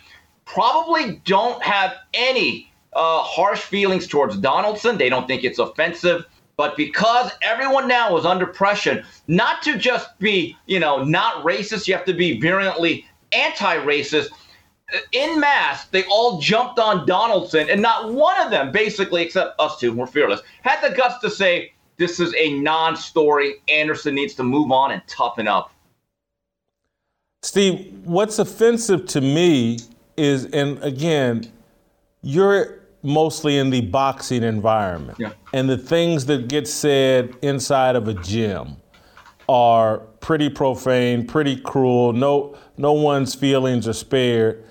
probably 0.45 1.22
don't 1.26 1.61
have 1.63 1.95
any 2.13 2.72
uh, 2.93 3.20
harsh 3.20 3.61
feelings 3.61 4.07
towards 4.07 4.38
Donaldson. 4.38 4.97
They 4.97 5.09
don't 5.09 5.28
think 5.28 5.43
it's 5.43 5.59
offensive. 5.59 6.26
But 6.57 6.76
because 6.76 7.32
everyone 7.43 7.88
now 7.88 8.18
is 8.18 8.26
under 8.26 8.47
pressure, 8.47 9.03
not 9.28 9.61
to 9.61 9.78
just 9.78 10.18
be, 10.18 10.57
you 10.65 10.80
know, 10.80 11.03
not 11.03 11.43
racist, 11.43 11.88
you 11.88 11.93
have 11.93 12.05
to 12.05 12.13
be 12.13 12.39
virulently 12.39 13.05
anti-racist 13.32 14.30
in 15.12 15.40
mass, 15.40 15.86
they 15.88 16.04
all 16.06 16.40
jumped 16.40 16.80
on 16.80 17.06
Donaldson, 17.06 17.70
and 17.70 17.82
not 17.82 18.14
one 18.14 18.40
of 18.40 18.52
them, 18.52 18.72
basically, 18.72 19.24
except 19.24 19.60
us 19.60 19.80
two, 19.80 19.94
we're 19.94 20.08
fearless, 20.08 20.42
had 20.62 20.82
the 20.82 20.96
guts 20.96 21.20
to 21.20 21.30
say, 21.30 21.74
this 21.98 22.20
is 22.20 22.34
a 22.38 22.60
non 22.60 22.96
story. 22.96 23.56
Anderson 23.68 24.16
needs 24.16 24.34
to 24.36 24.44
move 24.44 24.72
on 24.72 24.92
and 24.92 25.02
toughen 25.08 25.48
up. 25.48 25.72
Steve, 27.42 27.94
what's 28.04 28.40
offensive 28.40 29.06
to 29.08 29.22
me 29.22 29.80
is, 30.16 30.46
and 30.46 30.82
again, 30.84 31.52
you're 32.22 32.80
mostly 33.04 33.58
in 33.58 33.70
the 33.70 33.82
boxing 33.82 34.44
environment, 34.44 35.18
yeah. 35.20 35.32
and 35.54 35.70
the 35.70 35.78
things 35.78 36.26
that 36.28 36.48
get 36.48 36.68
said 36.68 37.36
inside 37.42 37.96
of 37.96 38.08
a 38.08 38.14
gym 38.14 38.78
are 39.50 40.00
pretty 40.20 40.50
profane, 40.50 41.26
pretty 41.26 41.56
cruel. 41.56 42.14
No, 42.14 42.58
no 42.78 42.92
one's 42.94 43.34
feelings 43.34 43.88
are 43.88 43.94
spared. 43.94 44.64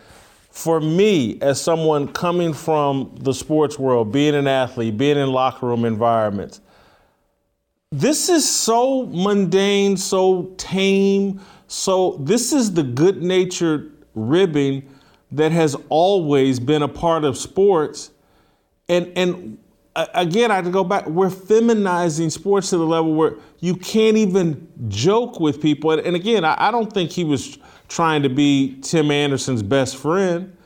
For 0.57 0.81
me, 0.81 1.39
as 1.43 1.61
someone 1.61 2.09
coming 2.09 2.55
from 2.55 3.15
the 3.21 3.35
sports 3.35 3.79
world, 3.79 4.11
being 4.11 4.35
an 4.35 4.47
athlete, 4.47 4.97
being 4.97 5.19
in 5.19 5.31
locker 5.31 5.67
room 5.67 5.85
environments, 5.85 6.63
this 7.93 8.31
is 8.31 8.51
so 8.51 9.05
mundane, 9.05 9.99
so 9.99 10.55
tame. 10.57 11.43
So, 11.67 12.17
this 12.21 12.55
is 12.55 12.73
the 12.73 12.83
good 12.83 13.23
natured 13.23 14.03
ribbing 14.15 14.89
that 15.31 15.53
has 15.53 15.77
always 15.91 16.59
been 16.59 16.81
a 16.81 16.89
part 16.89 17.25
of 17.25 17.37
sports. 17.37 18.13
And, 18.89 19.13
and 19.15 19.59
again, 20.15 20.51
I 20.51 20.57
have 20.57 20.65
to 20.65 20.71
go 20.71 20.85
back. 20.85 21.07
We're 21.07 21.31
feminizing 21.31 22.31
sports 22.31 22.71
to 22.71 22.79
the 22.79 22.87
level 22.87 23.15
where 23.15 23.35
you 23.61 23.75
can't 23.77 24.17
even 24.17 24.69
joke 24.89 25.41
with 25.41 25.61
people. 25.61 25.93
And, 25.93 26.15
again, 26.15 26.45
I, 26.45 26.69
I 26.69 26.71
don't 26.71 26.93
think 26.93 27.11
he 27.11 27.25
was 27.25 27.59
trying 27.89 28.23
to 28.23 28.29
be 28.29 28.79
Tim 28.83 29.11
Anderson's 29.11 29.63
best 29.63 29.97
friend. 29.97 30.57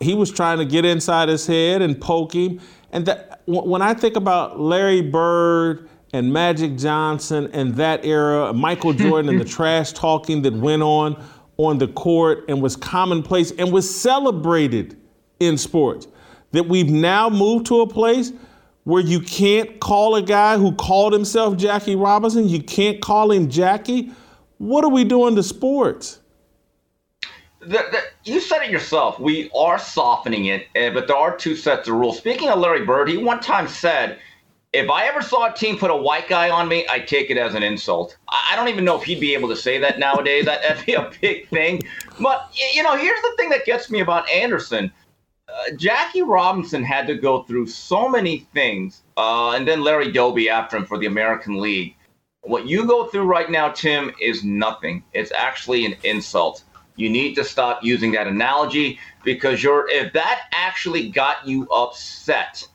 He 0.00 0.14
was 0.14 0.30
trying 0.30 0.58
to 0.58 0.64
get 0.64 0.84
inside 0.84 1.28
his 1.28 1.46
head 1.46 1.82
and 1.82 2.00
poke 2.00 2.34
him. 2.34 2.60
And 2.92 3.04
that, 3.06 3.42
when 3.46 3.82
I 3.82 3.94
think 3.94 4.16
about 4.16 4.58
Larry 4.58 5.02
Bird 5.02 5.88
and 6.12 6.32
Magic 6.32 6.76
Johnson 6.76 7.50
and 7.52 7.74
that 7.74 8.04
era, 8.04 8.52
Michael 8.52 8.92
Jordan 8.92 9.28
and 9.28 9.40
the 9.40 9.44
trash 9.56 9.92
talking 9.92 10.42
that 10.42 10.54
went 10.54 10.82
on 10.82 11.22
on 11.56 11.76
the 11.76 11.88
court 11.88 12.44
and 12.48 12.62
was 12.62 12.74
commonplace 12.74 13.52
and 13.52 13.70
was 13.70 13.94
celebrated 13.94 14.96
in 15.38 15.58
sports, 15.58 16.06
that 16.52 16.66
we've 16.66 16.88
now 16.88 17.28
moved 17.28 17.66
to 17.66 17.82
a 17.82 17.86
place 17.86 18.32
where 18.84 19.02
you 19.02 19.20
can't 19.20 19.80
call 19.80 20.16
a 20.16 20.22
guy 20.22 20.56
who 20.56 20.72
called 20.72 21.12
himself 21.12 21.56
Jackie 21.56 21.96
Robinson, 21.96 22.48
you 22.48 22.62
can't 22.62 23.00
call 23.00 23.30
him 23.30 23.48
Jackie. 23.48 24.10
What 24.58 24.84
are 24.84 24.90
we 24.90 25.04
doing 25.04 25.36
to 25.36 25.42
sports? 25.42 26.18
The, 27.60 27.66
the, 27.66 28.00
you 28.24 28.40
said 28.40 28.62
it 28.62 28.70
yourself. 28.70 29.20
We 29.20 29.50
are 29.54 29.78
softening 29.78 30.46
it, 30.46 30.66
uh, 30.74 30.94
but 30.94 31.06
there 31.06 31.16
are 31.16 31.36
two 31.36 31.54
sets 31.56 31.88
of 31.88 31.94
rules. 31.94 32.16
Speaking 32.16 32.48
of 32.48 32.58
Larry 32.58 32.86
Bird, 32.86 33.08
he 33.08 33.18
one 33.18 33.40
time 33.40 33.68
said, 33.68 34.18
if 34.72 34.88
I 34.88 35.06
ever 35.06 35.20
saw 35.20 35.52
a 35.52 35.54
team 35.54 35.76
put 35.76 35.90
a 35.90 35.96
white 35.96 36.28
guy 36.28 36.48
on 36.48 36.68
me, 36.68 36.86
I'd 36.88 37.08
take 37.08 37.28
it 37.28 37.36
as 37.36 37.54
an 37.54 37.62
insult. 37.62 38.16
I 38.28 38.54
don't 38.54 38.68
even 38.68 38.84
know 38.84 38.96
if 38.96 39.02
he'd 39.02 39.20
be 39.20 39.34
able 39.34 39.48
to 39.48 39.56
say 39.56 39.78
that 39.78 39.98
nowadays. 39.98 40.44
that, 40.44 40.62
would 40.76 40.86
be 40.86 40.94
a 40.94 41.10
big 41.20 41.48
thing. 41.48 41.82
But, 42.20 42.50
you 42.74 42.82
know, 42.82 42.96
here's 42.96 43.20
the 43.20 43.32
thing 43.36 43.50
that 43.50 43.66
gets 43.66 43.90
me 43.90 44.00
about 44.00 44.30
Anderson. 44.30 44.92
Uh, 45.50 45.72
Jackie 45.76 46.22
Robinson 46.22 46.82
had 46.84 47.06
to 47.08 47.14
go 47.14 47.42
through 47.42 47.66
so 47.66 48.08
many 48.08 48.40
things, 48.54 49.02
uh, 49.16 49.50
and 49.50 49.66
then 49.66 49.82
Larry 49.82 50.12
Doby 50.12 50.48
after 50.48 50.76
him 50.76 50.86
for 50.86 50.98
the 50.98 51.06
American 51.06 51.60
League. 51.60 51.96
What 52.42 52.66
you 52.66 52.86
go 52.86 53.06
through 53.06 53.24
right 53.24 53.50
now, 53.50 53.70
Tim, 53.70 54.12
is 54.20 54.44
nothing. 54.44 55.04
It's 55.12 55.32
actually 55.32 55.84
an 55.84 55.96
insult 56.04 56.64
You 56.96 57.08
need 57.08 57.34
to 57.36 57.44
stop 57.44 57.82
using 57.82 58.12
that 58.12 58.26
analogy 58.26 58.98
because 59.24 59.62
you're 59.62 59.88
if 59.88 60.12
that 60.12 60.42
actually 60.52 61.10
got 61.10 61.46
you 61.46 61.66
upset, 61.70 62.66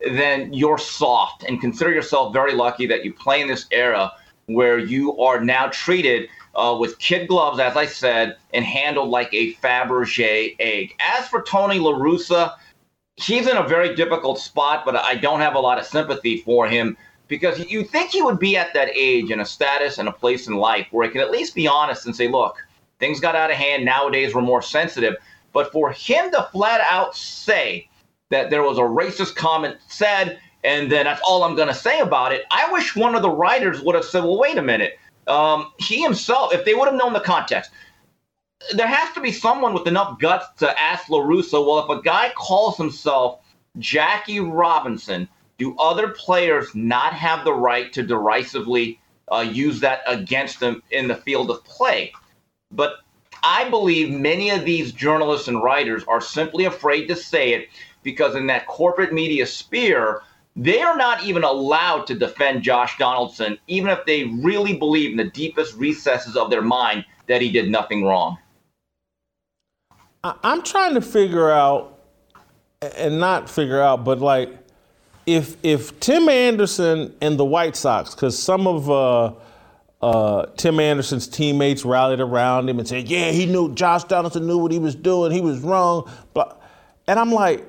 then 0.00 0.52
you're 0.52 0.78
soft 0.78 1.44
and 1.44 1.60
consider 1.60 1.92
yourself 1.92 2.32
very 2.32 2.54
lucky 2.54 2.86
that 2.86 3.04
you 3.04 3.12
play 3.12 3.40
in 3.40 3.48
this 3.48 3.66
era 3.70 4.12
where 4.46 4.78
you 4.78 5.18
are 5.18 5.40
now 5.40 5.68
treated 5.68 6.28
uh, 6.54 6.76
with 6.78 6.98
kid 6.98 7.28
gloves, 7.28 7.58
as 7.58 7.76
I 7.76 7.86
said, 7.86 8.36
and 8.52 8.64
handled 8.64 9.08
like 9.08 9.32
a 9.32 9.54
Fabergé 9.54 10.56
egg. 10.58 10.94
As 11.00 11.28
for 11.28 11.42
Tony 11.42 11.78
La 11.78 11.92
Russa, 11.92 12.54
he's 13.16 13.46
in 13.46 13.56
a 13.56 13.66
very 13.66 13.94
difficult 13.94 14.38
spot, 14.38 14.84
but 14.84 14.96
I 14.96 15.14
don't 15.14 15.40
have 15.40 15.54
a 15.54 15.60
lot 15.60 15.78
of 15.78 15.86
sympathy 15.86 16.38
for 16.38 16.66
him 16.66 16.96
because 17.28 17.58
you 17.70 17.84
think 17.84 18.10
he 18.10 18.22
would 18.22 18.38
be 18.38 18.56
at 18.56 18.74
that 18.74 18.90
age 18.94 19.30
and 19.30 19.40
a 19.40 19.46
status 19.46 19.98
and 19.98 20.08
a 20.08 20.12
place 20.12 20.46
in 20.48 20.56
life 20.56 20.86
where 20.90 21.06
he 21.06 21.12
can 21.12 21.20
at 21.22 21.30
least 21.30 21.54
be 21.54 21.66
honest 21.66 22.04
and 22.04 22.14
say, 22.14 22.28
look, 22.28 22.56
things 22.98 23.20
got 23.20 23.34
out 23.34 23.50
of 23.50 23.56
hand. 23.56 23.84
Nowadays, 23.84 24.34
we're 24.34 24.42
more 24.42 24.62
sensitive. 24.62 25.16
But 25.52 25.72
for 25.72 25.92
him 25.92 26.30
to 26.32 26.48
flat 26.52 26.80
out 26.82 27.16
say 27.16 27.88
that 28.30 28.50
there 28.50 28.62
was 28.62 28.78
a 28.78 28.82
racist 28.82 29.34
comment 29.34 29.76
said, 29.88 30.38
and 30.64 30.90
then 30.90 31.04
that's 31.04 31.20
all 31.22 31.42
I'm 31.42 31.56
going 31.56 31.68
to 31.68 31.74
say 31.74 32.00
about 32.00 32.32
it, 32.32 32.44
I 32.50 32.70
wish 32.72 32.96
one 32.96 33.14
of 33.14 33.22
the 33.22 33.30
writers 33.30 33.82
would 33.82 33.94
have 33.94 34.04
said, 34.04 34.24
well, 34.24 34.38
wait 34.38 34.58
a 34.58 34.62
minute. 34.62 34.98
Um, 35.26 35.72
he 35.78 36.02
himself, 36.02 36.52
if 36.52 36.64
they 36.64 36.74
would 36.74 36.86
have 36.86 36.96
known 36.96 37.12
the 37.12 37.20
context, 37.20 37.70
there 38.74 38.86
has 38.86 39.12
to 39.14 39.20
be 39.20 39.32
someone 39.32 39.74
with 39.74 39.86
enough 39.86 40.18
guts 40.18 40.46
to 40.58 40.80
ask 40.80 41.08
La 41.08 41.18
Russa, 41.18 41.64
well, 41.64 41.80
if 41.80 41.98
a 41.98 42.02
guy 42.02 42.32
calls 42.36 42.76
himself 42.76 43.40
Jackie 43.78 44.40
Robinson, 44.40 45.28
do 45.58 45.76
other 45.78 46.08
players 46.08 46.74
not 46.74 47.12
have 47.12 47.44
the 47.44 47.52
right 47.52 47.92
to 47.92 48.02
derisively 48.02 49.00
uh, 49.30 49.40
use 49.40 49.80
that 49.80 50.00
against 50.06 50.60
them 50.60 50.82
in 50.90 51.08
the 51.08 51.14
field 51.14 51.50
of 51.50 51.64
play? 51.64 52.12
But 52.70 52.96
I 53.42 53.68
believe 53.68 54.10
many 54.10 54.50
of 54.50 54.64
these 54.64 54.92
journalists 54.92 55.48
and 55.48 55.62
writers 55.62 56.04
are 56.06 56.20
simply 56.20 56.64
afraid 56.64 57.06
to 57.06 57.16
say 57.16 57.54
it 57.54 57.68
because 58.02 58.34
in 58.34 58.46
that 58.48 58.66
corporate 58.66 59.12
media 59.12 59.46
sphere, 59.46 60.22
they 60.56 60.82
are 60.82 60.96
not 60.96 61.24
even 61.24 61.44
allowed 61.44 62.06
to 62.08 62.14
defend 62.14 62.62
Josh 62.62 62.98
Donaldson, 62.98 63.58
even 63.68 63.90
if 63.90 64.04
they 64.04 64.24
really 64.24 64.76
believe 64.76 65.12
in 65.12 65.16
the 65.16 65.30
deepest 65.30 65.74
recesses 65.76 66.36
of 66.36 66.50
their 66.50 66.62
mind 66.62 67.04
that 67.26 67.40
he 67.40 67.50
did 67.50 67.70
nothing 67.70 68.04
wrong. 68.04 68.36
I'm 70.24 70.62
trying 70.62 70.94
to 70.94 71.00
figure 71.00 71.50
out, 71.50 71.98
and 72.96 73.18
not 73.18 73.48
figure 73.48 73.80
out, 73.80 74.04
but 74.04 74.20
like, 74.20 74.50
if 75.26 75.56
if 75.62 75.98
Tim 76.00 76.28
Anderson 76.28 77.14
and 77.20 77.38
the 77.38 77.44
White 77.44 77.76
Sox, 77.76 78.14
because 78.14 78.40
some 78.40 78.66
of 78.66 78.90
uh, 78.90 79.32
uh, 80.00 80.46
Tim 80.56 80.80
Anderson's 80.80 81.26
teammates 81.28 81.84
rallied 81.84 82.20
around 82.20 82.68
him 82.68 82.78
and 82.78 82.86
said, 82.86 83.08
"Yeah, 83.08 83.30
he 83.30 83.46
knew 83.46 83.72
Josh 83.74 84.04
Donaldson 84.04 84.46
knew 84.46 84.58
what 84.58 84.72
he 84.72 84.78
was 84.78 84.94
doing. 84.94 85.32
He 85.32 85.40
was 85.40 85.60
wrong." 85.60 86.10
But 86.34 86.60
and 87.06 87.18
I'm 87.18 87.32
like, 87.32 87.64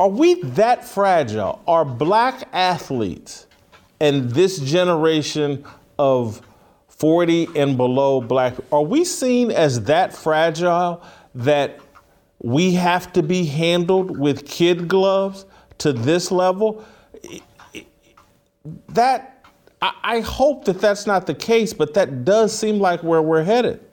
are 0.00 0.08
we 0.08 0.34
that 0.42 0.84
fragile? 0.84 1.62
Are 1.66 1.84
black 1.84 2.48
athletes 2.52 3.46
and 4.00 4.30
this 4.30 4.58
generation 4.58 5.64
of 5.98 6.42
40 6.88 7.48
and 7.56 7.76
below 7.76 8.20
black 8.20 8.54
are 8.72 8.82
we 8.82 9.04
seen 9.04 9.50
as 9.50 9.84
that 9.84 10.14
fragile 10.14 11.02
that 11.34 11.80
we 12.40 12.74
have 12.74 13.12
to 13.12 13.22
be 13.22 13.44
handled 13.44 14.18
with 14.18 14.46
kid 14.46 14.88
gloves 14.88 15.46
to 15.78 15.92
this 15.92 16.30
level? 16.30 16.84
That 18.88 19.30
I, 19.82 20.20
hope 20.20 20.64
that 20.64 20.80
that's 20.80 21.06
not 21.06 21.26
the 21.26 21.34
case, 21.34 21.74
but 21.74 21.92
that 21.94 22.24
does 22.24 22.56
seem 22.56 22.78
like 22.78 23.02
where 23.02 23.20
we're 23.20 23.42
headed. 23.42 23.84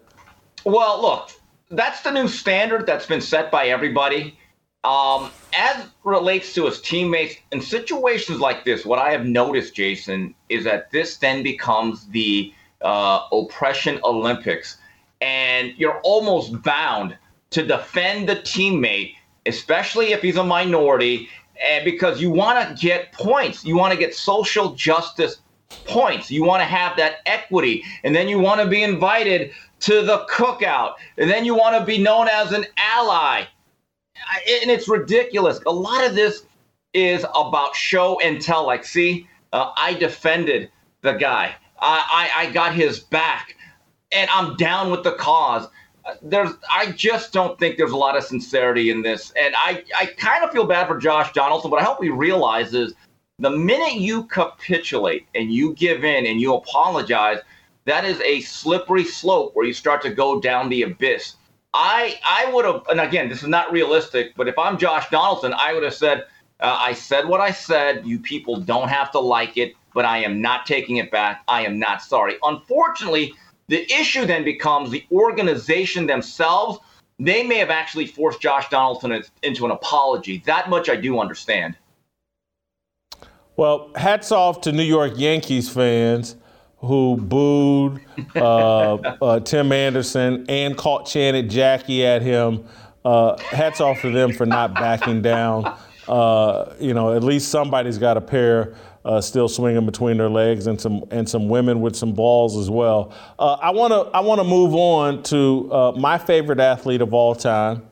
Well, 0.64 1.02
look, 1.02 1.32
that's 1.70 2.02
the 2.02 2.12
new 2.12 2.30
standard 2.30 2.86
that's 2.86 3.06
been 3.06 3.20
set 3.20 3.52
by 3.52 3.68
everybody. 3.68 4.38
Um, 4.84 5.29
as 5.53 5.88
relates 6.03 6.53
to 6.55 6.65
his 6.65 6.82
teammates, 6.82 7.36
in 7.51 7.61
situations 7.61 8.39
like 8.39 8.65
this, 8.65 8.86
what 8.86 8.97
I 8.99 9.11
have 9.11 9.25
noticed, 9.25 9.75
Jason, 9.75 10.34
is 10.49 10.63
that 10.63 10.89
this 10.91 11.17
then 11.17 11.43
becomes 11.43 12.07
the 12.07 12.53
uh, 12.82 13.27
oppression 13.32 13.99
Olympics, 14.03 14.77
and 15.21 15.73
you're 15.77 15.99
almost 15.99 16.61
bound 16.63 17.15
to 17.51 17.63
defend 17.63 18.27
the 18.27 18.38
teammate, 18.38 19.13
especially 19.45 20.13
if 20.13 20.21
he's 20.21 20.38
a 20.38 20.43
minority, 20.43 21.29
and 21.63 21.86
because 21.86 22.19
you 22.19 22.32
want 22.32 22.67
to 22.67 22.82
get 22.82 23.11
points, 23.13 23.63
you 23.63 23.77
want 23.77 23.93
to 23.93 23.99
get 23.99 24.15
social 24.15 24.73
justice 24.73 25.38
points. 25.86 26.32
You 26.32 26.43
want 26.43 26.61
to 26.61 26.65
have 26.65 26.97
that 26.97 27.17
equity. 27.25 27.84
And 28.03 28.15
then 28.15 28.27
you 28.27 28.39
want 28.39 28.61
to 28.61 28.67
be 28.67 28.84
invited 28.84 29.51
to 29.82 30.01
the 30.01 30.25
cookout. 30.29 30.95
And 31.17 31.29
then 31.29 31.45
you 31.45 31.55
want 31.55 31.77
to 31.77 31.86
be 31.86 31.97
known 31.97 32.27
as 32.27 32.51
an 32.51 32.65
ally. 32.77 33.45
And 34.61 34.72
it's 34.72 34.88
ridiculous. 34.88 35.59
A 35.65 35.72
lot 35.72 36.05
of 36.05 36.15
this 36.15 36.43
is 36.93 37.26
about 37.36 37.76
show 37.76 38.19
and 38.19 38.41
tell. 38.41 38.65
Like, 38.65 38.86
see, 38.86 39.28
uh, 39.53 39.72
I 39.78 39.93
defended 39.93 40.72
the 41.01 41.13
guy, 41.13 41.55
I, 41.80 42.30
I, 42.36 42.41
I 42.41 42.51
got 42.51 42.74
his 42.76 42.99
back, 42.99 43.55
and 44.11 44.30
I'm 44.30 44.55
down 44.55 44.91
with 44.91 45.03
the 45.03 45.13
cause. 45.13 45.67
There's, 46.22 46.51
I 46.72 46.91
just 46.91 47.32
don't 47.34 47.57
think 47.59 47.78
there's 47.78 47.91
a 47.91 47.97
lot 47.97 48.17
of 48.17 48.24
sincerity 48.24 48.89
in 48.89 49.01
this, 49.01 49.32
and 49.32 49.53
I, 49.57 49.84
I 49.97 50.07
kind 50.17 50.43
of 50.43 50.51
feel 50.51 50.65
bad 50.65 50.88
for 50.88 50.97
Josh 50.97 51.32
Donaldson. 51.34 51.72
But 51.72 51.80
I 51.80 51.84
hope 51.84 52.03
he 52.03 52.09
realizes 52.09 52.93
the 53.39 53.49
minute 53.49 53.95
you 53.95 54.26
capitulate 54.26 55.28
and 55.34 55.51
you 55.51 55.74
give 55.74 56.03
in 56.03 56.26
and 56.26 56.39
you 56.39 56.53
apologize, 56.53 57.39
that 57.86 58.05
is 58.05 58.22
a 58.22 58.41
slippery 58.41 59.03
slope 59.03 59.55
where 59.55 59.65
you 59.65 59.74
start 59.74 60.01
to 60.03 60.11
go 60.11 60.39
down 60.39 60.69
the 60.69 60.84
abyss. 60.84 61.36
I 61.74 62.19
I 62.24 62.51
would 62.51 62.65
have, 62.65 62.84
and 62.89 62.99
again, 62.99 63.30
this 63.30 63.41
is 63.41 63.47
not 63.47 63.72
realistic, 63.72 64.34
but 64.36 64.47
if 64.47 64.57
I'm 64.57 64.78
Josh 64.78 65.09
Donaldson, 65.09 65.53
I 65.53 65.74
would 65.74 65.84
have 65.84 65.93
said, 65.93 66.26
uh, 66.59 66.78
I 66.80 66.93
said 66.93 67.28
what 67.28 67.39
I 67.39 67.51
said. 67.51 68.05
You 68.05 68.19
people 68.19 68.57
don't 68.57 68.89
have 68.89 69.11
to 69.11 69.19
like 69.19 69.57
it, 69.57 69.74
but 69.93 70.05
I 70.05 70.19
am 70.19 70.41
not 70.41 70.65
taking 70.65 70.97
it 70.97 71.11
back. 71.11 71.43
I 71.47 71.65
am 71.65 71.80
not 71.80 72.01
sorry. 72.01 72.36
Unfortunately, 72.43 73.34
the 73.67 73.84
issue 73.91 74.26
then 74.26 74.43
becomes 74.43 74.89
the 74.91 75.05
organization 75.11 76.07
themselves. 76.07 76.80
They 77.19 77.43
may 77.43 77.57
have 77.57 77.69
actually 77.69 78.07
forced 78.07 78.41
Josh 78.41 78.67
Donaldson 78.69 79.24
into 79.43 79.63
an 79.63 79.72
apology. 79.72 80.43
That 80.45 80.69
much 80.69 80.89
I 80.89 80.95
do 80.95 81.19
understand. 81.19 81.78
Well, 83.55 83.91
hats 83.95 84.32
off 84.32 84.61
to 84.61 84.72
New 84.72 84.84
York 84.84 85.13
Yankees 85.15 85.69
fans 85.69 86.36
who 86.82 87.15
booed 87.15 88.01
uh, 88.36 88.95
uh, 88.95 89.39
Tim 89.39 89.71
Anderson 89.71 90.45
and 90.49 90.75
caught 90.75 91.05
chanted 91.05 91.49
Jackie 91.49 92.05
at 92.05 92.21
him. 92.21 92.65
Uh, 93.05 93.38
hats 93.38 93.82
off 93.82 94.01
to 94.01 94.11
them 94.11 94.34
for 94.34 94.45
not 94.45 94.73
backing 94.73 95.21
down. 95.21 95.77
Uh, 96.07 96.73
you 96.79 96.93
know, 96.93 97.15
at 97.15 97.23
least 97.23 97.49
somebody's 97.49 97.97
got 97.97 98.17
a 98.17 98.21
pair 98.21 98.75
uh, 99.05 99.21
still 99.21 99.47
swinging 99.47 99.86
between 99.86 100.17
their 100.17 100.29
legs, 100.29 100.67
and 100.67 100.79
some 100.79 101.03
and 101.11 101.27
some 101.27 101.49
women 101.49 101.82
with 101.82 101.95
some 101.95 102.13
balls 102.13 102.57
as 102.57 102.69
well. 102.69 103.13
Uh, 103.39 103.53
I 103.53 103.71
want 103.71 103.91
to 103.91 104.15
I 104.15 104.19
want 104.19 104.39
to 104.39 104.43
move 104.43 104.73
on 104.75 105.23
to 105.23 105.93
my 105.97 106.17
favorite 106.17 106.59
athlete 106.59 107.01
of 107.01 107.13
all 107.13 107.36
time. 107.36 107.84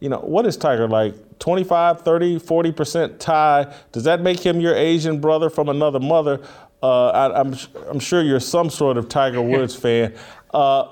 you 0.00 0.08
know, 0.08 0.20
what 0.20 0.46
is 0.46 0.56
Tiger 0.56 0.86
like? 0.86 1.14
25, 1.38 2.00
30, 2.00 2.40
40% 2.40 3.18
tie. 3.20 3.72
Does 3.92 4.04
that 4.04 4.20
make 4.20 4.40
him 4.40 4.60
your 4.60 4.74
Asian 4.74 5.20
brother 5.20 5.48
from 5.48 5.68
another 5.68 6.00
mother? 6.00 6.40
Uh, 6.82 7.08
I, 7.08 7.40
am 7.40 7.52
I'm, 7.52 7.58
I'm 7.90 8.00
sure 8.00 8.22
you're 8.22 8.40
some 8.40 8.70
sort 8.70 8.96
of 8.96 9.08
Tiger 9.08 9.42
Woods 9.42 9.74
fan. 9.84 10.14
Uh, 10.52 10.88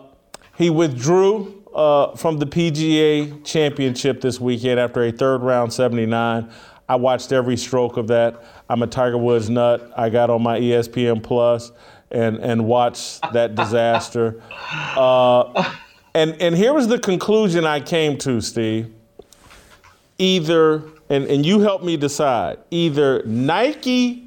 he 0.57 0.71
withdrew 0.71 1.65
uh, 1.75 2.17
from 2.17 2.39
the 2.39 2.47
PGA 2.47 3.45
Championship 3.45 4.21
this 4.21 4.41
weekend 4.41 4.81
after 4.81 5.05
a 5.05 5.13
third 5.13 5.43
round 5.43 5.73
79. 5.73 6.51
I 6.89 6.97
watched 6.97 7.33
every 7.33 7.57
stroke 7.57 7.97
of 7.97 8.07
that. 8.09 8.43
I'm 8.69 8.83
a 8.83 8.87
Tiger 8.87 9.19
Woods 9.19 9.51
nut. 9.51 9.93
I 9.97 10.09
got 10.09 10.31
on 10.31 10.43
my 10.43 10.59
ESPN 10.59 11.23
Plus 11.23 11.73
and 12.13 12.39
and 12.39 12.65
watched 12.67 13.21
that 13.33 13.57
disaster. 13.57 14.41
Uh, 14.71 15.73
and 16.15 16.41
and 16.41 16.55
here 16.55 16.73
was 16.73 16.87
the 16.87 16.99
conclusion 16.99 17.67
I 17.67 17.81
came 17.81 18.17
to, 18.19 18.41
Steve 18.41 18.93
either, 20.19 20.83
and, 21.09 21.25
and 21.27 21.45
you 21.45 21.61
help 21.61 21.83
me 21.83 21.97
decide, 21.97 22.59
either 22.71 23.23
Nike 23.25 24.26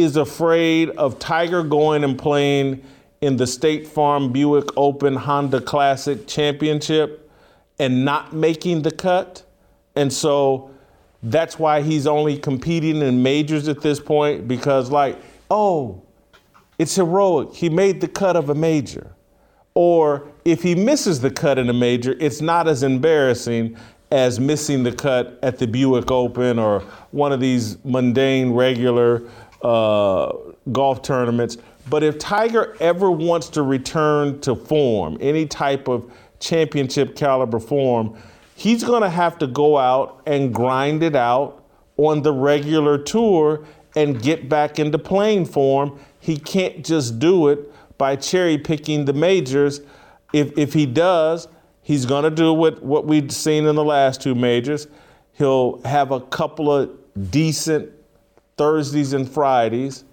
is 0.00 0.16
afraid 0.16 0.90
of 0.90 1.18
Tiger 1.18 1.62
going 1.62 2.04
and 2.04 2.18
playing 2.18 2.82
in 3.20 3.36
the 3.36 3.46
State 3.46 3.86
Farm 3.86 4.32
Buick 4.32 4.66
Open 4.76 5.16
Honda 5.16 5.60
Classic 5.60 6.26
Championship 6.26 7.30
and 7.78 8.04
not 8.04 8.32
making 8.32 8.82
the 8.82 8.90
cut. 8.90 9.42
And 9.96 10.12
so 10.12 10.70
that's 11.22 11.58
why 11.58 11.82
he's 11.82 12.06
only 12.06 12.38
competing 12.38 13.02
in 13.02 13.22
majors 13.22 13.66
at 13.68 13.80
this 13.80 13.98
point 13.98 14.46
because, 14.46 14.90
like, 14.90 15.18
oh, 15.50 16.02
it's 16.78 16.94
heroic. 16.94 17.54
He 17.54 17.68
made 17.68 18.00
the 18.00 18.08
cut 18.08 18.36
of 18.36 18.50
a 18.50 18.54
major. 18.54 19.14
Or 19.74 20.28
if 20.44 20.62
he 20.62 20.74
misses 20.74 21.20
the 21.20 21.30
cut 21.30 21.58
in 21.58 21.68
a 21.68 21.72
major, 21.72 22.16
it's 22.20 22.40
not 22.40 22.68
as 22.68 22.82
embarrassing 22.82 23.76
as 24.10 24.40
missing 24.40 24.82
the 24.82 24.92
cut 24.92 25.38
at 25.42 25.58
the 25.58 25.66
Buick 25.66 26.10
Open 26.10 26.58
or 26.58 26.80
one 27.10 27.32
of 27.32 27.40
these 27.40 27.82
mundane, 27.84 28.52
regular 28.52 29.22
uh, 29.62 30.32
golf 30.72 31.02
tournaments. 31.02 31.58
But 31.88 32.02
if 32.02 32.18
Tiger 32.18 32.76
ever 32.80 33.10
wants 33.10 33.48
to 33.50 33.62
return 33.62 34.40
to 34.40 34.54
form, 34.54 35.16
any 35.20 35.46
type 35.46 35.88
of 35.88 36.10
championship 36.38 37.16
caliber 37.16 37.58
form, 37.58 38.16
he's 38.54 38.84
going 38.84 39.02
to 39.02 39.08
have 39.08 39.38
to 39.38 39.46
go 39.46 39.78
out 39.78 40.22
and 40.26 40.54
grind 40.54 41.02
it 41.02 41.16
out 41.16 41.64
on 41.96 42.22
the 42.22 42.32
regular 42.32 42.98
tour 42.98 43.64
and 43.96 44.22
get 44.22 44.48
back 44.48 44.78
into 44.78 44.98
playing 44.98 45.46
form. 45.46 45.98
He 46.20 46.36
can't 46.36 46.84
just 46.84 47.18
do 47.18 47.48
it 47.48 47.72
by 47.98 48.16
cherry 48.16 48.58
picking 48.58 49.04
the 49.06 49.12
majors. 49.12 49.80
If, 50.32 50.56
if 50.58 50.74
he 50.74 50.86
does, 50.86 51.48
he's 51.82 52.06
going 52.06 52.24
to 52.24 52.30
do 52.30 52.52
what, 52.52 52.82
what 52.82 53.06
we've 53.06 53.32
seen 53.32 53.66
in 53.66 53.74
the 53.74 53.84
last 53.84 54.20
two 54.20 54.34
majors. 54.34 54.86
He'll 55.32 55.80
have 55.82 56.10
a 56.12 56.20
couple 56.20 56.72
of 56.72 56.90
decent 57.30 57.90
Thursdays 58.58 59.12
and 59.12 59.28
Fridays 59.28 60.04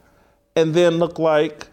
and 0.56 0.74
then 0.74 0.98
look 0.98 1.20
like, 1.20 1.68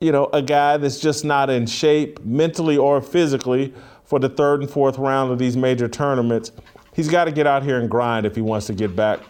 you 0.00 0.12
know, 0.12 0.30
a 0.32 0.40
guy 0.40 0.76
that's 0.76 0.98
just 0.98 1.24
not 1.24 1.50
in 1.50 1.66
shape 1.66 2.24
mentally 2.24 2.78
or 2.78 3.00
physically 3.02 3.74
for 4.04 4.18
the 4.18 4.28
third 4.28 4.60
and 4.60 4.70
fourth 4.70 4.98
round 4.98 5.32
of 5.32 5.38
these 5.38 5.56
major 5.56 5.88
tournaments. 5.88 6.52
He's 6.94 7.08
got 7.08 7.24
to 7.24 7.32
get 7.32 7.46
out 7.46 7.62
here 7.62 7.78
and 7.78 7.90
grind 7.90 8.24
if 8.24 8.34
he 8.34 8.40
wants 8.40 8.66
to 8.68 8.72
get 8.72 8.96
back 8.96 9.20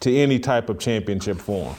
to 0.00 0.12
any 0.16 0.38
type 0.40 0.68
of 0.68 0.80
championship 0.80 1.38
form. 1.38 1.76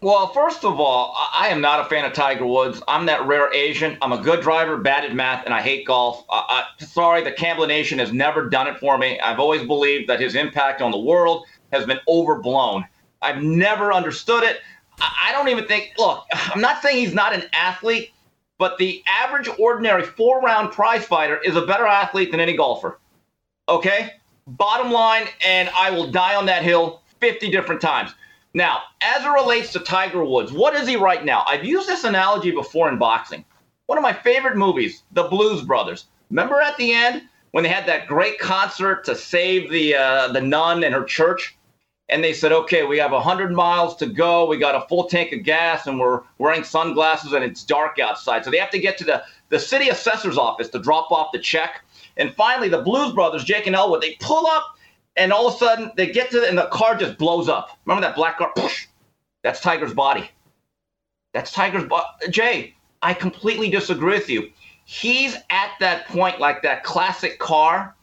Well, 0.00 0.28
first 0.28 0.64
of 0.64 0.78
all, 0.78 1.16
I 1.36 1.48
am 1.48 1.60
not 1.60 1.80
a 1.80 1.88
fan 1.88 2.04
of 2.04 2.12
Tiger 2.12 2.46
Woods. 2.46 2.80
I'm 2.86 3.06
that 3.06 3.26
rare 3.26 3.52
Asian. 3.52 3.98
I'm 4.00 4.12
a 4.12 4.18
good 4.18 4.42
driver, 4.42 4.76
bad 4.76 5.04
at 5.04 5.12
math, 5.12 5.44
and 5.44 5.52
I 5.52 5.60
hate 5.60 5.84
golf. 5.86 6.24
I, 6.30 6.64
I, 6.78 6.84
sorry, 6.84 7.24
the 7.24 7.32
Cablinasian 7.32 7.98
has 7.98 8.12
never 8.12 8.48
done 8.48 8.68
it 8.68 8.78
for 8.78 8.96
me. 8.96 9.18
I've 9.18 9.40
always 9.40 9.66
believed 9.66 10.08
that 10.08 10.20
his 10.20 10.36
impact 10.36 10.82
on 10.82 10.92
the 10.92 10.98
world 10.98 11.46
has 11.72 11.84
been 11.84 11.98
overblown. 12.06 12.84
I've 13.22 13.42
never 13.42 13.92
understood 13.92 14.44
it. 14.44 14.58
I 15.00 15.30
don't 15.32 15.48
even 15.48 15.66
think, 15.66 15.92
look, 15.98 16.24
I'm 16.32 16.60
not 16.60 16.82
saying 16.82 16.96
he's 16.96 17.14
not 17.14 17.34
an 17.34 17.44
athlete, 17.52 18.12
but 18.58 18.78
the 18.78 19.02
average 19.06 19.48
ordinary 19.58 20.02
four 20.02 20.40
round 20.40 20.72
prize 20.72 21.04
fighter 21.04 21.38
is 21.38 21.56
a 21.56 21.66
better 21.66 21.86
athlete 21.86 22.30
than 22.30 22.40
any 22.40 22.56
golfer. 22.56 22.98
Okay? 23.68 24.14
Bottom 24.46 24.90
line, 24.90 25.26
and 25.46 25.70
I 25.76 25.90
will 25.90 26.10
die 26.10 26.34
on 26.34 26.46
that 26.46 26.62
hill 26.62 27.02
50 27.20 27.50
different 27.50 27.80
times. 27.80 28.12
Now, 28.54 28.82
as 29.02 29.24
it 29.24 29.28
relates 29.28 29.72
to 29.72 29.80
Tiger 29.80 30.24
Woods, 30.24 30.52
what 30.52 30.74
is 30.74 30.88
he 30.88 30.96
right 30.96 31.24
now? 31.24 31.44
I've 31.46 31.64
used 31.64 31.88
this 31.88 32.04
analogy 32.04 32.50
before 32.50 32.88
in 32.88 32.98
boxing. 32.98 33.44
One 33.86 33.98
of 33.98 34.02
my 34.02 34.12
favorite 34.12 34.56
movies, 34.56 35.02
The 35.12 35.24
Blues 35.24 35.62
Brothers. 35.62 36.06
Remember 36.30 36.60
at 36.60 36.76
the 36.76 36.92
end 36.92 37.22
when 37.52 37.62
they 37.62 37.70
had 37.70 37.86
that 37.86 38.06
great 38.06 38.38
concert 38.38 39.04
to 39.04 39.14
save 39.14 39.70
the 39.70 39.94
uh, 39.94 40.28
the 40.32 40.40
nun 40.40 40.84
and 40.84 40.94
her 40.94 41.04
church? 41.04 41.57
And 42.08 42.24
they 42.24 42.32
said, 42.32 42.52
okay, 42.52 42.84
we 42.84 42.98
have 42.98 43.12
100 43.12 43.52
miles 43.52 43.94
to 43.96 44.06
go. 44.06 44.46
We 44.46 44.56
got 44.56 44.74
a 44.74 44.86
full 44.88 45.08
tank 45.08 45.32
of 45.32 45.42
gas, 45.42 45.86
and 45.86 46.00
we're 46.00 46.22
wearing 46.38 46.64
sunglasses, 46.64 47.32
and 47.32 47.44
it's 47.44 47.62
dark 47.62 47.98
outside. 47.98 48.44
So 48.44 48.50
they 48.50 48.58
have 48.58 48.70
to 48.70 48.78
get 48.78 48.96
to 48.98 49.04
the, 49.04 49.22
the 49.50 49.58
city 49.58 49.90
assessor's 49.90 50.38
office 50.38 50.68
to 50.70 50.78
drop 50.78 51.10
off 51.12 51.32
the 51.32 51.38
check. 51.38 51.84
And 52.16 52.34
finally, 52.34 52.68
the 52.70 52.80
Blues 52.80 53.12
Brothers, 53.12 53.44
Jake 53.44 53.66
and 53.66 53.76
Elwood, 53.76 54.00
they 54.00 54.16
pull 54.20 54.46
up, 54.46 54.64
and 55.16 55.32
all 55.32 55.48
of 55.48 55.54
a 55.54 55.58
sudden 55.58 55.92
they 55.96 56.06
get 56.06 56.30
to, 56.30 56.40
the, 56.40 56.48
and 56.48 56.56
the 56.56 56.68
car 56.68 56.96
just 56.96 57.18
blows 57.18 57.48
up. 57.48 57.78
Remember 57.84 58.06
that 58.06 58.16
black 58.16 58.38
car? 58.38 58.52
That's 59.42 59.60
Tiger's 59.60 59.94
body. 59.94 60.30
That's 61.34 61.52
Tiger's 61.52 61.84
body. 61.84 62.06
Jay, 62.30 62.74
I 63.02 63.12
completely 63.12 63.68
disagree 63.68 64.14
with 64.14 64.30
you. 64.30 64.50
He's 64.84 65.36
at 65.50 65.72
that 65.80 66.08
point 66.08 66.40
like 66.40 66.62
that 66.62 66.84
classic 66.84 67.38
car. 67.38 67.94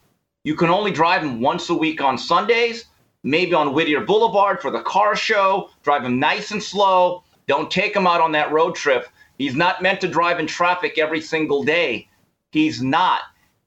You 0.43 0.55
can 0.55 0.69
only 0.69 0.91
drive 0.91 1.23
him 1.23 1.41
once 1.41 1.69
a 1.69 1.73
week 1.73 2.01
on 2.01 2.19
Sundays 2.19 2.85
maybe 3.25 3.53
on 3.53 3.73
Whittier 3.73 4.01
Boulevard 4.01 4.61
for 4.61 4.71
the 4.71 4.81
car 4.81 5.15
show, 5.15 5.69
drive 5.83 6.05
him 6.05 6.19
nice 6.19 6.51
and 6.51 6.63
slow. 6.63 7.23
Don't 7.47 7.69
take 7.69 7.95
him 7.95 8.07
out 8.07 8.21
on 8.21 8.31
that 8.31 8.51
road 8.51 8.75
trip. 8.75 9.09
He's 9.37 9.55
not 9.55 9.81
meant 9.81 9.99
to 10.01 10.07
drive 10.07 10.39
in 10.39 10.47
traffic 10.47 10.97
every 10.97 11.19
single 11.19 11.63
day. 11.63 12.07
He's 12.51 12.81
not. 12.81 13.21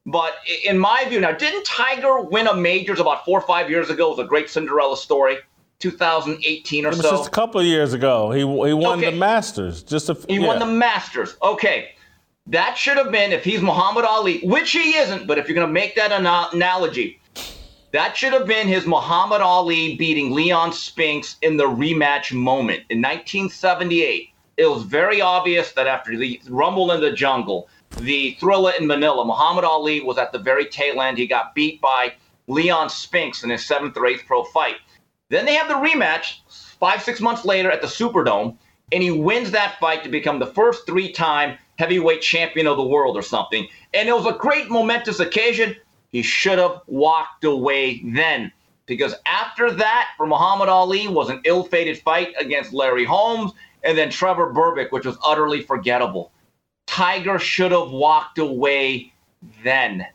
But 0.07 0.37
in 0.65 0.79
my 0.79 1.05
view, 1.09 1.21
now, 1.21 1.33
didn't 1.33 1.65
Tiger 1.67 2.23
win 2.23 2.47
a 2.47 2.55
majors 2.55 3.01
about 3.01 3.27
four 3.27 3.39
or 3.39 3.47
five 3.47 3.69
years 3.69 3.91
ago? 3.91 4.07
It 4.07 4.17
was 4.17 4.25
a 4.25 4.29
great 4.29 4.49
Cinderella 4.49 4.97
story. 4.97 5.37
2018 5.81 6.85
or 6.85 6.89
it 6.89 6.91
was 6.91 7.01
so. 7.03 7.11
Just 7.11 7.29
a 7.29 7.31
couple 7.31 7.61
of 7.61 7.67
years 7.67 7.93
ago, 7.93 8.33
he 8.33 8.41
he 8.41 8.45
won 8.45 8.99
okay. 8.99 9.11
the 9.11 9.17
Masters. 9.17 9.83
Just 9.85 10.09
a 10.09 10.15
he 10.29 10.41
yeah. 10.41 10.47
won 10.47 10.59
the 10.59 10.67
Masters. 10.67 11.37
Okay, 11.41 11.91
that 12.49 12.77
should 12.77 12.97
have 12.97 13.13
been 13.13 13.31
if 13.31 13.45
he's 13.45 13.61
Muhammad 13.61 14.05
Ali, 14.05 14.41
which 14.41 14.73
he 14.73 14.97
isn't. 14.97 15.29
But 15.29 15.39
if 15.39 15.47
you're 15.47 15.55
going 15.55 15.69
to 15.69 15.73
make 15.73 15.95
that 15.95 16.11
an- 16.11 16.27
analogy, 16.53 17.21
that 17.93 18.17
should 18.17 18.33
have 18.33 18.47
been 18.47 18.69
his 18.69 18.87
Muhammad 18.87 19.41
Ali 19.41 19.97
beating 19.97 20.33
Leon 20.33 20.73
Spinks 20.73 21.37
in 21.43 21.57
the 21.57 21.65
rematch 21.65 22.33
moment 22.33 22.83
in 22.91 22.99
1978. 22.99 24.31
It 24.57 24.67
was 24.67 24.83
very 24.83 25.21
obvious 25.21 25.73
that 25.73 25.87
after 25.87 26.17
the 26.17 26.41
Rumble 26.49 26.93
in 26.93 27.01
the 27.01 27.13
Jungle, 27.13 27.69
the 27.99 28.37
Thriller 28.41 28.73
in 28.79 28.87
Manila, 28.87 29.25
Muhammad 29.25 29.65
Ali 29.65 30.01
was 30.01 30.19
at 30.19 30.33
the 30.33 30.39
very 30.39 30.67
tail 30.67 31.01
end. 31.01 31.17
He 31.17 31.27
got 31.27 31.55
beat 31.55 31.81
by 31.81 32.15
Leon 32.47 32.91
Spinks 32.91 33.43
in 33.43 33.51
his 33.51 33.65
seventh 33.65 33.97
or 33.97 34.07
eighth 34.07 34.25
pro 34.27 34.45
fight. 34.45 34.77
Then 35.31 35.47
they 35.47 35.55
have 35.55 35.69
the 35.69 35.75
rematch 35.75 36.41
five, 36.79 37.03
six 37.03 37.21
months 37.21 37.45
later 37.45 37.71
at 37.71 37.81
the 37.81 37.89
Superdome, 37.89 38.57
and 38.93 39.03
he 39.03 39.11
wins 39.11 39.51
that 39.51 39.79
fight 39.79 40.03
to 40.03 40.09
become 40.09 40.39
the 40.39 40.47
first 40.47 40.87
three 40.87 41.13
time 41.13 41.59
heavyweight 41.79 42.23
champion 42.23 42.67
of 42.67 42.77
the 42.77 42.87
world 42.87 43.17
or 43.17 43.23
something. 43.23 43.67
And 43.95 44.09
it 44.09 44.15
was 44.15 44.27
a 44.27 44.33
great 44.33 44.71
momentous 44.71 45.21
occasion. 45.21 45.77
He 46.11 46.23
should 46.23 46.59
have 46.59 46.81
walked 46.87 47.45
away 47.45 48.03
then. 48.05 48.53
Because 48.87 49.15
after 49.27 49.71
that, 49.71 50.11
for 50.17 50.27
Muhammad 50.27 50.69
Ali, 50.69 51.09
was 51.09 51.29
an 51.29 51.43
ill 51.45 51.65
fated 51.65 51.99
fight 51.99 52.35
against 52.41 52.73
Larry 52.73 53.05
Holmes 53.05 53.53
and 53.85 53.97
then 53.97 54.11
Trevor 54.11 54.53
Berbick, 54.53 54.91
which 54.91 55.05
was 55.05 55.19
utterly 55.25 55.63
forgettable. 55.63 56.33
Tiger 56.87 57.39
should 57.39 57.73
have 57.73 57.91
walked 57.91 58.39
away 58.39 59.13
then. 59.63 60.07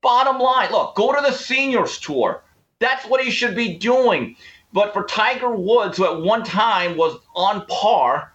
Bottom 0.00 0.38
line 0.38 0.70
look, 0.70 0.94
go 0.94 1.12
to 1.12 1.20
the 1.20 1.32
seniors 1.32 1.98
tour. 1.98 2.42
That's 2.78 3.04
what 3.06 3.22
he 3.22 3.30
should 3.30 3.56
be 3.56 3.76
doing. 3.76 4.36
But 4.72 4.92
for 4.92 5.04
Tiger 5.04 5.50
Woods, 5.50 5.96
who 5.96 6.04
at 6.04 6.20
one 6.20 6.44
time 6.44 6.96
was 6.96 7.18
on 7.34 7.66
par, 7.66 8.32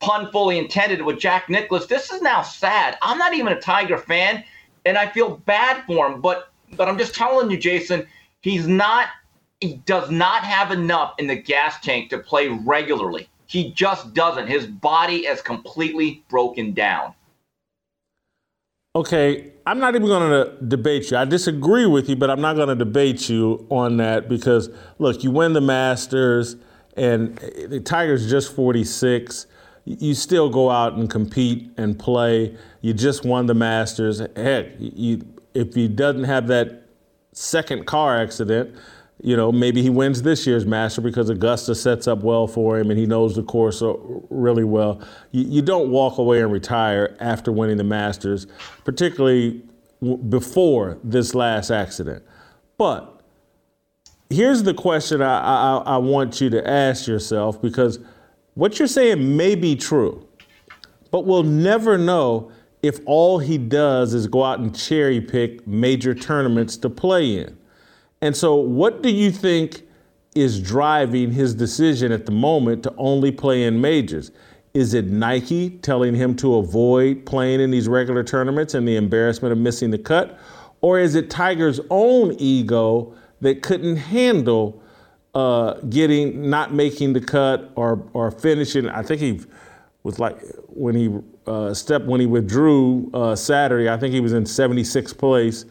pun 0.00 0.30
fully 0.30 0.58
intended, 0.58 1.02
with 1.02 1.18
Jack 1.18 1.48
Nicklaus, 1.48 1.86
this 1.86 2.10
is 2.10 2.22
now 2.22 2.42
sad. 2.42 2.96
I'm 3.02 3.18
not 3.18 3.34
even 3.34 3.52
a 3.52 3.60
Tiger 3.60 3.98
fan 3.98 4.44
and 4.84 4.98
I 4.98 5.08
feel 5.08 5.36
bad 5.38 5.84
for 5.86 6.06
him. 6.06 6.20
But 6.20 6.50
but 6.76 6.88
I'm 6.88 6.98
just 6.98 7.14
telling 7.14 7.50
you, 7.50 7.56
Jason, 7.56 8.06
he's 8.40 8.66
not. 8.66 9.08
He 9.60 9.74
does 9.86 10.10
not 10.10 10.44
have 10.44 10.70
enough 10.70 11.14
in 11.18 11.26
the 11.26 11.34
gas 11.34 11.80
tank 11.80 12.10
to 12.10 12.18
play 12.18 12.48
regularly. 12.48 13.28
He 13.46 13.72
just 13.72 14.14
doesn't. 14.14 14.46
His 14.46 14.66
body 14.66 15.26
is 15.26 15.42
completely 15.42 16.22
broken 16.28 16.74
down. 16.74 17.14
Okay, 18.94 19.52
I'm 19.66 19.80
not 19.80 19.94
even 19.94 20.06
going 20.06 20.30
to 20.30 20.64
debate 20.64 21.10
you. 21.10 21.16
I 21.16 21.24
disagree 21.24 21.86
with 21.86 22.08
you, 22.08 22.16
but 22.16 22.30
I'm 22.30 22.40
not 22.40 22.56
going 22.56 22.68
to 22.68 22.74
debate 22.74 23.28
you 23.28 23.66
on 23.70 23.96
that 23.96 24.28
because 24.28 24.70
look, 24.98 25.24
you 25.24 25.30
win 25.30 25.54
the 25.54 25.60
Masters, 25.60 26.56
and 26.96 27.38
eh, 27.42 27.66
the 27.66 27.80
Tigers 27.80 28.30
just 28.30 28.54
46 28.54 29.46
you 29.88 30.14
still 30.14 30.50
go 30.50 30.70
out 30.70 30.94
and 30.94 31.08
compete 31.08 31.70
and 31.76 31.98
play. 31.98 32.56
You 32.80 32.92
just 32.92 33.24
won 33.24 33.46
the 33.46 33.54
Masters. 33.54 34.20
Heck, 34.36 34.66
you, 34.78 35.22
if 35.54 35.74
he 35.74 35.88
doesn't 35.88 36.24
have 36.24 36.46
that 36.48 36.84
second 37.32 37.86
car 37.86 38.20
accident, 38.20 38.76
you 39.20 39.36
know, 39.36 39.50
maybe 39.50 39.82
he 39.82 39.90
wins 39.90 40.22
this 40.22 40.46
year's 40.46 40.64
Master 40.64 41.00
because 41.00 41.28
Augusta 41.28 41.74
sets 41.74 42.06
up 42.06 42.20
well 42.20 42.46
for 42.46 42.78
him 42.78 42.90
and 42.90 42.98
he 42.98 43.06
knows 43.06 43.34
the 43.34 43.42
course 43.42 43.82
uh, 43.82 43.94
really 44.30 44.64
well. 44.64 45.00
You, 45.32 45.44
you 45.44 45.62
don't 45.62 45.90
walk 45.90 46.18
away 46.18 46.40
and 46.40 46.52
retire 46.52 47.16
after 47.18 47.50
winning 47.50 47.78
the 47.78 47.84
Masters, 47.84 48.46
particularly 48.84 49.62
before 50.28 50.98
this 51.02 51.34
last 51.34 51.70
accident. 51.70 52.22
But 52.76 53.20
here's 54.30 54.62
the 54.62 54.74
question 54.74 55.20
I, 55.20 55.40
I, 55.40 55.76
I 55.78 55.96
want 55.96 56.40
you 56.40 56.48
to 56.50 56.68
ask 56.68 57.06
yourself 57.08 57.60
because– 57.60 57.98
what 58.58 58.80
you're 58.80 58.88
saying 58.88 59.36
may 59.36 59.54
be 59.54 59.76
true, 59.76 60.26
but 61.12 61.24
we'll 61.24 61.44
never 61.44 61.96
know 61.96 62.50
if 62.82 63.00
all 63.06 63.38
he 63.38 63.58
does 63.58 64.14
is 64.14 64.26
go 64.26 64.44
out 64.44 64.60
and 64.60 64.76
cherry 64.76 65.20
pick 65.20 65.66
major 65.66 66.14
tournaments 66.14 66.76
to 66.78 66.90
play 66.90 67.38
in. 67.38 67.56
And 68.20 68.36
so, 68.36 68.54
what 68.54 69.02
do 69.02 69.10
you 69.10 69.30
think 69.30 69.82
is 70.34 70.60
driving 70.60 71.32
his 71.32 71.54
decision 71.54 72.12
at 72.12 72.26
the 72.26 72.32
moment 72.32 72.82
to 72.84 72.94
only 72.96 73.32
play 73.32 73.64
in 73.64 73.80
majors? 73.80 74.30
Is 74.74 74.94
it 74.94 75.06
Nike 75.06 75.70
telling 75.70 76.14
him 76.14 76.36
to 76.36 76.56
avoid 76.56 77.26
playing 77.26 77.60
in 77.60 77.70
these 77.70 77.88
regular 77.88 78.22
tournaments 78.22 78.74
and 78.74 78.86
the 78.86 78.96
embarrassment 78.96 79.52
of 79.52 79.58
missing 79.58 79.90
the 79.90 79.98
cut? 79.98 80.38
Or 80.80 80.98
is 80.98 81.14
it 81.14 81.30
Tiger's 81.30 81.80
own 81.90 82.36
ego 82.38 83.14
that 83.40 83.62
couldn't 83.62 83.96
handle 83.96 84.82
uh, 85.34 85.74
getting 85.88 86.50
not 86.50 86.72
making 86.74 87.12
the 87.12 87.20
cut 87.20 87.70
or 87.76 88.04
or 88.12 88.30
finishing. 88.30 88.88
I 88.88 89.02
think 89.02 89.20
he 89.20 89.40
was 90.02 90.18
like 90.18 90.40
when 90.68 90.94
he 90.94 91.16
uh, 91.48 91.74
stepped 91.74 92.06
when 92.06 92.20
he 92.20 92.26
withdrew 92.26 93.10
uh, 93.14 93.34
Saturday. 93.34 93.88
I 93.88 93.96
think 93.96 94.14
he 94.14 94.20
was 94.20 94.32
in 94.32 94.44
76th 94.44 95.16
place. 95.16 95.64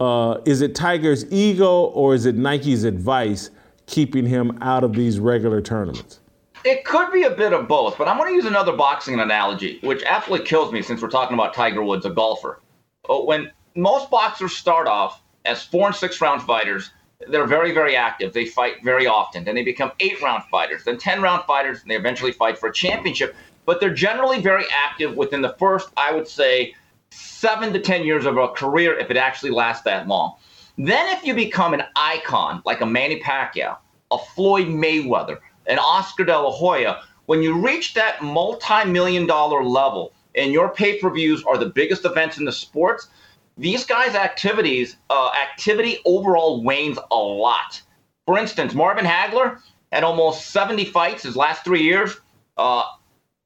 Uh, 0.00 0.38
is 0.44 0.60
it 0.60 0.74
Tiger's 0.74 1.30
ego 1.32 1.84
or 1.86 2.14
is 2.14 2.26
it 2.26 2.36
Nike's 2.36 2.84
advice 2.84 3.50
keeping 3.86 4.26
him 4.26 4.56
out 4.60 4.84
of 4.84 4.94
these 4.94 5.20
regular 5.20 5.60
tournaments? 5.60 6.20
it 6.64 6.84
could 6.84 7.12
be 7.12 7.24
a 7.24 7.30
bit 7.30 7.52
of 7.52 7.68
both, 7.68 7.98
but 7.98 8.08
I'm 8.08 8.16
going 8.16 8.30
to 8.30 8.34
use 8.34 8.46
another 8.46 8.72
boxing 8.72 9.20
analogy, 9.20 9.78
which 9.82 10.02
absolutely 10.04 10.46
kills 10.46 10.72
me 10.72 10.82
since 10.82 11.02
we're 11.02 11.10
talking 11.10 11.34
about 11.34 11.52
Tiger 11.52 11.82
Woods, 11.82 12.06
a 12.06 12.10
golfer. 12.10 12.60
Uh, 13.08 13.18
when 13.18 13.52
most 13.76 14.10
boxers 14.10 14.56
start 14.56 14.86
off 14.86 15.22
as 15.44 15.62
four 15.62 15.86
and 15.86 15.94
six 15.94 16.20
round 16.20 16.42
fighters, 16.42 16.90
they're 17.28 17.46
very, 17.46 17.72
very 17.72 17.96
active. 17.96 18.32
They 18.32 18.46
fight 18.46 18.82
very 18.82 19.06
often. 19.06 19.44
Then 19.44 19.54
they 19.54 19.62
become 19.62 19.92
eight 20.00 20.20
round 20.22 20.42
fighters, 20.44 20.84
then 20.84 20.98
10 20.98 21.20
round 21.20 21.44
fighters, 21.44 21.82
and 21.82 21.90
they 21.90 21.96
eventually 21.96 22.32
fight 22.32 22.58
for 22.58 22.68
a 22.68 22.72
championship. 22.72 23.36
But 23.66 23.80
they're 23.80 23.94
generally 23.94 24.40
very 24.40 24.64
active 24.72 25.16
within 25.16 25.42
the 25.42 25.54
first, 25.58 25.88
I 25.96 26.12
would 26.12 26.28
say, 26.28 26.74
seven 27.10 27.72
to 27.72 27.80
10 27.80 28.04
years 28.04 28.26
of 28.26 28.36
a 28.36 28.48
career 28.48 28.98
if 28.98 29.10
it 29.10 29.16
actually 29.16 29.50
lasts 29.50 29.84
that 29.84 30.08
long. 30.08 30.34
Then, 30.76 31.16
if 31.16 31.24
you 31.24 31.34
become 31.34 31.72
an 31.72 31.84
icon 31.94 32.60
like 32.64 32.80
a 32.80 32.86
Manny 32.86 33.20
Pacquiao, 33.20 33.76
a 34.10 34.18
Floyd 34.34 34.66
Mayweather, 34.66 35.38
an 35.66 35.78
Oscar 35.78 36.24
De 36.24 36.36
La 36.36 36.50
Hoya, 36.50 37.00
when 37.26 37.42
you 37.42 37.64
reach 37.64 37.94
that 37.94 38.22
multi 38.22 38.84
million 38.84 39.26
dollar 39.26 39.64
level 39.64 40.12
and 40.34 40.52
your 40.52 40.68
pay 40.68 40.98
per 40.98 41.10
views 41.10 41.44
are 41.44 41.56
the 41.56 41.66
biggest 41.66 42.04
events 42.04 42.38
in 42.38 42.44
the 42.44 42.52
sports, 42.52 43.08
these 43.56 43.86
guys' 43.86 44.14
activities, 44.14 44.96
uh, 45.10 45.30
activity 45.40 45.98
overall 46.04 46.62
wanes 46.62 46.98
a 47.10 47.16
lot. 47.16 47.80
For 48.26 48.38
instance, 48.38 48.74
Marvin 48.74 49.04
Hagler 49.04 49.60
had 49.92 50.02
almost 50.02 50.50
70 50.50 50.86
fights 50.86 51.22
his 51.22 51.36
last 51.36 51.64
three 51.64 51.82
years, 51.82 52.16
uh, 52.56 52.82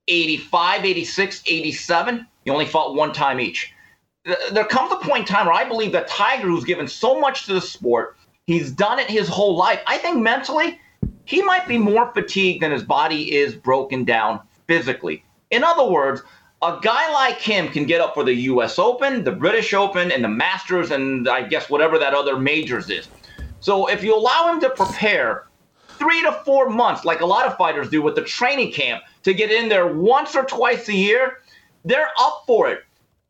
85, 0.08 0.84
86, 0.84 1.42
87. 1.46 2.26
He 2.44 2.50
only 2.50 2.66
fought 2.66 2.94
one 2.94 3.12
time 3.12 3.40
each. 3.40 3.72
There 4.52 4.64
comes 4.64 4.92
a 4.92 4.96
point 4.96 5.28
in 5.28 5.34
time 5.34 5.46
where 5.46 5.54
I 5.54 5.64
believe 5.64 5.92
that 5.92 6.08
Tiger, 6.08 6.48
who's 6.48 6.64
given 6.64 6.88
so 6.88 7.20
much 7.20 7.46
to 7.46 7.54
the 7.54 7.60
sport, 7.60 8.16
he's 8.46 8.70
done 8.70 8.98
it 8.98 9.08
his 9.08 9.28
whole 9.28 9.56
life. 9.56 9.80
I 9.86 9.98
think 9.98 10.18
mentally, 10.18 10.80
he 11.24 11.42
might 11.42 11.68
be 11.68 11.78
more 11.78 12.12
fatigued 12.12 12.62
than 12.62 12.72
his 12.72 12.82
body 12.82 13.34
is 13.34 13.54
broken 13.54 14.04
down 14.04 14.40
physically. 14.66 15.24
In 15.50 15.64
other 15.64 15.84
words, 15.84 16.22
a 16.62 16.78
guy 16.82 17.12
like 17.12 17.38
him 17.38 17.68
can 17.68 17.84
get 17.84 18.00
up 18.00 18.14
for 18.14 18.24
the 18.24 18.34
US 18.34 18.78
Open, 18.78 19.24
the 19.24 19.32
British 19.32 19.72
Open, 19.72 20.10
and 20.10 20.24
the 20.24 20.28
Masters, 20.28 20.90
and 20.90 21.28
I 21.28 21.42
guess 21.42 21.70
whatever 21.70 21.98
that 21.98 22.14
other 22.14 22.38
majors 22.38 22.90
is. 22.90 23.08
So 23.60 23.88
if 23.88 24.02
you 24.02 24.14
allow 24.14 24.52
him 24.52 24.60
to 24.60 24.70
prepare 24.70 25.46
three 25.98 26.22
to 26.22 26.32
four 26.44 26.68
months, 26.68 27.04
like 27.04 27.20
a 27.20 27.26
lot 27.26 27.46
of 27.46 27.56
fighters 27.56 27.88
do 27.88 28.02
with 28.02 28.14
the 28.14 28.22
training 28.22 28.72
camp, 28.72 29.02
to 29.28 29.34
get 29.34 29.52
in 29.52 29.68
there 29.68 29.86
once 29.94 30.34
or 30.34 30.42
twice 30.44 30.88
a 30.88 30.94
year, 30.94 31.38
they're 31.84 32.08
up 32.18 32.44
for 32.46 32.68
it. 32.70 32.80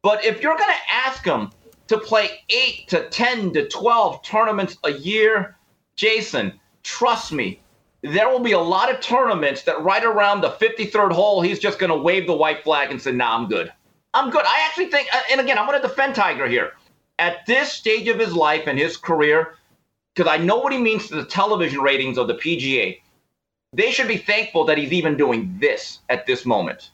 But 0.02 0.24
if 0.24 0.40
you're 0.40 0.56
going 0.56 0.70
to 0.70 0.94
ask 0.94 1.24
them 1.24 1.50
to 1.88 1.98
play 1.98 2.40
eight 2.50 2.86
to 2.88 3.08
10 3.08 3.52
to 3.54 3.68
12 3.68 4.22
tournaments 4.22 4.78
a 4.84 4.92
year, 4.92 5.56
Jason, 5.96 6.52
trust 6.84 7.32
me, 7.32 7.60
there 8.02 8.28
will 8.28 8.38
be 8.38 8.52
a 8.52 8.60
lot 8.60 8.94
of 8.94 9.00
tournaments 9.00 9.62
that 9.62 9.82
right 9.82 10.04
around 10.04 10.40
the 10.40 10.50
53rd 10.50 11.12
hole, 11.12 11.42
he's 11.42 11.58
just 11.58 11.80
going 11.80 11.90
to 11.90 11.96
wave 11.96 12.28
the 12.28 12.36
white 12.36 12.62
flag 12.62 12.92
and 12.92 13.02
say, 13.02 13.10
nah, 13.10 13.36
I'm 13.36 13.48
good. 13.48 13.72
I'm 14.14 14.30
good. 14.30 14.44
I 14.46 14.64
actually 14.66 14.86
think, 14.86 15.08
uh, 15.12 15.20
and 15.32 15.40
again, 15.40 15.58
I'm 15.58 15.66
going 15.66 15.82
to 15.82 15.86
defend 15.86 16.14
Tiger 16.14 16.46
here. 16.46 16.72
At 17.18 17.44
this 17.46 17.72
stage 17.72 18.06
of 18.06 18.20
his 18.20 18.32
life 18.32 18.68
and 18.68 18.78
his 18.78 18.96
career, 18.96 19.56
because 20.14 20.30
I 20.30 20.36
know 20.36 20.58
what 20.58 20.72
he 20.72 20.78
means 20.78 21.08
to 21.08 21.16
the 21.16 21.24
television 21.24 21.80
ratings 21.80 22.18
of 22.18 22.28
the 22.28 22.34
PGA, 22.34 23.00
they 23.72 23.90
should 23.90 24.08
be 24.08 24.16
thankful 24.16 24.64
that 24.64 24.78
he's 24.78 24.92
even 24.92 25.16
doing 25.16 25.56
this 25.60 26.00
at 26.08 26.26
this 26.26 26.46
moment. 26.46 26.90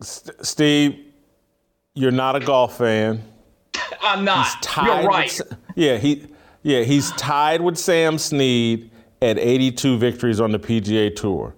Steve, 0.00 1.06
you're 1.94 2.10
not 2.10 2.36
a 2.36 2.40
golf 2.40 2.78
fan. 2.78 3.22
I'm 4.02 4.24
not. 4.24 4.66
You're 4.76 5.06
right. 5.06 5.40
With, 5.48 5.58
yeah, 5.76 5.96
he, 5.96 6.26
yeah, 6.62 6.82
he's 6.82 7.10
tied 7.12 7.60
with 7.60 7.78
Sam 7.78 8.18
Snead 8.18 8.90
at 9.22 9.38
82 9.38 9.98
victories 9.98 10.40
on 10.40 10.52
the 10.52 10.58
PGA 10.58 11.14
Tour. 11.14 11.54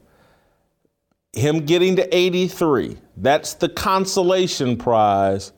Him 1.32 1.66
getting 1.66 1.96
to 1.96 2.16
83, 2.16 2.96
that's 3.16 3.54
the 3.54 3.68
consolation 3.68 4.76
prize 4.76 5.52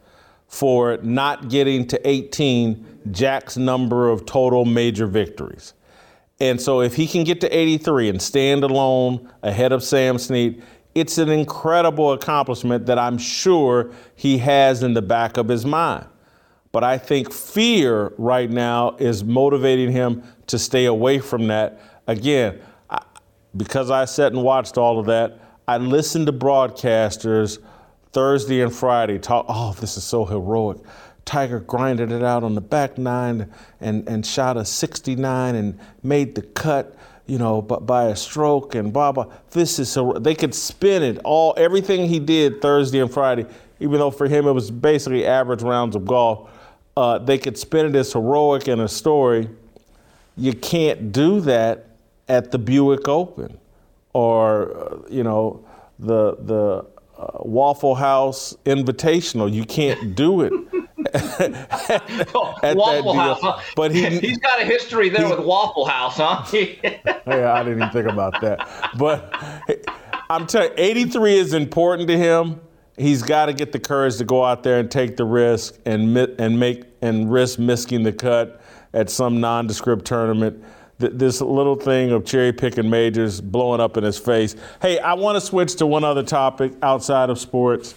for 0.48 0.96
not 1.02 1.50
getting 1.50 1.86
to 1.88 2.08
18, 2.08 3.00
Jack's 3.10 3.56
number 3.56 4.08
of 4.08 4.26
total 4.26 4.64
major 4.64 5.06
victories. 5.06 5.74
And 6.40 6.60
so 6.60 6.80
if 6.80 6.94
he 6.94 7.06
can 7.06 7.24
get 7.24 7.40
to 7.40 7.48
83 7.48 8.10
and 8.10 8.22
stand 8.22 8.62
alone 8.62 9.30
ahead 9.42 9.72
of 9.72 9.82
Sam 9.82 10.18
Snead, 10.18 10.62
it's 10.94 11.18
an 11.18 11.28
incredible 11.28 12.12
accomplishment 12.12 12.86
that 12.86 12.98
I'm 12.98 13.18
sure 13.18 13.92
he 14.14 14.38
has 14.38 14.82
in 14.82 14.94
the 14.94 15.02
back 15.02 15.36
of 15.36 15.48
his 15.48 15.66
mind. 15.66 16.06
But 16.70 16.84
I 16.84 16.98
think 16.98 17.32
fear 17.32 18.12
right 18.18 18.50
now 18.50 18.96
is 18.98 19.24
motivating 19.24 19.90
him 19.90 20.22
to 20.46 20.58
stay 20.58 20.84
away 20.84 21.18
from 21.18 21.48
that 21.48 21.80
again, 22.06 22.60
I, 22.90 23.02
because 23.56 23.90
I 23.90 24.04
sat 24.06 24.32
and 24.32 24.42
watched 24.42 24.76
all 24.76 24.98
of 24.98 25.06
that, 25.06 25.40
I 25.68 25.76
listened 25.78 26.26
to 26.26 26.32
broadcasters 26.32 27.58
Thursday 28.12 28.62
and 28.62 28.74
Friday 28.74 29.18
talk, 29.18 29.46
oh, 29.48 29.74
this 29.78 29.96
is 29.96 30.04
so 30.04 30.24
heroic. 30.24 30.78
Tiger 31.28 31.60
grinded 31.60 32.10
it 32.10 32.22
out 32.22 32.42
on 32.42 32.54
the 32.54 32.60
back 32.62 32.96
nine 32.96 33.52
and, 33.82 34.08
and 34.08 34.24
shot 34.24 34.56
a 34.56 34.64
69 34.64 35.54
and 35.54 35.78
made 36.02 36.34
the 36.34 36.40
cut, 36.40 36.96
you 37.26 37.36
know, 37.36 37.60
by, 37.60 37.76
by 37.76 38.04
a 38.04 38.16
stroke 38.16 38.74
and 38.74 38.94
blah, 38.94 39.12
blah. 39.12 39.26
This 39.50 39.78
is 39.78 39.90
so, 39.90 40.14
they 40.14 40.34
could 40.34 40.54
spin 40.54 41.02
it 41.02 41.20
all, 41.24 41.52
everything 41.58 42.08
he 42.08 42.18
did 42.18 42.62
Thursday 42.62 43.00
and 43.00 43.12
Friday, 43.12 43.44
even 43.78 43.98
though 43.98 44.10
for 44.10 44.26
him 44.26 44.46
it 44.46 44.52
was 44.52 44.70
basically 44.70 45.26
average 45.26 45.60
rounds 45.60 45.94
of 45.96 46.06
golf, 46.06 46.50
uh, 46.96 47.18
they 47.18 47.36
could 47.36 47.58
spin 47.58 47.84
it 47.84 47.94
as 47.94 48.14
heroic 48.14 48.66
in 48.66 48.80
a 48.80 48.88
story. 48.88 49.50
You 50.34 50.54
can't 50.54 51.12
do 51.12 51.42
that 51.42 51.90
at 52.26 52.52
the 52.52 52.58
Buick 52.58 53.06
Open 53.06 53.58
or, 54.14 54.74
uh, 54.78 54.98
you 55.10 55.24
know, 55.24 55.62
the, 55.98 56.36
the 56.40 56.86
uh, 57.18 57.38
Waffle 57.40 57.96
House 57.96 58.56
Invitational. 58.64 59.52
You 59.52 59.66
can't 59.66 60.14
do 60.14 60.40
it. 60.40 60.54
At, 61.14 62.76
Waffle 62.76 63.14
House. 63.14 63.64
But 63.76 63.94
he, 63.94 64.18
he's 64.18 64.38
got 64.38 64.60
a 64.60 64.64
history 64.64 65.08
there 65.08 65.26
he, 65.26 65.30
with 65.30 65.44
Waffle 65.44 65.86
House, 65.86 66.16
huh? 66.16 66.44
yeah, 66.52 67.52
I 67.52 67.62
didn't 67.62 67.78
even 67.78 67.90
think 67.90 68.08
about 68.08 68.40
that. 68.40 68.68
But 68.98 69.32
I'm 70.30 70.46
telling 70.46 70.70
you, 70.70 70.84
83 70.84 71.38
is 71.38 71.54
important 71.54 72.08
to 72.08 72.16
him. 72.16 72.60
He's 72.96 73.22
got 73.22 73.46
to 73.46 73.52
get 73.52 73.72
the 73.72 73.78
courage 73.78 74.16
to 74.16 74.24
go 74.24 74.44
out 74.44 74.62
there 74.62 74.80
and 74.80 74.90
take 74.90 75.16
the 75.16 75.24
risk 75.24 75.78
and 75.86 76.16
and 76.16 76.58
make 76.58 76.84
and 77.00 77.30
risk 77.30 77.58
missing 77.58 78.02
the 78.02 78.12
cut 78.12 78.60
at 78.92 79.08
some 79.08 79.40
nondescript 79.40 80.04
tournament 80.04 80.64
th- 81.00 81.12
this 81.14 81.40
little 81.40 81.76
thing 81.76 82.10
of 82.10 82.24
cherry 82.24 82.52
picking 82.52 82.88
majors 82.88 83.40
blowing 83.40 83.80
up 83.80 83.96
in 83.96 84.04
his 84.04 84.18
face. 84.18 84.56
Hey, 84.80 84.98
I 84.98 85.14
want 85.14 85.36
to 85.36 85.40
switch 85.40 85.76
to 85.76 85.86
one 85.86 86.04
other 86.04 86.22
topic 86.22 86.72
outside 86.82 87.30
of 87.30 87.38
sports. 87.38 87.94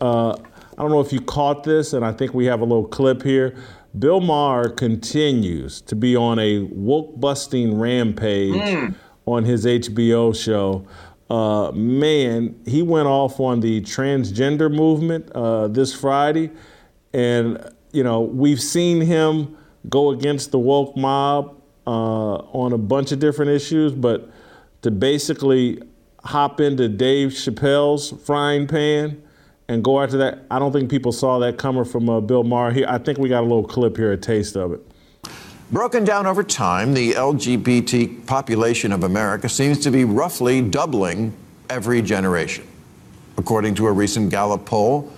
Uh, 0.00 0.36
I 0.76 0.82
don't 0.82 0.90
know 0.90 1.00
if 1.00 1.12
you 1.12 1.20
caught 1.20 1.62
this, 1.62 1.92
and 1.92 2.04
I 2.04 2.12
think 2.12 2.34
we 2.34 2.46
have 2.46 2.60
a 2.60 2.64
little 2.64 2.86
clip 2.86 3.22
here. 3.22 3.54
Bill 3.96 4.20
Maher 4.20 4.68
continues 4.70 5.80
to 5.82 5.94
be 5.94 6.16
on 6.16 6.40
a 6.40 6.60
woke 6.72 7.20
busting 7.20 7.78
rampage 7.78 8.54
mm. 8.54 8.94
on 9.26 9.44
his 9.44 9.66
HBO 9.66 10.34
show. 10.34 10.84
Uh, 11.30 11.70
man, 11.72 12.60
he 12.66 12.82
went 12.82 13.06
off 13.06 13.38
on 13.38 13.60
the 13.60 13.80
transgender 13.82 14.72
movement 14.72 15.30
uh, 15.32 15.68
this 15.68 15.94
Friday. 15.94 16.50
And, 17.12 17.72
you 17.92 18.02
know, 18.02 18.22
we've 18.22 18.60
seen 18.60 19.00
him 19.00 19.56
go 19.88 20.10
against 20.10 20.50
the 20.50 20.58
woke 20.58 20.96
mob 20.96 21.60
uh, 21.86 21.90
on 21.90 22.72
a 22.72 22.78
bunch 22.78 23.12
of 23.12 23.20
different 23.20 23.52
issues, 23.52 23.92
but 23.92 24.28
to 24.82 24.90
basically 24.90 25.80
hop 26.24 26.60
into 26.60 26.88
Dave 26.88 27.30
Chappelle's 27.30 28.10
frying 28.26 28.66
pan 28.66 29.22
and 29.68 29.82
go 29.82 30.02
after 30.02 30.16
that, 30.18 30.44
I 30.50 30.58
don't 30.58 30.72
think 30.72 30.90
people 30.90 31.12
saw 31.12 31.38
that 31.40 31.58
coming 31.58 31.84
from 31.84 32.08
uh, 32.08 32.20
Bill 32.20 32.44
Maher. 32.44 32.70
Here, 32.70 32.86
I 32.88 32.98
think 32.98 33.18
we 33.18 33.28
got 33.28 33.40
a 33.40 33.46
little 33.46 33.64
clip 33.64 33.96
here, 33.96 34.12
a 34.12 34.16
taste 34.16 34.56
of 34.56 34.72
it. 34.72 34.80
Broken 35.70 36.04
down 36.04 36.26
over 36.26 36.42
time, 36.42 36.94
the 36.94 37.12
LGBT 37.12 38.26
population 38.26 38.92
of 38.92 39.02
America 39.02 39.48
seems 39.48 39.78
to 39.80 39.90
be 39.90 40.04
roughly 40.04 40.60
doubling 40.60 41.34
every 41.70 42.02
generation. 42.02 42.66
According 43.36 43.74
to 43.76 43.86
a 43.86 43.92
recent 43.92 44.30
Gallup 44.30 44.64
poll, 44.66 45.12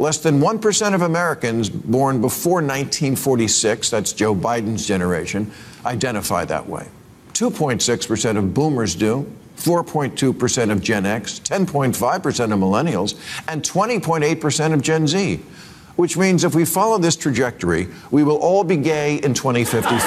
Less 0.00 0.16
than 0.16 0.40
1% 0.40 0.94
of 0.94 1.02
Americans 1.02 1.68
born 1.68 2.22
before 2.22 2.62
1946, 2.62 3.90
that's 3.90 4.14
Joe 4.14 4.34
Biden's 4.34 4.86
generation, 4.86 5.52
identify 5.84 6.46
that 6.46 6.66
way. 6.66 6.88
2.6% 7.34 8.38
of 8.38 8.54
boomers 8.54 8.94
do, 8.94 9.30
4.2% 9.60 10.70
of 10.72 10.80
Gen 10.80 11.06
X, 11.06 11.38
10.5% 11.40 11.94
of 12.24 12.58
millennials, 12.58 13.14
and 13.46 13.62
20.8% 13.62 14.72
of 14.72 14.82
Gen 14.82 15.06
Z. 15.06 15.40
Which 15.96 16.16
means 16.16 16.44
if 16.44 16.54
we 16.54 16.64
follow 16.64 16.96
this 16.98 17.14
trajectory, 17.14 17.88
we 18.10 18.24
will 18.24 18.38
all 18.38 18.64
be 18.64 18.76
gay 18.76 19.16
in 19.16 19.34
2054. 19.34 20.00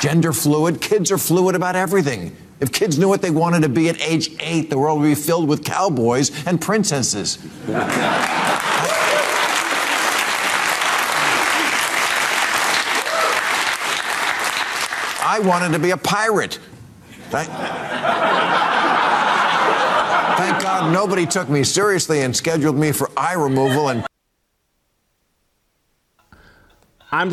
Gender 0.00 0.32
fluid, 0.32 0.80
kids 0.80 1.12
are 1.12 1.18
fluid 1.18 1.54
about 1.54 1.76
everything. 1.76 2.34
If 2.60 2.72
kids 2.72 2.98
knew 2.98 3.08
what 3.08 3.22
they 3.22 3.30
wanted 3.30 3.62
to 3.62 3.68
be 3.68 3.88
at 3.88 4.00
age 4.00 4.30
eight, 4.40 4.70
the 4.70 4.78
world 4.78 5.00
would 5.00 5.06
be 5.06 5.14
filled 5.14 5.48
with 5.48 5.64
cowboys 5.64 6.30
and 6.46 6.60
princesses. 6.60 7.38
I 15.24 15.40
wanted 15.40 15.72
to 15.72 15.78
be 15.78 15.90
a 15.90 15.96
pirate. 15.96 16.58
Thank, 17.32 17.48
Thank 20.36 20.62
God 20.62 20.92
nobody 20.92 21.24
took 21.24 21.48
me 21.48 21.64
seriously 21.64 22.20
and 22.20 22.36
scheduled 22.36 22.76
me 22.76 22.92
for 22.92 23.10
eye 23.16 23.32
removal 23.32 23.88
and. 23.88 24.04
I'm. 27.10 27.32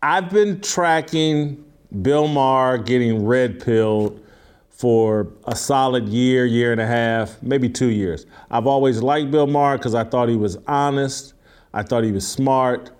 I've 0.00 0.30
been 0.30 0.60
tracking 0.60 1.64
Bill 2.02 2.28
Maher 2.28 2.78
getting 2.78 3.26
red 3.26 3.58
pilled 3.58 4.24
for 4.70 5.32
a 5.46 5.56
solid 5.56 6.08
year, 6.08 6.46
year 6.46 6.70
and 6.70 6.80
a 6.80 6.86
half, 6.86 7.42
maybe 7.42 7.68
two 7.68 7.88
years. 7.88 8.26
I've 8.48 8.68
always 8.68 9.02
liked 9.02 9.32
Bill 9.32 9.48
Maher 9.48 9.76
because 9.76 9.96
I 9.96 10.04
thought 10.04 10.28
he 10.28 10.36
was 10.36 10.56
honest, 10.68 11.34
I 11.72 11.82
thought 11.82 12.04
he 12.04 12.12
was 12.12 12.28
smart, 12.28 12.92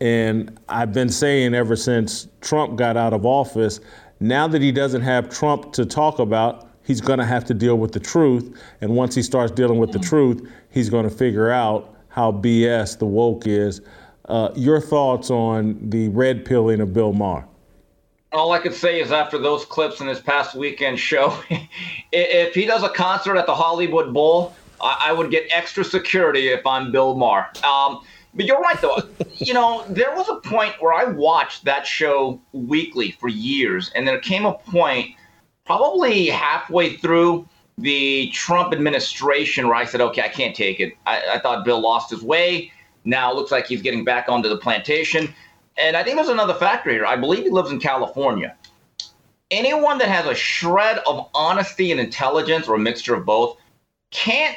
and 0.00 0.58
I've 0.68 0.92
been 0.92 1.10
saying 1.10 1.54
ever 1.54 1.76
since 1.76 2.26
Trump 2.40 2.76
got 2.76 2.96
out 2.96 3.12
of 3.12 3.24
office, 3.24 3.80
now 4.20 4.48
that 4.48 4.62
he 4.62 4.72
doesn't 4.72 5.02
have 5.02 5.28
Trump 5.28 5.72
to 5.74 5.84
talk 5.84 6.18
about, 6.18 6.68
he's 6.82 7.00
going 7.00 7.18
to 7.18 7.24
have 7.24 7.44
to 7.46 7.54
deal 7.54 7.76
with 7.76 7.92
the 7.92 8.00
truth. 8.00 8.58
And 8.80 8.96
once 8.96 9.14
he 9.14 9.22
starts 9.22 9.52
dealing 9.52 9.78
with 9.78 9.92
the 9.92 9.98
truth, 9.98 10.48
he's 10.70 10.88
going 10.88 11.08
to 11.08 11.14
figure 11.14 11.50
out 11.50 11.94
how 12.08 12.32
BS 12.32 12.98
the 12.98 13.06
woke 13.06 13.46
is. 13.46 13.82
Uh, 14.26 14.50
your 14.56 14.80
thoughts 14.80 15.30
on 15.30 15.78
the 15.90 16.08
red 16.08 16.44
pilling 16.44 16.80
of 16.80 16.92
Bill 16.92 17.12
Maher? 17.12 17.46
All 18.32 18.52
I 18.52 18.58
could 18.58 18.74
say 18.74 19.00
is 19.00 19.12
after 19.12 19.38
those 19.38 19.64
clips 19.64 20.00
in 20.00 20.06
his 20.08 20.20
past 20.20 20.54
weekend 20.54 20.98
show, 20.98 21.38
if 22.12 22.54
he 22.54 22.66
does 22.66 22.82
a 22.82 22.88
concert 22.88 23.36
at 23.36 23.46
the 23.46 23.54
Hollywood 23.54 24.12
Bowl, 24.12 24.54
I, 24.80 25.12
would 25.12 25.30
get 25.30 25.46
extra 25.50 25.84
security 25.84 26.48
if 26.48 26.66
I'm 26.66 26.92
Bill 26.92 27.14
Maher. 27.14 27.48
Um, 27.64 28.02
but 28.36 28.44
you're 28.44 28.60
right, 28.60 28.80
though. 28.80 29.02
you 29.38 29.54
know, 29.54 29.84
there 29.88 30.14
was 30.14 30.28
a 30.28 30.36
point 30.36 30.74
where 30.80 30.92
I 30.92 31.04
watched 31.04 31.64
that 31.64 31.86
show 31.86 32.40
weekly 32.52 33.12
for 33.12 33.28
years, 33.28 33.90
and 33.94 34.06
there 34.06 34.20
came 34.20 34.44
a 34.44 34.52
point, 34.54 35.10
probably 35.64 36.26
halfway 36.26 36.96
through 36.96 37.48
the 37.78 38.30
Trump 38.30 38.72
administration, 38.72 39.66
where 39.66 39.76
I 39.76 39.84
said, 39.84 40.00
okay, 40.00 40.22
I 40.22 40.28
can't 40.28 40.54
take 40.54 40.80
it. 40.80 40.94
I, 41.06 41.22
I 41.34 41.38
thought 41.38 41.64
Bill 41.64 41.80
lost 41.80 42.10
his 42.10 42.22
way. 42.22 42.72
Now 43.04 43.30
it 43.30 43.36
looks 43.36 43.50
like 43.50 43.66
he's 43.66 43.82
getting 43.82 44.04
back 44.04 44.28
onto 44.28 44.48
the 44.48 44.56
plantation. 44.56 45.34
And 45.78 45.96
I 45.96 46.02
think 46.02 46.16
there's 46.16 46.28
another 46.28 46.54
factor 46.54 46.90
here. 46.90 47.06
I 47.06 47.16
believe 47.16 47.44
he 47.44 47.50
lives 47.50 47.70
in 47.70 47.80
California. 47.80 48.56
Anyone 49.50 49.98
that 49.98 50.08
has 50.08 50.26
a 50.26 50.34
shred 50.34 50.98
of 51.06 51.28
honesty 51.34 51.92
and 51.92 52.00
intelligence 52.00 52.66
or 52.66 52.74
a 52.74 52.78
mixture 52.78 53.14
of 53.14 53.24
both 53.24 53.58
can't 54.10 54.56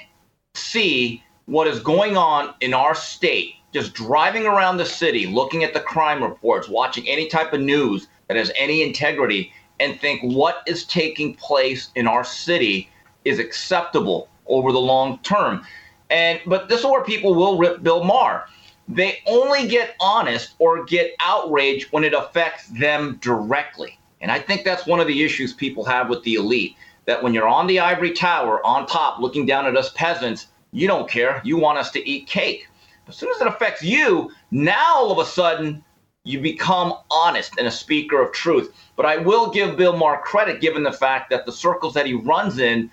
see 0.55 1.23
what 1.45 1.67
is 1.67 1.79
going 1.79 2.15
on 2.15 2.53
in 2.61 2.73
our 2.73 2.95
state. 2.95 3.55
Just 3.71 3.93
driving 3.93 4.45
around 4.45 4.77
the 4.77 4.85
city, 4.85 5.27
looking 5.27 5.63
at 5.63 5.73
the 5.73 5.79
crime 5.79 6.23
reports, 6.23 6.67
watching 6.67 7.07
any 7.07 7.27
type 7.27 7.53
of 7.53 7.61
news 7.61 8.07
that 8.27 8.37
has 8.37 8.51
any 8.55 8.81
integrity, 8.81 9.53
and 9.79 9.99
think 9.99 10.21
what 10.21 10.63
is 10.65 10.85
taking 10.85 11.35
place 11.35 11.91
in 11.95 12.07
our 12.07 12.23
city 12.23 12.89
is 13.25 13.39
acceptable 13.39 14.29
over 14.47 14.71
the 14.71 14.79
long 14.79 15.19
term. 15.19 15.63
And 16.09 16.39
but 16.45 16.69
this 16.69 16.79
is 16.79 16.85
where 16.85 17.03
people 17.03 17.35
will 17.35 17.57
rip 17.57 17.83
Bill 17.83 18.03
Maher. 18.03 18.45
They 18.87 19.19
only 19.27 19.67
get 19.67 19.95
honest 20.01 20.55
or 20.57 20.83
get 20.85 21.13
outraged 21.19 21.91
when 21.91 22.03
it 22.03 22.13
affects 22.13 22.67
them 22.69 23.19
directly. 23.21 23.99
And 24.21 24.31
I 24.31 24.39
think 24.39 24.65
that's 24.65 24.87
one 24.87 24.99
of 24.99 25.07
the 25.07 25.23
issues 25.23 25.53
people 25.53 25.85
have 25.85 26.09
with 26.09 26.23
the 26.23 26.33
elite. 26.33 26.75
That 27.05 27.21
when 27.23 27.33
you're 27.33 27.47
on 27.47 27.67
the 27.67 27.79
ivory 27.79 28.13
tower 28.13 28.65
on 28.65 28.87
top 28.87 29.19
looking 29.19 29.45
down 29.45 29.67
at 29.67 29.77
us 29.77 29.91
peasants, 29.93 30.47
you 30.71 30.87
don't 30.87 31.09
care. 31.09 31.41
You 31.43 31.57
want 31.57 31.77
us 31.77 31.91
to 31.91 32.09
eat 32.09 32.27
cake. 32.27 32.67
As 33.09 33.17
soon 33.17 33.31
as 33.35 33.41
it 33.41 33.47
affects 33.47 33.83
you, 33.83 34.31
now 34.51 34.95
all 34.95 35.11
of 35.11 35.17
a 35.17 35.25
sudden 35.25 35.83
you 36.23 36.39
become 36.39 36.93
honest 37.09 37.53
and 37.57 37.67
a 37.67 37.71
speaker 37.71 38.21
of 38.21 38.31
truth. 38.31 38.73
But 38.95 39.05
I 39.05 39.17
will 39.17 39.49
give 39.49 39.77
Bill 39.77 39.97
Maher 39.97 40.21
credit 40.21 40.61
given 40.61 40.83
the 40.83 40.91
fact 40.91 41.29
that 41.31 41.45
the 41.45 41.51
circles 41.51 41.93
that 41.95 42.05
he 42.05 42.13
runs 42.13 42.59
in, 42.59 42.91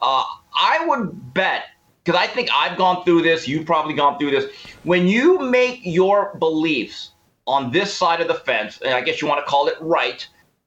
uh, 0.00 0.24
I 0.54 0.84
would 0.86 1.34
bet 1.34 1.64
because 2.04 2.20
I 2.20 2.28
think 2.28 2.48
I've 2.54 2.78
gone 2.78 3.04
through 3.04 3.22
this, 3.22 3.48
you've 3.48 3.66
probably 3.66 3.94
gone 3.94 4.16
through 4.16 4.30
this. 4.30 4.54
When 4.84 5.08
you 5.08 5.40
make 5.40 5.80
your 5.82 6.36
beliefs 6.38 7.10
on 7.48 7.72
this 7.72 7.92
side 7.92 8.20
of 8.20 8.28
the 8.28 8.34
fence, 8.34 8.78
and 8.80 8.94
I 8.94 9.00
guess 9.00 9.20
you 9.20 9.26
want 9.26 9.44
to 9.44 9.50
call 9.50 9.66
it 9.66 9.74
right, 9.80 10.26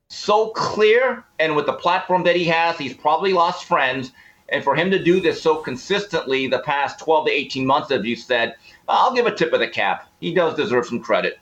so 0.10 0.50
clear, 0.50 1.24
and 1.40 1.56
with 1.56 1.66
the 1.66 1.74
platform 1.74 2.24
that 2.24 2.36
he 2.36 2.44
has, 2.46 2.78
he's 2.78 2.94
probably 2.94 3.32
lost 3.32 3.64
friends. 3.64 4.12
And 4.52 4.64
for 4.64 4.76
him 4.76 4.90
to 4.92 5.02
do 5.02 5.20
this 5.20 5.42
so 5.42 5.58
consistently 5.58 6.48
the 6.48 6.60
past 6.60 7.00
12 7.00 7.28
to 7.28 7.32
18 7.32 7.66
months, 7.66 7.92
as 7.92 8.04
you 8.06 8.16
said, 8.16 8.56
I'll 8.88 9.14
give 9.14 9.26
a 9.26 9.36
tip 9.36 9.54
of 9.54 9.60
the 9.60 9.68
cap. 9.68 10.10
He 10.20 10.34
does 10.34 10.56
deserve 10.56 10.86
some 10.86 11.00
credit. 11.00 11.40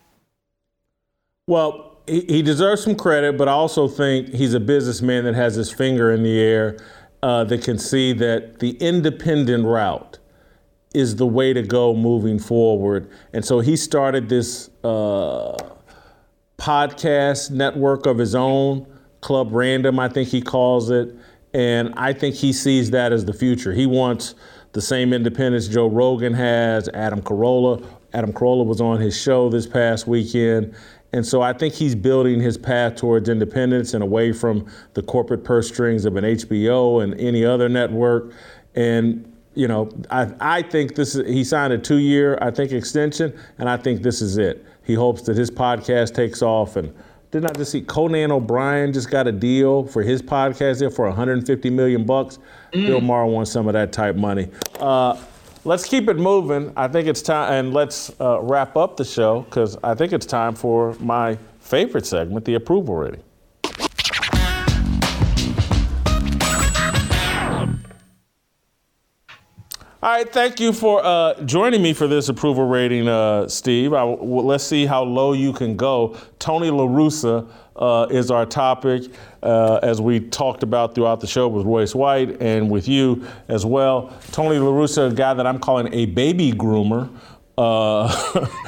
Well, 1.48 1.98
he 2.08 2.42
deserves 2.42 2.84
some 2.84 2.96
credit, 2.96 3.38
but 3.38 3.48
I 3.48 3.52
also 3.52 3.88
think 3.88 4.30
he's 4.30 4.54
a 4.54 4.60
businessman 4.60 5.26
that 5.26 5.36
has 5.36 5.56
his 5.56 5.72
finger 5.72 6.12
in 6.12 6.24
the 6.24 6.40
air 6.40 6.78
uh, 7.22 7.44
that 7.46 7.64
can 7.64 7.78
see 7.78 8.14
that 8.14 8.60
the 8.60 8.72
independent 8.78 9.66
route 9.66 10.20
is 10.94 11.18
the 11.18 11.28
way 11.28 11.54
to 11.54 11.62
go 11.62 11.94
moving 11.94 12.40
forward. 12.40 13.10
And 13.34 13.44
so 13.44 13.60
he 13.60 13.76
started 13.76 14.30
this 14.30 14.70
uh, 14.84 15.58
podcast 16.58 17.52
network 17.52 18.06
of 18.06 18.18
his 18.18 18.36
own, 18.36 18.88
Club 19.22 19.50
Random, 19.52 20.00
I 20.00 20.10
think 20.10 20.30
he 20.30 20.42
calls 20.42 20.90
it. 20.90 21.14
And 21.58 21.92
I 21.98 22.14
think 22.14 22.36
he 22.36 22.54
sees 22.54 22.92
that 22.92 23.12
as 23.12 23.26
the 23.26 23.34
future. 23.34 23.74
He 23.74 23.88
wants 23.88 24.36
the 24.74 24.82
same 24.82 25.12
independence 25.12 25.68
Joe 25.68 25.88
Rogan 25.88 26.36
has, 26.36 26.88
Adam 26.90 27.20
Carolla. 27.20 27.84
Adam 28.14 28.32
Carolla 28.32 28.64
was 28.64 28.80
on 28.80 29.02
his 29.02 29.20
show 29.20 29.50
this 29.50 29.66
past 29.66 30.06
weekend. 30.06 30.76
And 31.14 31.26
so 31.26 31.42
I 31.42 31.54
think 31.54 31.74
he's 31.74 31.96
building 31.96 32.40
his 32.40 32.60
path 32.60 32.96
towards 32.96 33.28
independence 33.28 33.96
and 33.96 34.04
away 34.04 34.34
from 34.34 34.68
the 34.94 35.02
corporate 35.02 35.44
purse 35.44 35.68
strings 35.68 36.06
of 36.06 36.16
an 36.16 36.26
HBO 36.26 37.04
and 37.04 37.20
any 37.20 37.44
other 37.44 37.68
network. 37.68 38.34
And 38.76 39.34
you 39.56 39.68
know, 39.68 39.90
I, 40.12 40.32
I 40.40 40.62
think 40.62 40.94
this 40.94 41.16
is 41.16 41.28
he 41.28 41.44
signed 41.44 41.74
a 41.74 41.80
two-year, 41.80 42.38
I 42.40 42.52
think, 42.52 42.72
extension, 42.72 43.36
and 43.58 43.68
I 43.68 43.78
think 43.78 44.04
this 44.04 44.22
is 44.22 44.38
it. 44.38 44.64
He 44.84 44.94
hopes 44.94 45.24
that 45.24 45.36
his 45.36 45.50
podcast 45.50 46.14
takes 46.14 46.44
off. 46.44 46.76
And 46.76 46.94
did 47.32 47.44
not 47.44 47.58
just 47.58 47.72
see 47.72 47.82
Conan 47.82 48.32
O'Brien 48.32 48.94
just 48.94 49.10
got 49.10 49.28
a 49.28 49.32
deal 49.32 49.86
for 49.86 50.02
his 50.02 50.22
podcast 50.22 50.80
there 50.80 50.90
for 50.90 51.08
150 51.08 51.70
million 51.70 52.06
bucks. 52.06 52.40
Mm. 52.74 52.88
Bill 52.88 53.02
Maher 53.02 53.26
wants 53.26 53.52
some 53.52 53.68
of 53.68 53.74
that 53.74 53.92
type 53.92 54.16
money. 54.16 54.50
Uh, 54.80 55.22
let's 55.66 55.86
keep 55.86 56.08
it 56.08 56.18
moving. 56.18 56.72
I 56.78 56.88
think 56.88 57.08
it's 57.08 57.22
time, 57.22 57.52
and 57.52 57.74
let's 57.74 58.12
uh, 58.22 58.40
wrap 58.42 58.78
up 58.78 58.98
the 58.98 59.06
show 59.06 59.42
because 59.42 59.78
I 59.84 59.94
think 59.94 60.14
it's 60.14 60.26
time 60.26 60.56
for 60.56 60.96
my 61.00 61.38
favorite 61.60 62.06
segment, 62.06 62.46
the 62.46 62.56
approval 62.56 62.96
rating. 62.96 63.24
All 70.08 70.14
right, 70.14 70.32
thank 70.32 70.62
you 70.62 70.72
for 70.72 71.04
uh, 71.04 71.34
joining 71.42 71.82
me 71.82 71.92
for 71.92 72.08
this 72.08 72.30
approval 72.30 72.66
rating, 72.66 73.10
uh, 73.10 73.46
Steve. 73.50 73.92
I, 73.92 74.06
well, 74.06 74.46
let's 74.46 74.64
see 74.64 74.86
how 74.86 75.04
low 75.04 75.34
you 75.34 75.52
can 75.52 75.76
go. 75.76 76.16
Tony 76.40 76.70
La 76.70 76.86
Russa 76.86 77.46
uh, 77.76 78.08
is 78.10 78.32
our 78.32 78.46
topic, 78.46 79.12
uh, 79.44 79.82
as 79.84 80.00
we 80.00 80.22
talked 80.22 80.64
about 80.64 80.96
throughout 80.96 81.20
the 81.20 81.28
show 81.28 81.50
with 81.50 81.66
Royce 81.66 81.94
White 81.94 82.42
and 82.42 82.72
with 82.72 82.88
you 82.88 83.28
as 83.50 83.66
well. 83.66 84.18
Tony 84.32 84.60
La 84.60 84.72
Russa, 84.72 85.12
a 85.12 85.14
guy 85.14 85.34
that 85.34 85.46
I'm 85.46 85.60
calling 85.60 85.94
a 85.94 86.06
baby 86.06 86.54
groomer. 86.54 87.10
Uh, 87.58 88.08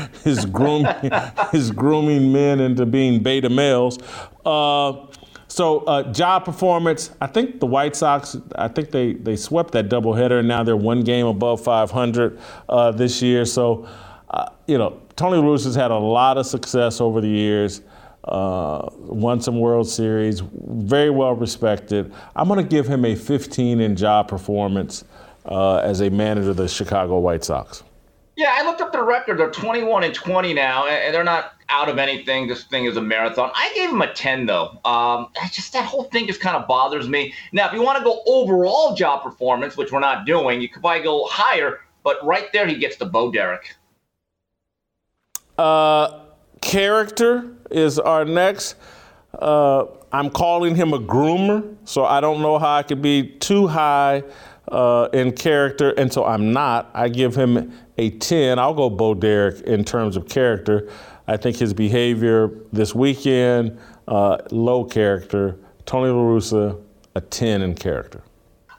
his 0.25 0.45
grooming, 0.45 0.93
his 1.53 1.71
grooming 1.71 2.33
men 2.33 2.59
into 2.59 2.85
being 2.85 3.23
beta 3.23 3.49
males. 3.49 3.97
Uh, 4.45 5.05
so 5.59 5.79
uh, 5.79 6.09
job 6.13 6.45
performance, 6.45 7.11
I 7.19 7.27
think 7.27 7.59
the 7.59 7.65
White 7.65 7.93
Sox, 7.93 8.37
I 8.55 8.69
think 8.69 8.91
they, 8.91 9.11
they 9.15 9.35
swept 9.35 9.73
that 9.73 9.89
doubleheader, 9.89 10.39
and 10.39 10.47
now 10.47 10.63
they're 10.63 10.77
one 10.77 11.01
game 11.01 11.25
above 11.25 11.61
500 11.61 12.39
uh, 12.69 12.91
this 12.91 13.21
year. 13.21 13.43
So, 13.43 13.85
uh, 14.29 14.51
you 14.67 14.77
know, 14.77 15.01
Tony 15.17 15.41
Bruce 15.41 15.65
has 15.65 15.75
had 15.75 15.91
a 15.91 15.97
lot 15.97 16.37
of 16.37 16.45
success 16.45 17.01
over 17.01 17.19
the 17.19 17.27
years 17.27 17.81
uh, 18.23 18.87
won 18.99 19.41
some 19.41 19.59
World 19.59 19.89
Series, 19.89 20.39
very 20.39 21.09
well 21.09 21.35
respected. 21.35 22.13
I'm 22.37 22.47
going 22.47 22.63
to 22.63 22.69
give 22.69 22.87
him 22.87 23.03
a 23.03 23.13
15 23.13 23.81
in 23.81 23.97
job 23.97 24.29
performance 24.29 25.03
uh, 25.45 25.79
as 25.79 25.99
a 25.99 26.09
manager 26.09 26.51
of 26.51 26.55
the 26.55 26.69
Chicago 26.69 27.19
White 27.19 27.43
Sox. 27.43 27.83
Yeah, 28.37 28.55
I 28.57 28.63
looked 28.63 28.79
up 28.79 28.93
their 28.93 29.03
record. 29.03 29.39
They're 29.39 29.51
21 29.51 30.05
and 30.05 30.13
20 30.13 30.53
now, 30.53 30.87
and 30.87 31.13
they're 31.13 31.25
not 31.25 31.55
out 31.69 31.89
of 31.89 31.97
anything. 31.97 32.47
This 32.47 32.63
thing 32.63 32.85
is 32.85 32.97
a 32.97 33.01
marathon. 33.01 33.51
I 33.53 33.71
gave 33.75 33.89
him 33.89 34.01
a 34.01 34.13
10 34.13 34.45
though. 34.45 34.79
Um, 34.85 35.27
just 35.51 35.73
that 35.73 35.85
whole 35.85 36.03
thing 36.05 36.27
just 36.27 36.41
kind 36.41 36.55
of 36.55 36.67
bothers 36.67 37.07
me. 37.07 37.33
Now, 37.51 37.67
if 37.67 37.73
you 37.73 37.81
want 37.81 37.97
to 37.99 38.03
go 38.03 38.21
overall 38.25 38.95
job 38.95 39.23
performance, 39.23 39.77
which 39.77 39.91
we're 39.91 39.99
not 39.99 40.25
doing, 40.25 40.61
you 40.61 40.69
could 40.69 40.81
probably 40.81 41.03
go 41.03 41.25
higher. 41.27 41.79
But 42.03 42.17
right 42.25 42.51
there, 42.53 42.65
he 42.65 42.75
gets 42.75 42.97
the 42.97 43.05
Bo 43.05 43.31
Derek. 43.31 43.75
Uh, 45.57 46.21
character 46.61 47.51
is 47.69 47.99
our 47.99 48.25
next. 48.25 48.75
Uh, 49.37 49.85
I'm 50.11 50.29
calling 50.29 50.75
him 50.75 50.93
a 50.93 50.99
groomer, 50.99 51.75
so 51.85 52.05
I 52.05 52.21
don't 52.21 52.41
know 52.41 52.57
how 52.57 52.77
I 52.77 52.83
could 52.83 53.01
be 53.01 53.27
too 53.27 53.67
high 53.67 54.23
uh, 54.69 55.09
in 55.13 55.31
character, 55.33 55.91
and 55.91 56.11
so 56.11 56.25
I'm 56.25 56.51
not. 56.51 56.89
I 56.93 57.09
give 57.09 57.35
him 57.35 57.73
a 57.97 58.09
10. 58.11 58.57
I'll 58.57 58.73
go 58.73 58.89
Bo 58.89 59.13
Derek 59.13 59.61
in 59.61 59.83
terms 59.83 60.15
of 60.15 60.27
character. 60.27 60.89
I 61.29 61.37
think 61.37 61.57
his 61.57 61.75
behavior 61.75 62.49
this 62.73 62.95
weekend, 62.95 63.77
uh, 64.07 64.39
low 64.49 64.83
character, 64.83 65.59
Tony 65.85 66.09
La 66.09 66.17
Russa 66.17 66.81
a 67.15 67.21
10 67.21 67.61
in 67.61 67.75
character? 67.75 68.23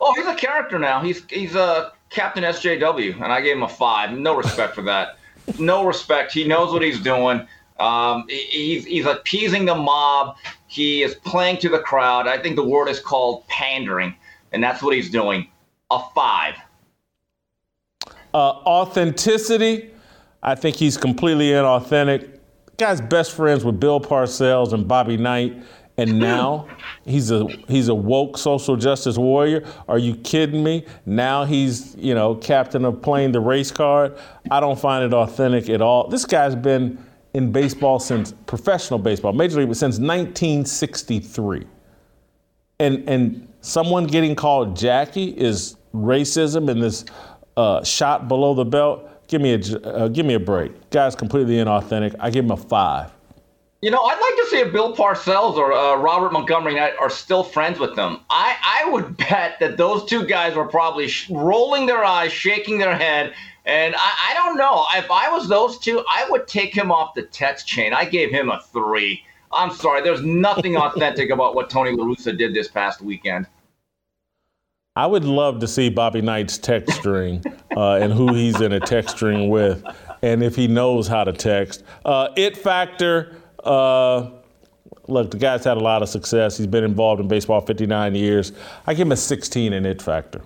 Oh, 0.00 0.12
he's 0.14 0.26
a 0.26 0.34
character 0.34 0.78
now. 0.78 1.00
He's 1.00 1.24
he's 1.28 1.54
a 1.54 1.92
Captain 2.08 2.42
SJW, 2.42 3.22
and 3.22 3.32
I 3.32 3.40
gave 3.40 3.56
him 3.56 3.62
a 3.62 3.68
five. 3.68 4.10
No 4.12 4.34
respect 4.34 4.74
for 4.74 4.82
that. 4.82 5.18
No 5.58 5.84
respect. 5.84 6.32
He 6.32 6.44
knows 6.44 6.72
what 6.72 6.82
he's 6.82 7.00
doing. 7.00 7.46
Um, 7.78 8.24
he's 8.28 8.84
he's 8.84 9.06
appeasing 9.06 9.66
the 9.66 9.74
mob. 9.74 10.36
He 10.66 11.02
is 11.02 11.14
playing 11.16 11.58
to 11.58 11.68
the 11.68 11.78
crowd. 11.78 12.26
I 12.26 12.38
think 12.38 12.56
the 12.56 12.64
word 12.64 12.88
is 12.88 12.98
called 12.98 13.46
pandering, 13.46 14.14
and 14.52 14.62
that's 14.62 14.82
what 14.82 14.94
he's 14.94 15.10
doing. 15.10 15.46
A 15.90 16.00
five. 16.14 16.54
Uh, 18.32 18.38
authenticity. 18.64 19.90
I 20.42 20.54
think 20.54 20.76
he's 20.76 20.96
completely 20.96 21.50
inauthentic. 21.50 22.39
Guy's 22.80 23.00
best 23.00 23.32
friends 23.32 23.64
with 23.64 23.78
Bill 23.78 24.00
Parcells 24.00 24.72
and 24.72 24.88
Bobby 24.88 25.16
Knight 25.16 25.62
and 26.00 26.18
now 26.18 26.66
he's 27.04 27.30
a 27.30 27.46
he's 27.68 27.88
a 27.88 27.94
woke 27.94 28.38
social 28.38 28.74
justice 28.74 29.18
warrior. 29.18 29.66
Are 29.86 29.98
you 29.98 30.14
kidding 30.16 30.64
me? 30.64 30.86
Now 31.04 31.44
he's 31.44 31.94
you 31.96 32.14
know 32.14 32.36
captain 32.36 32.86
of 32.86 33.02
playing 33.02 33.32
the 33.32 33.40
race 33.40 33.70
card. 33.70 34.16
I 34.50 34.60
don't 34.60 34.78
find 34.78 35.04
it 35.04 35.12
authentic 35.14 35.68
at 35.68 35.82
all. 35.82 36.08
This 36.08 36.24
guy's 36.24 36.54
been 36.54 36.98
in 37.34 37.52
baseball 37.52 37.98
since 37.98 38.32
professional 38.46 38.98
baseball, 38.98 39.34
major 39.34 39.58
league 39.58 39.74
since 39.74 39.98
1963, 39.98 41.66
and 42.78 43.06
and 43.06 43.48
someone 43.60 44.06
getting 44.06 44.34
called 44.34 44.74
Jackie 44.74 45.38
is 45.38 45.76
racism 45.94 46.70
and 46.70 46.82
this 46.82 47.04
uh, 47.58 47.84
shot 47.84 48.26
below 48.26 48.54
the 48.54 48.64
belt. 48.64 49.09
Give 49.30 49.40
me 49.40 49.54
a 49.54 49.78
uh, 49.86 50.08
give 50.08 50.26
me 50.26 50.34
a 50.34 50.40
break. 50.40 50.90
Guy's 50.90 51.14
completely 51.14 51.54
inauthentic. 51.54 52.16
I 52.18 52.30
give 52.30 52.44
him 52.44 52.50
a 52.50 52.56
five. 52.56 53.12
You 53.80 53.92
know, 53.92 54.02
I'd 54.02 54.20
like 54.20 54.36
to 54.44 54.46
see 54.50 54.58
if 54.58 54.72
Bill 54.72 54.94
Parcells 54.96 55.54
or 55.54 55.72
uh, 55.72 55.94
Robert 55.94 56.32
Montgomery 56.32 56.80
are 56.80 57.08
still 57.08 57.44
friends 57.44 57.78
with 57.78 57.94
them. 57.94 58.18
I, 58.28 58.56
I 58.60 58.90
would 58.90 59.16
bet 59.28 59.60
that 59.60 59.76
those 59.76 60.04
two 60.04 60.26
guys 60.26 60.56
were 60.56 60.66
probably 60.66 61.06
sh- 61.06 61.30
rolling 61.30 61.86
their 61.86 62.04
eyes, 62.04 62.32
shaking 62.32 62.78
their 62.78 62.96
head. 62.96 63.32
And 63.66 63.94
I, 63.96 64.30
I 64.30 64.34
don't 64.34 64.56
know. 64.56 64.84
If 64.96 65.08
I 65.12 65.30
was 65.30 65.48
those 65.48 65.78
two, 65.78 66.04
I 66.10 66.26
would 66.28 66.48
take 66.48 66.74
him 66.74 66.90
off 66.90 67.14
the 67.14 67.22
text 67.22 67.68
chain. 67.68 67.94
I 67.94 68.06
gave 68.06 68.32
him 68.32 68.50
a 68.50 68.60
three. 68.72 69.22
I'm 69.52 69.70
sorry. 69.70 70.02
There's 70.02 70.22
nothing 70.22 70.76
authentic 70.76 71.30
about 71.30 71.54
what 71.54 71.70
Tony 71.70 71.92
La 71.92 72.04
Russa 72.04 72.36
did 72.36 72.52
this 72.52 72.66
past 72.66 73.00
weekend. 73.00 73.46
I 74.96 75.06
would 75.06 75.24
love 75.24 75.60
to 75.60 75.68
see 75.68 75.88
Bobby 75.88 76.20
Knight's 76.20 76.58
text 76.58 76.96
string 76.98 77.42
uh, 77.76 77.94
and 77.94 78.12
who 78.12 78.34
he's 78.34 78.60
in 78.60 78.72
a 78.72 78.80
text 78.80 79.16
string 79.16 79.48
with, 79.48 79.84
and 80.22 80.42
if 80.42 80.56
he 80.56 80.66
knows 80.66 81.06
how 81.06 81.24
to 81.24 81.32
text. 81.32 81.84
Uh, 82.04 82.28
it 82.36 82.56
factor. 82.56 83.36
Uh, 83.62 84.30
look, 85.06 85.30
the 85.30 85.36
guy's 85.36 85.64
had 85.64 85.76
a 85.76 85.80
lot 85.80 86.02
of 86.02 86.08
success. 86.08 86.56
He's 86.56 86.66
been 86.66 86.84
involved 86.84 87.20
in 87.20 87.28
baseball 87.28 87.60
59 87.60 88.14
years. 88.14 88.52
I 88.86 88.94
give 88.94 89.06
him 89.06 89.12
a 89.12 89.16
16 89.16 89.72
in 89.72 89.86
it 89.86 90.02
factor. 90.02 90.42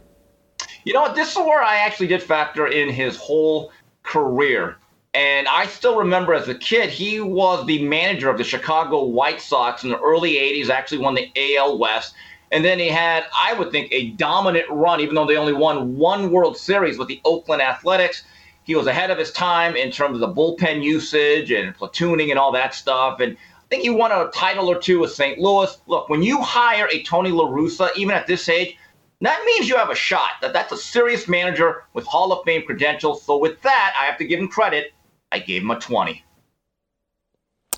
You 0.84 0.92
know 0.92 1.00
what? 1.00 1.14
This 1.14 1.30
is 1.30 1.38
where 1.38 1.62
I 1.62 1.76
actually 1.76 2.08
did 2.08 2.22
factor 2.22 2.66
in 2.66 2.90
his 2.90 3.16
whole 3.16 3.72
career. 4.02 4.76
And 5.14 5.46
I 5.48 5.66
still 5.66 5.96
remember 5.96 6.34
as 6.34 6.48
a 6.48 6.54
kid, 6.54 6.90
he 6.90 7.20
was 7.20 7.64
the 7.66 7.82
manager 7.84 8.28
of 8.28 8.36
the 8.36 8.44
Chicago 8.44 9.04
White 9.04 9.40
Sox 9.40 9.84
in 9.84 9.90
the 9.90 10.00
early 10.00 10.32
80s, 10.32 10.68
actually 10.68 10.98
won 10.98 11.14
the 11.14 11.30
AL 11.56 11.78
West. 11.78 12.14
And 12.54 12.64
then 12.64 12.78
he 12.78 12.88
had, 12.88 13.24
I 13.36 13.52
would 13.52 13.70
think, 13.70 13.88
a 13.92 14.10
dominant 14.12 14.66
run, 14.70 15.00
even 15.00 15.14
though 15.14 15.26
they 15.26 15.36
only 15.36 15.52
won 15.52 15.96
one 15.96 16.30
World 16.30 16.56
Series 16.56 16.96
with 16.96 17.08
the 17.08 17.20
Oakland 17.24 17.60
Athletics 17.60 18.24
he 18.64 18.74
was 18.74 18.86
ahead 18.86 19.10
of 19.10 19.18
his 19.18 19.30
time 19.30 19.76
in 19.76 19.90
terms 19.90 20.14
of 20.14 20.20
the 20.20 20.34
bullpen 20.34 20.82
usage 20.82 21.50
and 21.50 21.76
platooning 21.76 22.30
and 22.30 22.38
all 22.38 22.50
that 22.52 22.74
stuff. 22.74 23.20
And 23.20 23.36
I 23.36 23.66
think 23.68 23.82
he 23.82 23.90
won 23.90 24.10
a 24.10 24.30
title 24.30 24.70
or 24.70 24.78
two 24.78 25.00
with 25.00 25.12
St. 25.12 25.38
Louis. 25.38 25.76
Look, 25.86 26.08
when 26.08 26.22
you 26.22 26.40
hire 26.40 26.88
a 26.90 27.02
Tony 27.02 27.30
La 27.30 27.46
Russa, 27.46 27.90
even 27.94 28.14
at 28.14 28.26
this 28.26 28.48
age, 28.48 28.76
that 29.20 29.42
means 29.44 29.68
you 29.68 29.76
have 29.76 29.90
a 29.90 29.94
shot. 29.94 30.32
That 30.40 30.52
that's 30.52 30.72
a 30.72 30.76
serious 30.76 31.28
manager 31.28 31.84
with 31.92 32.06
Hall 32.06 32.32
of 32.32 32.44
Fame 32.44 32.62
credentials. 32.64 33.22
So 33.22 33.36
with 33.36 33.60
that, 33.62 33.94
I 34.00 34.06
have 34.06 34.18
to 34.18 34.24
give 34.24 34.40
him 34.40 34.48
credit. 34.48 34.92
I 35.30 35.38
gave 35.38 35.62
him 35.62 35.70
a 35.70 35.78
20. 35.78 36.24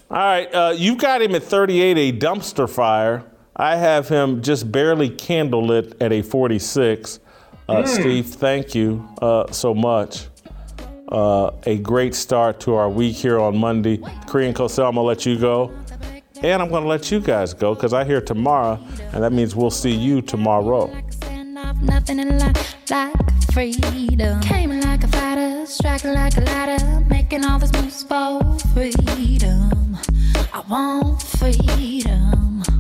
All 0.08 0.16
right, 0.16 0.54
uh, 0.54 0.72
you've 0.76 0.98
got 0.98 1.20
him 1.20 1.34
at 1.34 1.42
38, 1.42 1.98
a 1.98 2.16
dumpster 2.16 2.70
fire. 2.70 3.24
I 3.56 3.76
have 3.76 4.08
him 4.08 4.42
just 4.42 4.70
barely 4.70 5.08
candlelit 5.08 5.94
at 6.00 6.12
a 6.12 6.22
46. 6.22 7.20
Uh, 7.68 7.76
mm. 7.76 7.88
Steve, 7.88 8.26
thank 8.26 8.74
you 8.74 9.08
uh, 9.20 9.50
so 9.50 9.74
much 9.74 10.26
uh, 11.08 11.50
a 11.64 11.78
great 11.78 12.14
start 12.14 12.60
to 12.60 12.74
our 12.74 12.88
week 12.88 13.16
here 13.16 13.40
on 13.40 13.56
Monday. 13.56 13.98
Korean 14.26 14.54
Cosell, 14.54 14.88
I'm 14.88 14.94
going 14.94 14.96
to 14.96 15.02
let 15.02 15.26
you 15.26 15.38
go. 15.38 15.72
And 16.42 16.60
I'm 16.60 16.68
going 16.68 16.82
to 16.82 16.88
let 16.88 17.10
you 17.10 17.20
guys 17.20 17.54
go 17.54 17.74
because 17.74 17.94
I 17.94 18.04
hear 18.04 18.20
tomorrow, 18.20 18.78
and 19.12 19.22
that 19.22 19.32
means 19.32 19.56
we'll 19.56 19.70
see 19.70 19.90
you 19.90 20.20
tomorrow. 20.20 20.94
Nothing 21.82 22.18
in 22.20 22.38
life 22.38 22.76
like 22.90 23.14
freedom. 23.52 24.40
Came 24.42 24.80
like 24.80 25.02
a 25.02 25.08
fighter, 25.08 25.64
striking 25.64 26.12
like 26.12 26.36
a 26.36 26.40
ladder, 26.40 27.00
making 27.08 27.44
all 27.44 27.58
this 27.58 27.72
moves 27.72 28.02
for 28.02 28.42
freedom. 28.74 29.96
I 30.52 30.62
want 30.68 31.22
freedom. 31.22 32.75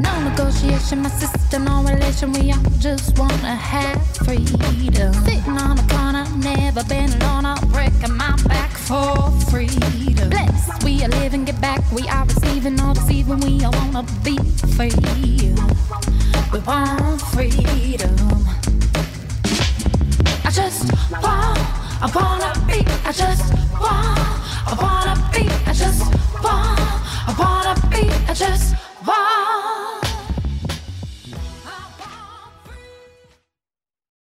No 0.00 0.22
negotiation, 0.22 1.02
my 1.02 1.08
sister, 1.08 1.58
no 1.58 1.82
relation. 1.82 2.32
We 2.32 2.52
all 2.52 2.62
just 2.78 3.18
wanna 3.18 3.56
have 3.56 4.00
freedom. 4.18 5.12
Sitting 5.24 5.58
on 5.58 5.78
a 5.78 5.86
corner, 5.88 6.24
never 6.36 6.84
been 6.84 7.10
alone. 7.14 7.46
I'll 7.46 7.66
break 7.68 7.92
my 8.08 8.36
back 8.46 8.70
for 8.70 9.30
freedom. 9.50 10.30
Blessed, 10.30 10.84
we 10.84 11.02
are 11.04 11.08
living, 11.08 11.44
get 11.44 11.60
back. 11.60 11.80
We 11.90 12.06
are 12.08 12.24
receiving, 12.26 12.78
all 12.80 12.94
deceiving. 12.94 13.40
We 13.40 13.64
all 13.64 13.72
wanna 13.72 14.04
be 14.22 14.36
free. 14.76 14.92
We 16.52 16.60
want 16.60 17.20
freedom. 17.32 18.16
I 20.44 20.50
just 20.50 20.92
want, 21.10 21.58
I 22.04 22.10
wanna 22.14 22.52
be. 22.66 22.84
I 23.04 23.12
just 23.12 23.52
want, 23.80 24.18
I 24.70 24.74
wanna 24.80 25.16
be. 25.32 25.48
I 25.66 25.72
just 25.72 26.02
want, 26.44 26.78
I 27.26 27.34
wanna 27.38 27.74
be. 27.90 28.08
I 28.30 28.34
just 28.34 28.74
Bye. 29.08 30.07